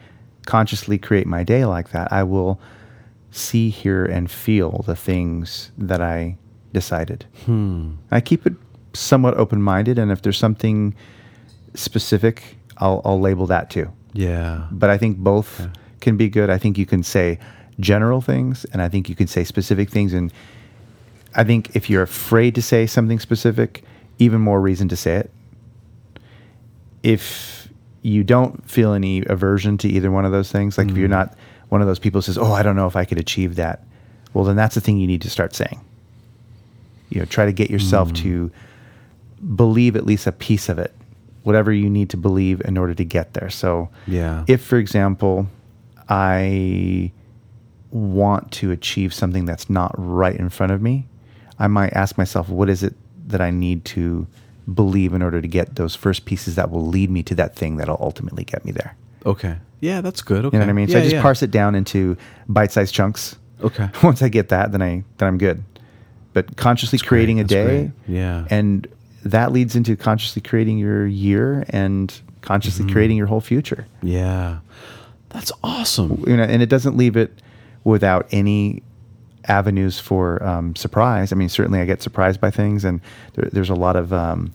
consciously 0.46 0.98
create 0.98 1.26
my 1.26 1.42
day 1.44 1.64
like 1.64 1.90
that, 1.90 2.12
I 2.12 2.22
will 2.22 2.60
see, 3.30 3.70
hear, 3.70 4.04
and 4.04 4.30
feel 4.30 4.82
the 4.86 4.96
things 4.96 5.72
that 5.78 6.00
I 6.00 6.36
decided. 6.72 7.26
Hmm. 7.46 7.94
I 8.10 8.20
keep 8.20 8.46
it 8.46 8.54
somewhat 8.92 9.36
open 9.36 9.62
minded, 9.62 9.98
and 9.98 10.10
if 10.10 10.22
there's 10.22 10.38
something 10.38 10.94
specific, 11.74 12.56
I'll, 12.78 13.02
I'll 13.04 13.20
label 13.20 13.46
that 13.46 13.70
too. 13.70 13.92
yeah. 14.14 14.66
But 14.70 14.90
I 14.90 14.98
think 14.98 15.18
both 15.18 15.68
can 16.00 16.16
be 16.16 16.28
good. 16.28 16.50
I 16.50 16.58
think 16.58 16.78
you 16.78 16.86
can 16.86 17.02
say 17.02 17.38
general 17.80 18.20
things, 18.20 18.64
and 18.66 18.82
I 18.82 18.88
think 18.88 19.08
you 19.08 19.14
can 19.14 19.26
say 19.26 19.44
specific 19.44 19.90
things. 19.90 20.12
And 20.12 20.32
I 21.34 21.44
think 21.44 21.74
if 21.74 21.90
you're 21.90 22.02
afraid 22.02 22.54
to 22.56 22.62
say 22.62 22.86
something 22.86 23.18
specific, 23.18 23.84
even 24.18 24.40
more 24.40 24.60
reason 24.60 24.88
to 24.88 24.96
say 24.96 25.16
it. 25.16 25.30
If 27.02 27.68
you 28.02 28.24
don't 28.24 28.68
feel 28.68 28.92
any 28.92 29.24
aversion 29.26 29.78
to 29.78 29.88
either 29.88 30.10
one 30.10 30.24
of 30.24 30.32
those 30.32 30.52
things, 30.52 30.78
like 30.78 30.88
if 30.88 30.96
you're 30.96 31.08
mm. 31.08 31.12
not 31.12 31.36
one 31.68 31.80
of 31.80 31.86
those 31.86 31.98
people 31.98 32.18
who 32.18 32.22
says, 32.22 32.38
"Oh, 32.38 32.52
I 32.52 32.62
don't 32.62 32.76
know 32.76 32.86
if 32.86 32.96
I 32.96 33.04
could 33.04 33.18
achieve 33.18 33.56
that," 33.56 33.84
well, 34.34 34.44
then 34.44 34.56
that's 34.56 34.74
the 34.74 34.80
thing 34.80 34.98
you 34.98 35.06
need 35.06 35.22
to 35.22 35.30
start 35.30 35.54
saying. 35.54 35.80
You 37.08 37.20
know, 37.20 37.24
try 37.24 37.46
to 37.46 37.52
get 37.52 37.70
yourself 37.70 38.10
mm. 38.10 38.16
to 38.16 38.50
believe 39.56 39.96
at 39.96 40.04
least 40.04 40.26
a 40.26 40.32
piece 40.32 40.68
of 40.68 40.78
it, 40.78 40.94
whatever 41.42 41.72
you 41.72 41.88
need 41.88 42.10
to 42.10 42.16
believe 42.16 42.60
in 42.64 42.76
order 42.76 42.94
to 42.94 43.04
get 43.04 43.32
there. 43.34 43.50
So, 43.50 43.88
Yeah. 44.06 44.44
if, 44.46 44.62
for 44.62 44.76
example, 44.76 45.48
I 46.08 47.12
want 47.90 48.50
to 48.52 48.70
achieve 48.70 49.12
something 49.14 49.44
that's 49.44 49.68
not 49.70 49.92
right 49.96 50.36
in 50.36 50.48
front 50.48 50.72
of 50.72 50.80
me, 50.82 51.06
I 51.58 51.66
might 51.66 51.92
ask 51.92 52.16
myself, 52.18 52.48
what 52.48 52.68
is 52.70 52.82
it 52.82 52.94
that 53.28 53.40
I 53.40 53.50
need 53.50 53.84
to 53.86 54.26
believe 54.72 55.12
in 55.14 55.22
order 55.22 55.40
to 55.40 55.48
get 55.48 55.76
those 55.76 55.94
first 55.94 56.24
pieces 56.24 56.54
that 56.54 56.70
will 56.70 56.86
lead 56.86 57.10
me 57.10 57.22
to 57.24 57.34
that 57.36 57.56
thing 57.56 57.76
that'll 57.76 57.98
ultimately 58.00 58.44
get 58.44 58.64
me 58.64 58.72
there? 58.72 58.96
Okay. 59.26 59.56
Yeah, 59.80 60.00
that's 60.00 60.22
good. 60.22 60.44
Okay. 60.44 60.56
You 60.56 60.60
know 60.60 60.66
what 60.66 60.70
I 60.70 60.74
mean? 60.74 60.88
so 60.88 60.94
Yeah, 60.94 61.00
I 61.00 61.02
just 61.02 61.14
yeah. 61.16 61.22
parse 61.22 61.42
it 61.42 61.50
down 61.50 61.74
into 61.74 62.16
bite-sized 62.48 62.94
chunks. 62.94 63.36
Okay. 63.62 63.88
Once 64.02 64.22
I 64.22 64.28
get 64.28 64.48
that, 64.50 64.72
then 64.72 64.82
I 64.82 65.04
then 65.18 65.28
I'm 65.28 65.38
good. 65.38 65.62
But 66.32 66.56
consciously 66.56 66.96
That's 66.98 67.08
great, 67.08 67.18
creating 67.18 67.40
a 67.40 67.42
that's 67.42 67.52
day, 67.52 67.64
great. 68.06 68.16
Yeah. 68.16 68.46
and 68.50 68.86
that 69.24 69.52
leads 69.52 69.74
into 69.76 69.96
consciously 69.96 70.40
creating 70.40 70.78
your 70.78 71.06
year 71.06 71.64
and 71.70 72.12
consciously 72.40 72.84
Mm-hmm. 72.84 72.92
creating 72.92 73.16
your 73.16 73.26
whole 73.26 73.40
future. 73.40 73.86
Yeah. 74.02 74.60
That's 75.30 75.52
awesome. 75.62 76.24
You 76.26 76.36
know, 76.36 76.42
and 76.44 76.62
it 76.62 76.68
doesn't 76.68 76.96
leave 76.96 77.16
it 77.16 77.32
without 77.84 78.26
any 78.30 78.82
avenues 79.46 79.98
for 79.98 80.42
um, 80.44 80.76
surprise. 80.76 81.32
I 81.32 81.36
mean, 81.36 81.48
certainly 81.48 81.80
I 81.80 81.84
get 81.86 82.02
surprised 82.02 82.40
by 82.40 82.50
things, 82.50 82.84
and 82.84 83.00
there, 83.34 83.48
there's 83.52 83.70
a 83.70 83.74
lot 83.74 83.96
of 83.96 84.12
um, 84.12 84.52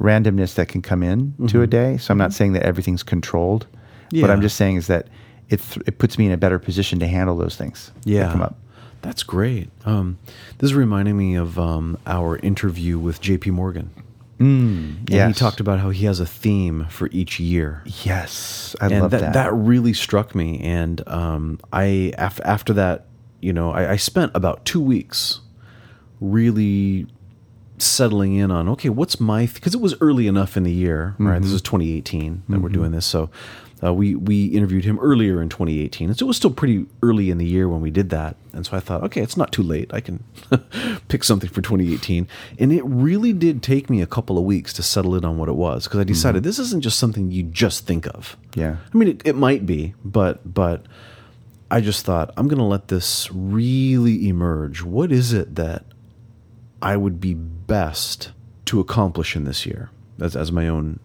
randomness 0.00 0.54
that 0.54 0.68
can 0.68 0.82
come 0.82 1.02
in 1.02 1.32
to 1.48 1.62
a 1.62 1.66
day. 1.66 1.96
So 1.98 2.12
I'm 2.12 2.18
not 2.18 2.32
saying 2.32 2.52
that 2.54 2.62
everything's 2.64 3.02
controlled, 3.02 3.66
but 4.10 4.16
Mm-hmm. 4.16 4.30
I'm 4.30 4.40
just 4.40 4.56
saying 4.56 4.76
is 4.76 4.86
that 4.88 5.08
it 5.48 5.60
th- 5.60 5.86
it 5.86 5.98
puts 5.98 6.16
me 6.18 6.26
in 6.26 6.32
a 6.32 6.36
better 6.36 6.58
position 6.58 6.98
to 7.00 7.06
handle 7.06 7.36
those 7.36 7.56
things. 7.56 7.90
that 8.02 8.08
Yeah. 8.10 8.30
come 8.32 8.42
up. 8.42 8.56
That's 9.02 9.22
great. 9.22 9.68
Um, 9.84 10.18
this 10.58 10.70
is 10.70 10.74
reminding 10.74 11.16
me 11.16 11.34
of 11.36 11.58
um, 11.58 11.96
our 12.06 12.36
interview 12.38 12.98
with 12.98 13.20
JP 13.20 13.52
Morgan. 13.52 13.90
Mm, 14.38 14.98
And 14.98 15.10
yes. 15.10 15.28
he 15.28 15.34
talked 15.38 15.60
about 15.60 15.78
how 15.80 15.90
he 15.90 16.04
has 16.06 16.20
a 16.20 16.26
theme 16.26 16.86
for 16.90 17.08
each 17.12 17.40
year. 17.40 17.82
Yes, 18.04 18.76
I 18.80 18.86
and 18.86 19.00
love 19.00 19.10
that, 19.12 19.20
that. 19.20 19.32
that 19.32 19.52
really 19.54 19.92
struck 19.94 20.34
me. 20.34 20.60
And 20.60 21.06
um, 21.08 21.58
I 21.72 22.12
af- 22.18 22.40
after 22.44 22.72
that, 22.74 23.06
you 23.40 23.52
know, 23.52 23.70
I, 23.70 23.92
I 23.92 23.96
spent 23.96 24.32
about 24.34 24.64
two 24.64 24.80
weeks 24.80 25.40
really 26.20 27.06
settling 27.78 28.34
in 28.34 28.50
on 28.50 28.68
okay, 28.70 28.88
what's 28.88 29.20
my 29.20 29.46
because 29.46 29.74
it 29.74 29.80
was 29.80 29.94
early 30.00 30.26
enough 30.26 30.56
in 30.56 30.62
the 30.62 30.72
year, 30.72 31.14
right? 31.18 31.40
This 31.40 31.52
is 31.52 31.60
2018 31.62 32.42
that 32.48 32.60
we're 32.60 32.68
doing 32.70 32.92
this, 32.92 33.06
so. 33.06 33.30
Uh, 33.82 33.92
we 33.92 34.14
we 34.14 34.46
interviewed 34.46 34.84
him 34.84 34.98
earlier 35.00 35.42
in 35.42 35.50
2018, 35.50 36.08
and 36.08 36.18
so 36.18 36.24
it 36.24 36.28
was 36.28 36.36
still 36.38 36.50
pretty 36.50 36.86
early 37.02 37.30
in 37.30 37.36
the 37.36 37.44
year 37.44 37.68
when 37.68 37.82
we 37.82 37.90
did 37.90 38.08
that. 38.08 38.36
And 38.54 38.64
so 38.64 38.74
I 38.74 38.80
thought, 38.80 39.02
okay, 39.04 39.20
it's 39.20 39.36
not 39.36 39.52
too 39.52 39.62
late. 39.62 39.92
I 39.92 40.00
can 40.00 40.24
pick 41.08 41.22
something 41.22 41.50
for 41.50 41.60
2018. 41.60 42.26
And 42.58 42.72
it 42.72 42.82
really 42.86 43.34
did 43.34 43.62
take 43.62 43.90
me 43.90 44.00
a 44.00 44.06
couple 44.06 44.38
of 44.38 44.44
weeks 44.44 44.72
to 44.74 44.82
settle 44.82 45.14
in 45.14 45.26
on 45.26 45.36
what 45.36 45.50
it 45.50 45.56
was 45.56 45.84
because 45.84 46.00
I 46.00 46.04
decided 46.04 46.42
this 46.42 46.58
isn't 46.58 46.82
just 46.82 46.98
something 46.98 47.30
you 47.30 47.42
just 47.42 47.86
think 47.86 48.06
of. 48.06 48.38
Yeah. 48.54 48.76
I 48.92 48.96
mean, 48.96 49.08
it, 49.08 49.22
it 49.26 49.36
might 49.36 49.66
be, 49.66 49.94
but 50.02 50.54
but 50.54 50.86
I 51.70 51.82
just 51.82 52.06
thought 52.06 52.32
I'm 52.38 52.48
going 52.48 52.58
to 52.58 52.64
let 52.64 52.88
this 52.88 53.28
really 53.30 54.26
emerge. 54.26 54.82
What 54.82 55.12
is 55.12 55.34
it 55.34 55.56
that 55.56 55.84
I 56.80 56.96
would 56.96 57.20
be 57.20 57.34
best 57.34 58.30
to 58.66 58.80
accomplish 58.80 59.36
in 59.36 59.44
this 59.44 59.66
year 59.66 59.90
as 60.18 60.34
as 60.34 60.50
my 60.50 60.66
own 60.66 60.98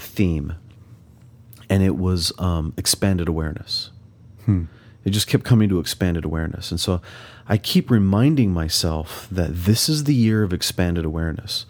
theme? 0.00 0.54
And 1.74 1.82
it 1.82 1.96
was 1.96 2.32
um, 2.38 2.72
expanded 2.76 3.26
awareness. 3.26 3.90
It 5.04 5.10
just 5.10 5.26
kept 5.26 5.42
coming 5.42 5.68
to 5.70 5.80
expanded 5.80 6.24
awareness. 6.24 6.70
And 6.70 6.78
so 6.78 7.00
I 7.48 7.56
keep 7.58 7.90
reminding 7.90 8.52
myself 8.52 9.26
that 9.30 9.50
this 9.52 9.88
is 9.88 10.04
the 10.04 10.14
year 10.14 10.44
of 10.44 10.52
expanded 10.52 11.04
awareness. 11.04 11.66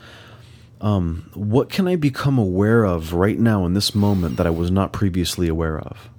Um, 0.83 1.31
what 1.33 1.71
can 1.71 1.89
I 1.89 1.97
become 1.97 2.39
aware 2.39 2.85
of 2.85 3.15
right 3.15 3.39
now 3.39 3.65
in 3.65 3.73
this 3.73 3.95
moment 3.95 4.37
that 4.37 4.47
I 4.47 4.51
was 4.51 4.71
not 4.71 4.93
previously 4.93 5.49
aware 5.49 5.79
of? 5.79 6.11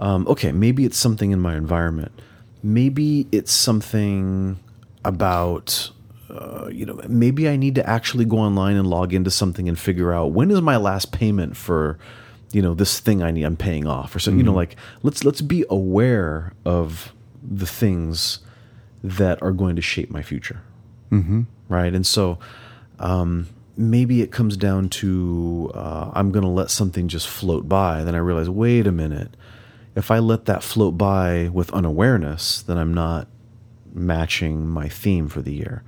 Um, 0.00 0.26
okay, 0.26 0.50
maybe 0.50 0.84
it's 0.84 0.98
something 0.98 1.30
in 1.30 1.38
my 1.38 1.54
environment. 1.56 2.10
Maybe 2.64 3.28
it's 3.30 3.52
something 3.52 4.58
about, 5.04 5.92
uh, 6.28 6.66
you 6.66 6.84
know, 6.84 7.00
maybe 7.08 7.48
I 7.48 7.54
need 7.54 7.76
to 7.76 7.88
actually 7.88 8.24
go 8.24 8.38
online 8.38 8.76
and 8.76 8.88
log 8.88 9.14
into 9.14 9.30
something 9.30 9.68
and 9.68 9.78
figure 9.78 10.12
out 10.12 10.32
when 10.32 10.50
is 10.50 10.60
my 10.60 10.76
last 10.76 11.12
payment 11.12 11.56
for, 11.56 11.98
you 12.52 12.62
know, 12.62 12.74
this 12.74 13.00
thing 13.00 13.22
I 13.22 13.30
need 13.30 13.44
I'm 13.44 13.56
paying 13.56 13.86
off 13.86 14.14
or 14.14 14.18
so. 14.18 14.30
You 14.30 14.42
know, 14.42 14.54
like 14.54 14.76
let's 15.02 15.24
let's 15.24 15.40
be 15.40 15.64
aware 15.68 16.52
of 16.64 17.12
the 17.42 17.66
things 17.66 18.40
that 19.02 19.42
are 19.42 19.52
going 19.52 19.76
to 19.76 19.82
shape 19.82 20.10
my 20.10 20.22
future, 20.22 20.62
mm-hmm. 21.10 21.42
right? 21.68 21.94
And 21.94 22.06
so 22.06 22.38
um, 22.98 23.48
maybe 23.76 24.22
it 24.22 24.32
comes 24.32 24.56
down 24.56 24.88
to 24.88 25.70
uh, 25.74 26.10
I'm 26.14 26.32
going 26.32 26.44
to 26.44 26.50
let 26.50 26.70
something 26.70 27.08
just 27.08 27.28
float 27.28 27.68
by. 27.68 28.04
Then 28.04 28.14
I 28.14 28.18
realize, 28.18 28.48
wait 28.48 28.86
a 28.86 28.92
minute. 28.92 29.36
If 29.94 30.10
I 30.10 30.18
let 30.18 30.44
that 30.44 30.62
float 30.62 30.98
by 30.98 31.48
with 31.52 31.70
unawareness, 31.72 32.62
then 32.62 32.76
I'm 32.78 32.92
not 32.92 33.28
matching 33.94 34.66
my 34.68 34.88
theme 34.88 35.26
for 35.28 35.40
the 35.40 35.54
year. 35.54 35.82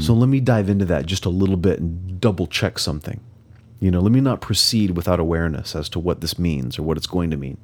So 0.00 0.12
let 0.12 0.28
me 0.28 0.40
dive 0.40 0.68
into 0.68 0.84
that 0.86 1.06
just 1.06 1.24
a 1.24 1.30
little 1.30 1.56
bit 1.56 1.78
and 1.80 2.20
double 2.20 2.46
check 2.46 2.78
something. 2.78 3.20
You 3.84 3.90
know, 3.90 4.00
let 4.00 4.12
me 4.12 4.22
not 4.22 4.40
proceed 4.40 4.92
without 4.92 5.20
awareness 5.20 5.76
as 5.76 5.90
to 5.90 5.98
what 5.98 6.22
this 6.22 6.38
means 6.38 6.78
or 6.78 6.82
what 6.84 6.96
it's 6.96 7.06
going 7.06 7.30
to 7.32 7.36
mean. 7.36 7.58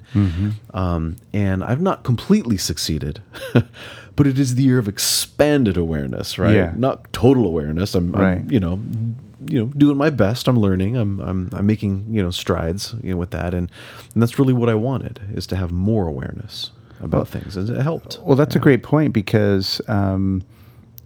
Um, 0.74 1.16
and 1.32 1.64
I've 1.64 1.80
not 1.80 2.04
completely 2.04 2.58
succeeded, 2.58 3.22
but 4.16 4.26
it 4.26 4.38
is 4.38 4.54
the 4.54 4.62
year 4.62 4.78
of 4.78 4.86
expanded 4.86 5.78
awareness, 5.78 6.38
right? 6.38 6.54
Yeah. 6.54 6.74
Not 6.76 7.10
total 7.14 7.46
awareness. 7.46 7.94
I'm, 7.94 8.14
I'm, 8.42 8.50
you 8.50 8.60
know, 8.60 8.78
you 9.46 9.60
know, 9.60 9.72
doing 9.78 9.96
my 9.96 10.10
best. 10.10 10.46
I'm 10.46 10.58
learning. 10.58 10.98
I'm, 10.98 11.20
I'm, 11.20 11.48
I'm 11.54 11.64
making, 11.64 12.04
you 12.10 12.22
know, 12.22 12.30
strides, 12.30 12.94
you 13.02 13.12
know, 13.12 13.16
with 13.16 13.30
that. 13.30 13.54
And, 13.54 13.70
and 14.12 14.22
that's 14.22 14.38
really 14.38 14.52
what 14.52 14.68
I 14.68 14.74
wanted 14.74 15.20
is 15.32 15.46
to 15.46 15.56
have 15.56 15.72
more 15.72 16.06
awareness 16.06 16.70
about 17.00 17.28
things. 17.28 17.56
And 17.56 17.70
it 17.70 17.80
helped. 17.80 18.18
Well, 18.22 18.36
that's 18.36 18.54
a 18.54 18.58
great 18.58 18.82
point 18.82 19.14
because 19.14 19.80
um, 19.88 20.42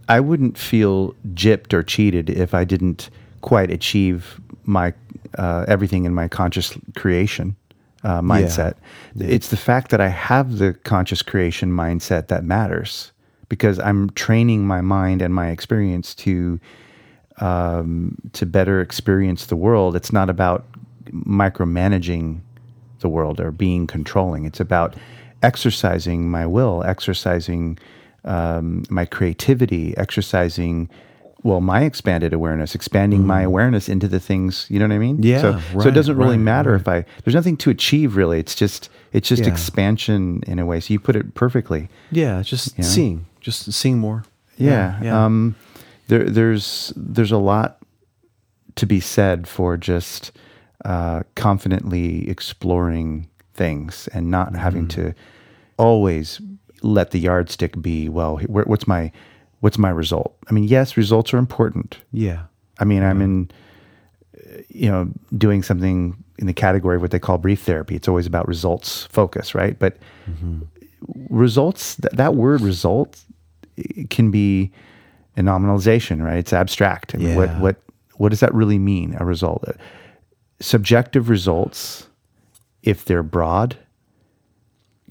I 0.09 0.19
wouldn't 0.19 0.57
feel 0.57 1.15
gypped 1.33 1.71
or 1.73 1.83
cheated 1.83 2.29
if 2.29 2.53
I 2.53 2.65
didn't 2.65 3.09
quite 3.45 3.71
achieve 3.71 4.41
my 4.67 4.93
uh, 5.37 5.65
everything 5.67 6.05
in 6.05 6.13
my 6.13 6.27
conscious 6.27 6.77
creation 6.95 7.55
uh, 8.03 8.21
mindset. 8.21 8.75
It's 9.17 9.49
the 9.49 9.57
fact 9.57 9.91
that 9.91 9.99
I 9.99 10.09
have 10.09 10.57
the 10.57 10.73
conscious 10.73 11.21
creation 11.21 11.71
mindset 11.71 12.27
that 12.27 12.43
matters 12.43 13.11
because 13.49 13.79
I'm 13.79 14.09
training 14.11 14.65
my 14.65 14.81
mind 14.81 15.21
and 15.21 15.33
my 15.33 15.49
experience 15.49 16.13
to 16.15 16.59
um, 17.37 18.17
to 18.33 18.45
better 18.45 18.79
experience 18.79 19.47
the 19.47 19.55
world. 19.55 19.95
It's 19.95 20.13
not 20.13 20.29
about 20.29 20.65
micromanaging 21.11 22.41
the 22.99 23.09
world 23.09 23.39
or 23.39 23.51
being 23.51 23.87
controlling. 23.87 24.45
It's 24.45 24.59
about 24.59 24.95
exercising 25.43 26.29
my 26.29 26.45
will, 26.45 26.83
exercising 26.83 27.77
um, 28.23 28.83
my 28.89 29.05
creativity, 29.05 29.95
exercising 29.97 30.89
well 31.43 31.61
my 31.61 31.83
expanded 31.83 32.33
awareness, 32.33 32.73
expanding 32.75 33.25
my 33.27 33.41
awareness 33.41 33.87
into 33.89 34.07
the 34.07 34.19
things. 34.19 34.65
You 34.69 34.79
know 34.79 34.85
what 34.87 34.95
I 34.95 34.99
mean? 34.99 35.21
Yeah, 35.21 35.41
So, 35.41 35.59
so 35.81 35.87
it 35.89 35.91
doesn't 35.93 36.17
really 36.17 36.37
right, 36.37 36.43
matter 36.43 36.75
if 36.75 36.87
I. 36.87 37.05
There's 37.23 37.35
nothing 37.35 37.57
to 37.57 37.69
achieve 37.69 38.15
really. 38.15 38.39
It's 38.39 38.55
just 38.55 38.89
it's 39.13 39.29
just 39.29 39.43
Yeah. 39.43 39.49
expansion 39.51 40.43
in 40.47 40.59
a 40.59 40.65
way. 40.65 40.79
So 40.79 40.93
you 40.93 40.99
put 40.99 41.15
it 41.15 41.33
perfectly. 41.35 41.87
Yeah. 42.11 42.41
Just 42.41 42.75
seeing, 42.83 43.25
just 43.41 43.71
seeing 43.73 43.99
more. 43.99 44.23
Yeah. 44.57 44.99
Yeah. 45.03 45.25
Um, 45.25 45.55
there, 46.07 46.23
there's 46.23 46.91
there's 46.95 47.31
a 47.31 47.37
lot 47.37 47.77
to 48.75 48.85
be 48.85 48.99
said 48.99 49.47
for 49.47 49.77
just 49.77 50.31
uh, 50.83 51.23
confidently 51.35 52.29
exploring 52.29 53.27
things 53.53 54.09
and 54.13 54.29
not 54.29 54.53
having 54.55 54.87
to 54.89 55.13
always 55.77 56.41
let 56.81 57.11
the 57.11 57.19
yardstick 57.19 57.81
be 57.81 58.09
well. 58.09 58.37
wh- 58.37 58.67
What's 58.67 58.87
my 58.87 59.11
what's 59.61 59.77
my 59.77 59.89
result? 59.89 60.35
I 60.49 60.53
mean, 60.53 60.65
yes, 60.65 60.97
results 60.97 61.33
are 61.33 61.37
important. 61.37 61.97
yeah. 62.11 62.43
I 62.77 62.83
mean, 62.83 63.03
I'm 63.03 63.21
in, 63.21 63.49
you 64.67 64.89
know, 64.91 65.09
doing 65.37 65.63
something 65.63 66.21
in 66.37 66.45
the 66.45 66.53
category 66.53 66.97
of 66.97 67.01
what 67.01 67.11
they 67.11 67.19
call 67.19 67.37
brief 67.37 67.61
therapy. 67.61 67.95
It's 67.95 68.09
always 68.09 68.25
about 68.27 68.47
results 68.49 69.05
focus, 69.05 69.55
right? 69.55 69.79
But 69.79 69.95
results, 71.29 71.95
th- 71.95 72.11
that 72.13 72.35
word 72.35 72.61
result 72.61 73.23
can 74.09 74.31
be 74.31 74.71
a 75.37 75.41
nominalization, 75.41 76.21
right? 76.23 76.37
It's 76.37 76.53
abstract. 76.53 77.15
I 77.15 77.19
mean, 77.19 77.35
what, 77.35 77.49
Yeah. 77.49 77.59
what, 77.61 77.75
what 78.15 78.29
does 78.29 78.39
that 78.41 78.53
really 78.53 78.79
mean, 78.79 79.15
a 79.19 79.25
result? 79.25 79.63
Uh, 79.67 79.73
Subjective 80.61 81.29
results, 81.29 82.07
if 82.81 83.03
they're 83.05 83.23
broad, 83.23 83.77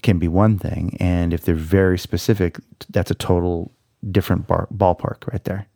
can 0.01 0.17
be 0.17 0.27
one 0.27 0.57
thing. 0.57 0.97
And 0.99 1.33
if 1.33 1.41
they're 1.45 1.53
very 1.55 1.97
specific, 1.99 2.57
that's 2.89 3.11
a 3.11 3.15
total 3.15 3.71
different 4.11 4.47
bar- 4.47 4.67
ballpark 4.73 5.31
right 5.31 5.43
there. 5.43 5.67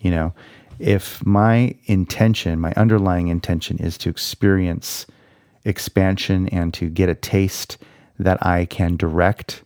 You 0.00 0.10
know, 0.10 0.34
if 0.78 1.24
my 1.26 1.74
intention, 1.86 2.60
my 2.60 2.72
underlying 2.76 3.28
intention 3.28 3.78
is 3.78 3.98
to 3.98 4.08
experience 4.08 5.06
expansion 5.64 6.48
and 6.50 6.72
to 6.74 6.88
get 6.88 7.08
a 7.08 7.14
taste 7.14 7.78
that 8.18 8.44
I 8.46 8.66
can 8.66 8.96
direct 8.96 9.64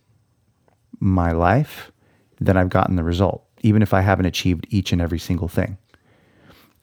my 0.99 1.31
life, 1.31 1.91
then 2.39 2.57
I've 2.57 2.69
gotten 2.69 2.95
the 2.95 3.03
result, 3.03 3.45
even 3.61 3.81
if 3.81 3.93
I 3.93 4.01
haven't 4.01 4.25
achieved 4.25 4.65
each 4.69 4.91
and 4.91 5.01
every 5.01 5.19
single 5.19 5.47
thing. 5.47 5.77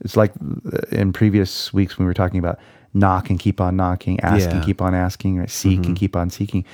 It's 0.01 0.17
like 0.17 0.33
uh, 0.73 0.79
in 0.93 1.13
previous 1.13 1.73
weeks 1.73 1.99
when 1.99 2.05
we 2.07 2.09
were 2.09 2.15
talking 2.15 2.39
about 2.39 2.61
knock 2.95 3.31
and 3.31 3.41
keep 3.41 3.61
on 3.61 3.77
knocking, 3.77 4.21
ask 4.21 4.51
and 4.53 4.63
keep 4.65 4.81
on 4.81 4.95
asking, 4.95 5.39
right? 5.39 5.51
seek 5.51 5.79
and 5.87 5.97
keep 5.97 6.15
on 6.15 6.31
seeking. 6.31 6.65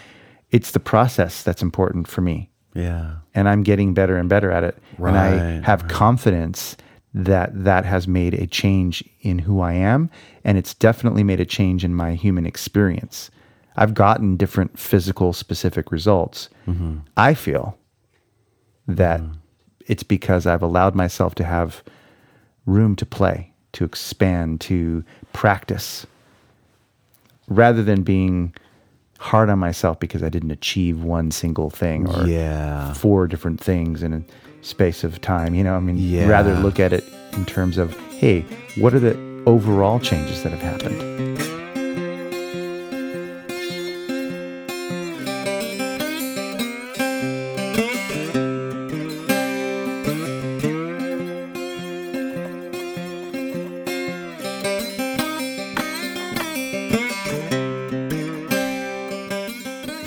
It's 0.50 0.72
the 0.72 0.80
process 0.80 1.42
that's 1.42 1.62
important 1.62 2.07
for 2.09 2.20
me 2.20 2.50
Yeah. 2.75 3.16
and 3.35 3.49
I'm 3.49 3.62
getting 3.62 3.95
better 3.95 4.16
and 4.16 4.29
better 4.29 4.51
at 4.51 4.64
it. 4.64 4.79
and 4.99 5.16
I 5.16 5.55
Right, 5.57 5.64
have 5.64 5.89
confidence 5.89 6.77
that 7.14 7.51
that 7.64 7.85
has 7.85 8.09
made 8.09 8.35
a 8.35 8.47
change 8.47 9.05
in 9.20 9.39
who 9.39 9.61
I 9.61 9.75
am, 9.75 10.11
and 10.45 10.59
it's 10.59 10.75
definitely 10.75 11.22
made 11.22 11.41
a 11.41 11.45
change 11.45 11.85
in 11.85 11.95
my 11.95 12.14
human 12.14 12.45
experience. 12.47 13.31
I've 13.77 13.95
gotten 13.95 14.37
different 14.37 14.79
physical 14.79 15.33
specific 15.33 15.93
results. 15.93 16.49
Mm-hmm. 16.66 16.99
I 17.16 17.35
feel 17.35 17.79
that 18.89 19.20
mm-hmm. 19.20 19.35
it's 19.87 20.03
because 20.03 20.47
I've 20.47 20.62
allowed 20.62 20.95
myself 20.95 21.35
to 21.37 21.45
have 21.45 21.83
room 22.66 22.97
to 22.97 23.07
play, 23.07 23.53
to 23.72 23.85
expand, 23.85 24.61
to 24.62 25.05
practice, 25.33 26.07
rather 27.49 27.83
than 27.83 28.03
being 28.03 28.55
hard 29.25 29.49
on 29.49 29.59
myself 29.59 29.99
because 29.99 30.22
I 30.22 30.29
didn't 30.29 30.51
achieve 30.51 31.03
one 31.03 31.31
single 31.31 31.70
thing 31.70 32.07
or 32.09 32.27
Yeah. 32.27 32.93
four 32.93 33.27
different 33.27 33.59
things 33.59 34.03
in 34.03 34.12
a 34.12 34.22
space 34.61 35.03
of 35.03 35.20
time. 35.22 35.55
You 35.55 35.64
know, 35.64 35.77
I 35.77 35.81
mean, 35.81 35.97
Yeah. 35.97 36.27
rather 36.29 36.55
look 36.57 36.79
at 36.79 36.93
it 36.93 37.05
in 37.33 37.47
terms 37.47 37.79
of, 37.79 37.97
hey, 38.20 38.45
what 38.77 38.93
are 38.93 39.01
the 39.01 39.16
overall 39.47 39.99
changes 39.99 40.43
that 40.43 40.53
have 40.53 40.61
happened? 40.61 41.34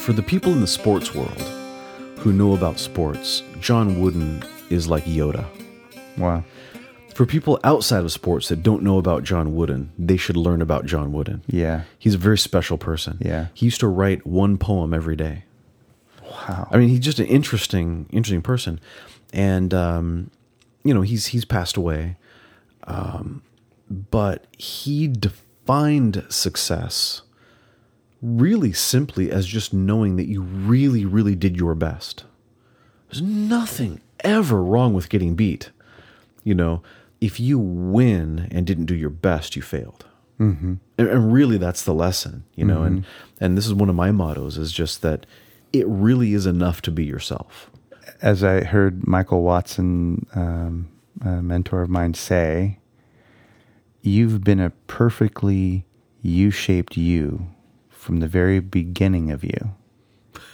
For 0.07 0.13
the 0.13 0.23
people 0.23 0.53
in 0.53 0.61
the 0.61 0.67
sports 0.67 1.13
world 1.13 1.41
who 2.19 2.31
know 2.31 2.53
about 2.53 2.79
sports, 2.79 3.43
John 3.59 3.99
Wooden 3.99 4.41
is 4.69 4.87
like 4.87 5.03
Yoda. 5.03 5.45
Wow. 6.17 6.45
For 7.13 7.25
people 7.25 7.59
outside 7.65 8.05
of 8.05 8.11
sports 8.13 8.47
that 8.47 8.63
don't 8.63 8.83
know 8.83 8.99
about 8.99 9.25
John 9.25 9.53
Wooden, 9.53 9.91
they 9.99 10.15
should 10.15 10.37
learn 10.37 10.61
about 10.61 10.85
John 10.85 11.11
Wooden. 11.11 11.43
Yeah. 11.47 11.81
He's 11.99 12.13
a 12.13 12.17
very 12.17 12.37
special 12.37 12.77
person. 12.77 13.17
Yeah. 13.19 13.47
He 13.53 13.65
used 13.65 13.81
to 13.81 13.87
write 13.89 14.25
one 14.25 14.57
poem 14.57 14.93
every 14.93 15.17
day. 15.17 15.43
Wow. 16.23 16.69
I 16.71 16.77
mean, 16.77 16.87
he's 16.87 17.01
just 17.01 17.19
an 17.19 17.27
interesting, 17.27 18.05
interesting 18.09 18.41
person, 18.41 18.79
and 19.33 19.73
um, 19.73 20.31
you 20.85 20.93
know, 20.93 21.01
he's 21.01 21.25
he's 21.25 21.43
passed 21.43 21.75
away, 21.75 22.15
um, 22.85 23.41
but 23.89 24.45
he 24.57 25.09
defined 25.09 26.23
success 26.29 27.23
really 28.22 28.74
simply 28.74 29.32
as 29.32 29.45
just 29.45 29.74
knowing 29.74 30.15
that 30.15 30.28
you 30.28 30.41
really, 30.41 31.05
really 31.05 31.36
did 31.36 31.55
your 31.57 31.76
best. 31.76 32.24
There's 33.09 33.22
nothing 33.22 34.01
ever 34.22 34.61
wrong 34.61 34.93
with 34.93 35.09
getting 35.09 35.36
beat. 35.36 35.72
You 36.43 36.55
know, 36.55 36.82
if 37.22 37.39
you 37.39 37.59
win 37.59 38.47
and 38.51 38.65
didn't 38.65 38.86
do 38.86 38.95
your 38.95 39.09
best, 39.09 39.55
you 39.55 39.61
failed. 39.61 40.05
Mm-hmm. 40.39 40.76
And, 40.97 41.07
and 41.07 41.34
really, 41.34 41.57
that's 41.57 41.84
the 41.84 41.93
lesson, 41.93 42.43
you 42.55 42.63
know. 42.63 42.84
And 42.84 43.05
and 43.39 43.57
this 43.57 43.65
is 43.65 43.74
one 43.74 43.89
of 43.89 43.95
my 43.95 44.11
mottos 44.11 44.57
is 44.57 44.72
just 44.72 45.01
that 45.01 45.26
it 45.74 45.88
really 45.88 46.34
is 46.34 46.45
enough 46.45 46.82
to 46.84 46.91
be 46.91 47.03
yourself. 47.03 47.72
As 48.22 48.43
I 48.43 48.63
heard 48.63 49.07
Michael 49.07 49.41
Watson, 49.41 50.26
um, 50.36 50.89
a 51.26 51.41
mentor 51.41 51.82
of 51.82 51.89
mine, 51.89 52.13
say, 52.13 52.80
you've 54.01 54.43
been 54.43 54.59
a 54.59 54.70
perfectly 54.88 55.86
U-shaped 56.22 56.97
you 56.97 57.47
from 58.07 58.21
the 58.21 58.27
very 58.29 58.61
beginning 58.61 59.31
of 59.31 59.43
you, 59.43 59.75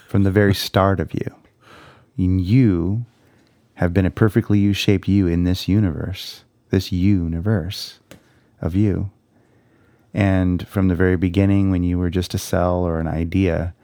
from 0.08 0.24
the 0.24 0.32
very 0.32 0.56
start 0.56 1.00
of 1.00 1.14
you. 1.14 1.36
And 2.18 2.42
you 2.42 3.06
have 3.76 3.94
been 3.94 4.08
a 4.08 4.10
perfectly 4.10 4.58
U-shaped 4.58 5.08
you 5.08 5.28
in 5.28 5.44
this 5.44 5.68
universe, 5.68 6.46
this 6.72 6.92
universe 6.92 8.00
of 8.60 8.74
you. 8.74 9.12
And 10.16 10.68
from 10.68 10.88
the 10.88 10.96
very 10.96 11.16
beginning, 11.16 11.70
when 11.70 11.84
you 11.84 12.00
were 12.00 12.10
just 12.10 12.34
a 12.34 12.40
cell 12.40 12.78
or 12.78 13.00
an 13.00 13.08
idea, 13.08 13.76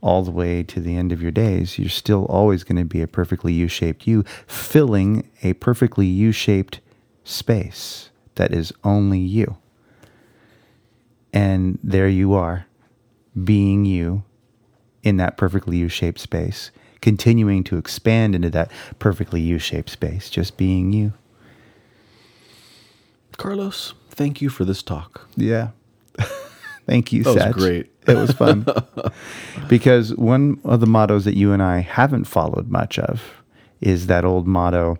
all 0.00 0.22
the 0.22 0.30
way 0.30 0.62
to 0.62 0.78
the 0.78 0.94
end 0.94 1.10
of 1.10 1.20
your 1.20 1.32
days, 1.32 1.80
you're 1.80 1.88
still 1.88 2.26
always 2.26 2.62
going 2.62 2.78
to 2.78 2.84
be 2.84 3.02
a 3.02 3.08
perfectly 3.08 3.52
U 3.54 3.66
shaped 3.66 4.06
you, 4.06 4.22
filling 4.46 5.28
a 5.42 5.54
perfectly 5.54 6.06
U 6.06 6.30
shaped 6.30 6.78
space 7.24 8.10
that 8.36 8.54
is 8.54 8.72
only 8.84 9.18
you. 9.18 9.56
And 11.32 11.80
there 11.82 12.08
you 12.08 12.34
are, 12.34 12.66
being 13.44 13.84
you 13.84 14.24
in 15.02 15.16
that 15.16 15.36
perfectly 15.36 15.78
U 15.78 15.88
shaped 15.88 16.20
space, 16.20 16.70
continuing 17.00 17.64
to 17.64 17.76
expand 17.78 18.34
into 18.34 18.50
that 18.50 18.70
perfectly 18.98 19.40
U 19.40 19.58
shaped 19.58 19.90
space, 19.90 20.28
just 20.28 20.56
being 20.56 20.92
you. 20.92 21.12
Carlos, 23.36 23.94
thank 24.10 24.42
you 24.42 24.50
for 24.50 24.64
this 24.64 24.82
talk. 24.82 25.28
Yeah. 25.36 25.70
Thank 26.86 27.12
you, 27.12 27.22
That 27.22 27.34
was 27.34 27.54
great. 27.54 27.90
It 28.08 28.16
was 28.16 28.32
fun. 28.32 28.66
because 29.68 30.14
one 30.16 30.60
of 30.64 30.80
the 30.80 30.86
mottos 30.86 31.24
that 31.24 31.36
you 31.36 31.52
and 31.52 31.62
I 31.62 31.78
haven't 31.78 32.24
followed 32.24 32.68
much 32.68 32.98
of 32.98 33.22
is 33.80 34.08
that 34.08 34.24
old 34.24 34.46
motto 34.46 34.98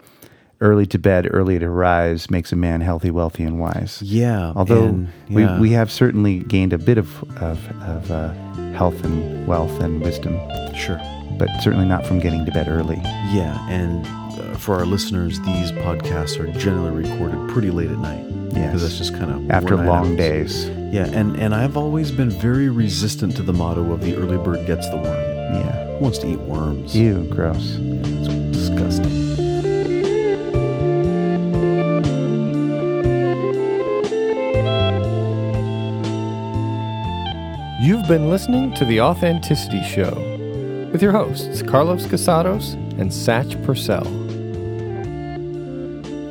early 0.60 0.86
to 0.86 0.98
bed, 0.98 1.28
early 1.30 1.58
to 1.58 1.68
rise 1.68 2.30
makes 2.30 2.52
a 2.52 2.56
man 2.56 2.80
healthy, 2.80 3.10
wealthy, 3.10 3.42
and 3.44 3.58
wise. 3.58 4.02
Yeah. 4.02 4.52
Although 4.54 4.86
and- 4.86 5.08
yeah. 5.28 5.56
we, 5.56 5.68
we 5.68 5.70
have 5.72 5.90
certainly 5.90 6.40
gained 6.40 6.72
a 6.72 6.78
bit 6.78 6.98
of, 6.98 7.22
of, 7.42 7.66
of 7.82 8.10
uh, 8.10 8.32
health 8.72 9.02
and 9.04 9.46
wealth 9.46 9.80
and 9.80 10.00
wisdom, 10.00 10.34
sure. 10.74 11.00
but 11.38 11.48
certainly 11.62 11.86
not 11.86 12.06
from 12.06 12.20
getting 12.20 12.44
to 12.44 12.52
bed 12.52 12.68
early. 12.68 13.00
Yeah, 13.32 13.58
and 13.68 14.06
uh, 14.06 14.56
for 14.58 14.74
our 14.76 14.86
listeners, 14.86 15.40
these 15.40 15.72
podcasts 15.72 16.38
are 16.38 16.50
generally 16.58 17.08
recorded 17.08 17.48
pretty 17.50 17.70
late 17.70 17.90
at 17.90 17.98
night. 17.98 18.26
Yes. 18.52 18.66
because 18.66 18.82
that's 18.82 18.98
just 18.98 19.12
kind 19.12 19.30
of 19.30 19.48
After 19.48 19.76
long 19.76 20.16
days. 20.16 20.66
Yeah, 20.92 21.06
and 21.12 21.36
and 21.36 21.54
I've 21.54 21.76
always 21.76 22.10
been 22.10 22.30
very 22.30 22.68
resistant 22.68 23.36
to 23.36 23.42
the 23.42 23.52
motto 23.52 23.92
of 23.92 24.00
the 24.00 24.16
early 24.16 24.38
bird 24.38 24.66
gets 24.66 24.90
the 24.90 24.96
worm. 24.96 25.04
Yeah. 25.04 25.86
Who 25.98 26.02
wants 26.02 26.18
to 26.18 26.26
eat 26.32 26.40
worms? 26.40 26.96
Ew, 26.96 27.24
gross. 27.30 27.76
You've 37.82 38.06
been 38.06 38.28
listening 38.28 38.74
to 38.74 38.84
The 38.84 39.00
Authenticity 39.00 39.82
Show 39.82 40.12
with 40.92 41.00
your 41.00 41.12
hosts, 41.12 41.62
Carlos 41.62 42.04
Casados 42.04 42.74
and 43.00 43.10
Satch 43.10 43.56
Purcell. 43.64 44.04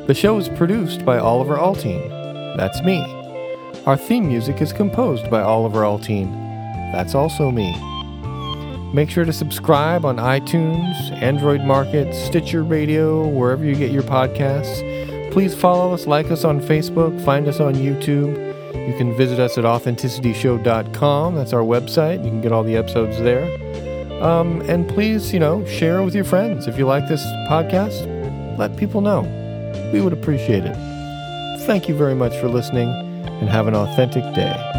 The 0.06 0.14
show 0.14 0.38
is 0.38 0.48
produced 0.48 1.04
by 1.04 1.18
Oliver 1.18 1.56
Altine. 1.56 2.08
That's 2.56 2.80
me. 2.84 3.00
Our 3.84 3.96
theme 3.96 4.28
music 4.28 4.62
is 4.62 4.72
composed 4.72 5.28
by 5.28 5.42
Oliver 5.42 5.80
Altine. 5.80 6.30
That's 6.92 7.16
also 7.16 7.50
me. 7.50 7.74
Make 8.94 9.10
sure 9.10 9.24
to 9.24 9.32
subscribe 9.32 10.04
on 10.04 10.18
iTunes, 10.18 11.10
Android 11.20 11.62
Market, 11.62 12.14
Stitcher 12.14 12.62
Radio, 12.62 13.26
wherever 13.26 13.64
you 13.64 13.74
get 13.74 13.90
your 13.90 14.04
podcasts. 14.04 15.32
Please 15.32 15.52
follow 15.52 15.92
us, 15.94 16.06
like 16.06 16.30
us 16.30 16.44
on 16.44 16.60
Facebook, 16.60 17.20
find 17.24 17.48
us 17.48 17.58
on 17.58 17.74
YouTube. 17.74 18.49
You 18.74 18.94
can 18.96 19.16
visit 19.16 19.38
us 19.38 19.58
at 19.58 19.64
authenticityshow.com. 19.64 21.34
That's 21.34 21.52
our 21.52 21.62
website. 21.62 22.24
You 22.24 22.30
can 22.30 22.40
get 22.40 22.52
all 22.52 22.62
the 22.62 22.76
episodes 22.76 23.18
there. 23.20 23.44
Um, 24.22 24.60
and 24.62 24.88
please, 24.88 25.32
you 25.32 25.40
know, 25.40 25.64
share 25.64 26.02
with 26.02 26.14
your 26.14 26.24
friends. 26.24 26.66
If 26.66 26.78
you 26.78 26.86
like 26.86 27.08
this 27.08 27.24
podcast, 27.48 28.06
let 28.58 28.76
people 28.76 29.00
know. 29.00 29.22
We 29.92 30.00
would 30.00 30.12
appreciate 30.12 30.64
it. 30.64 30.76
Thank 31.66 31.88
you 31.88 31.94
very 31.94 32.14
much 32.14 32.36
for 32.36 32.48
listening 32.48 32.88
and 32.88 33.48
have 33.48 33.66
an 33.66 33.74
authentic 33.74 34.22
day. 34.34 34.69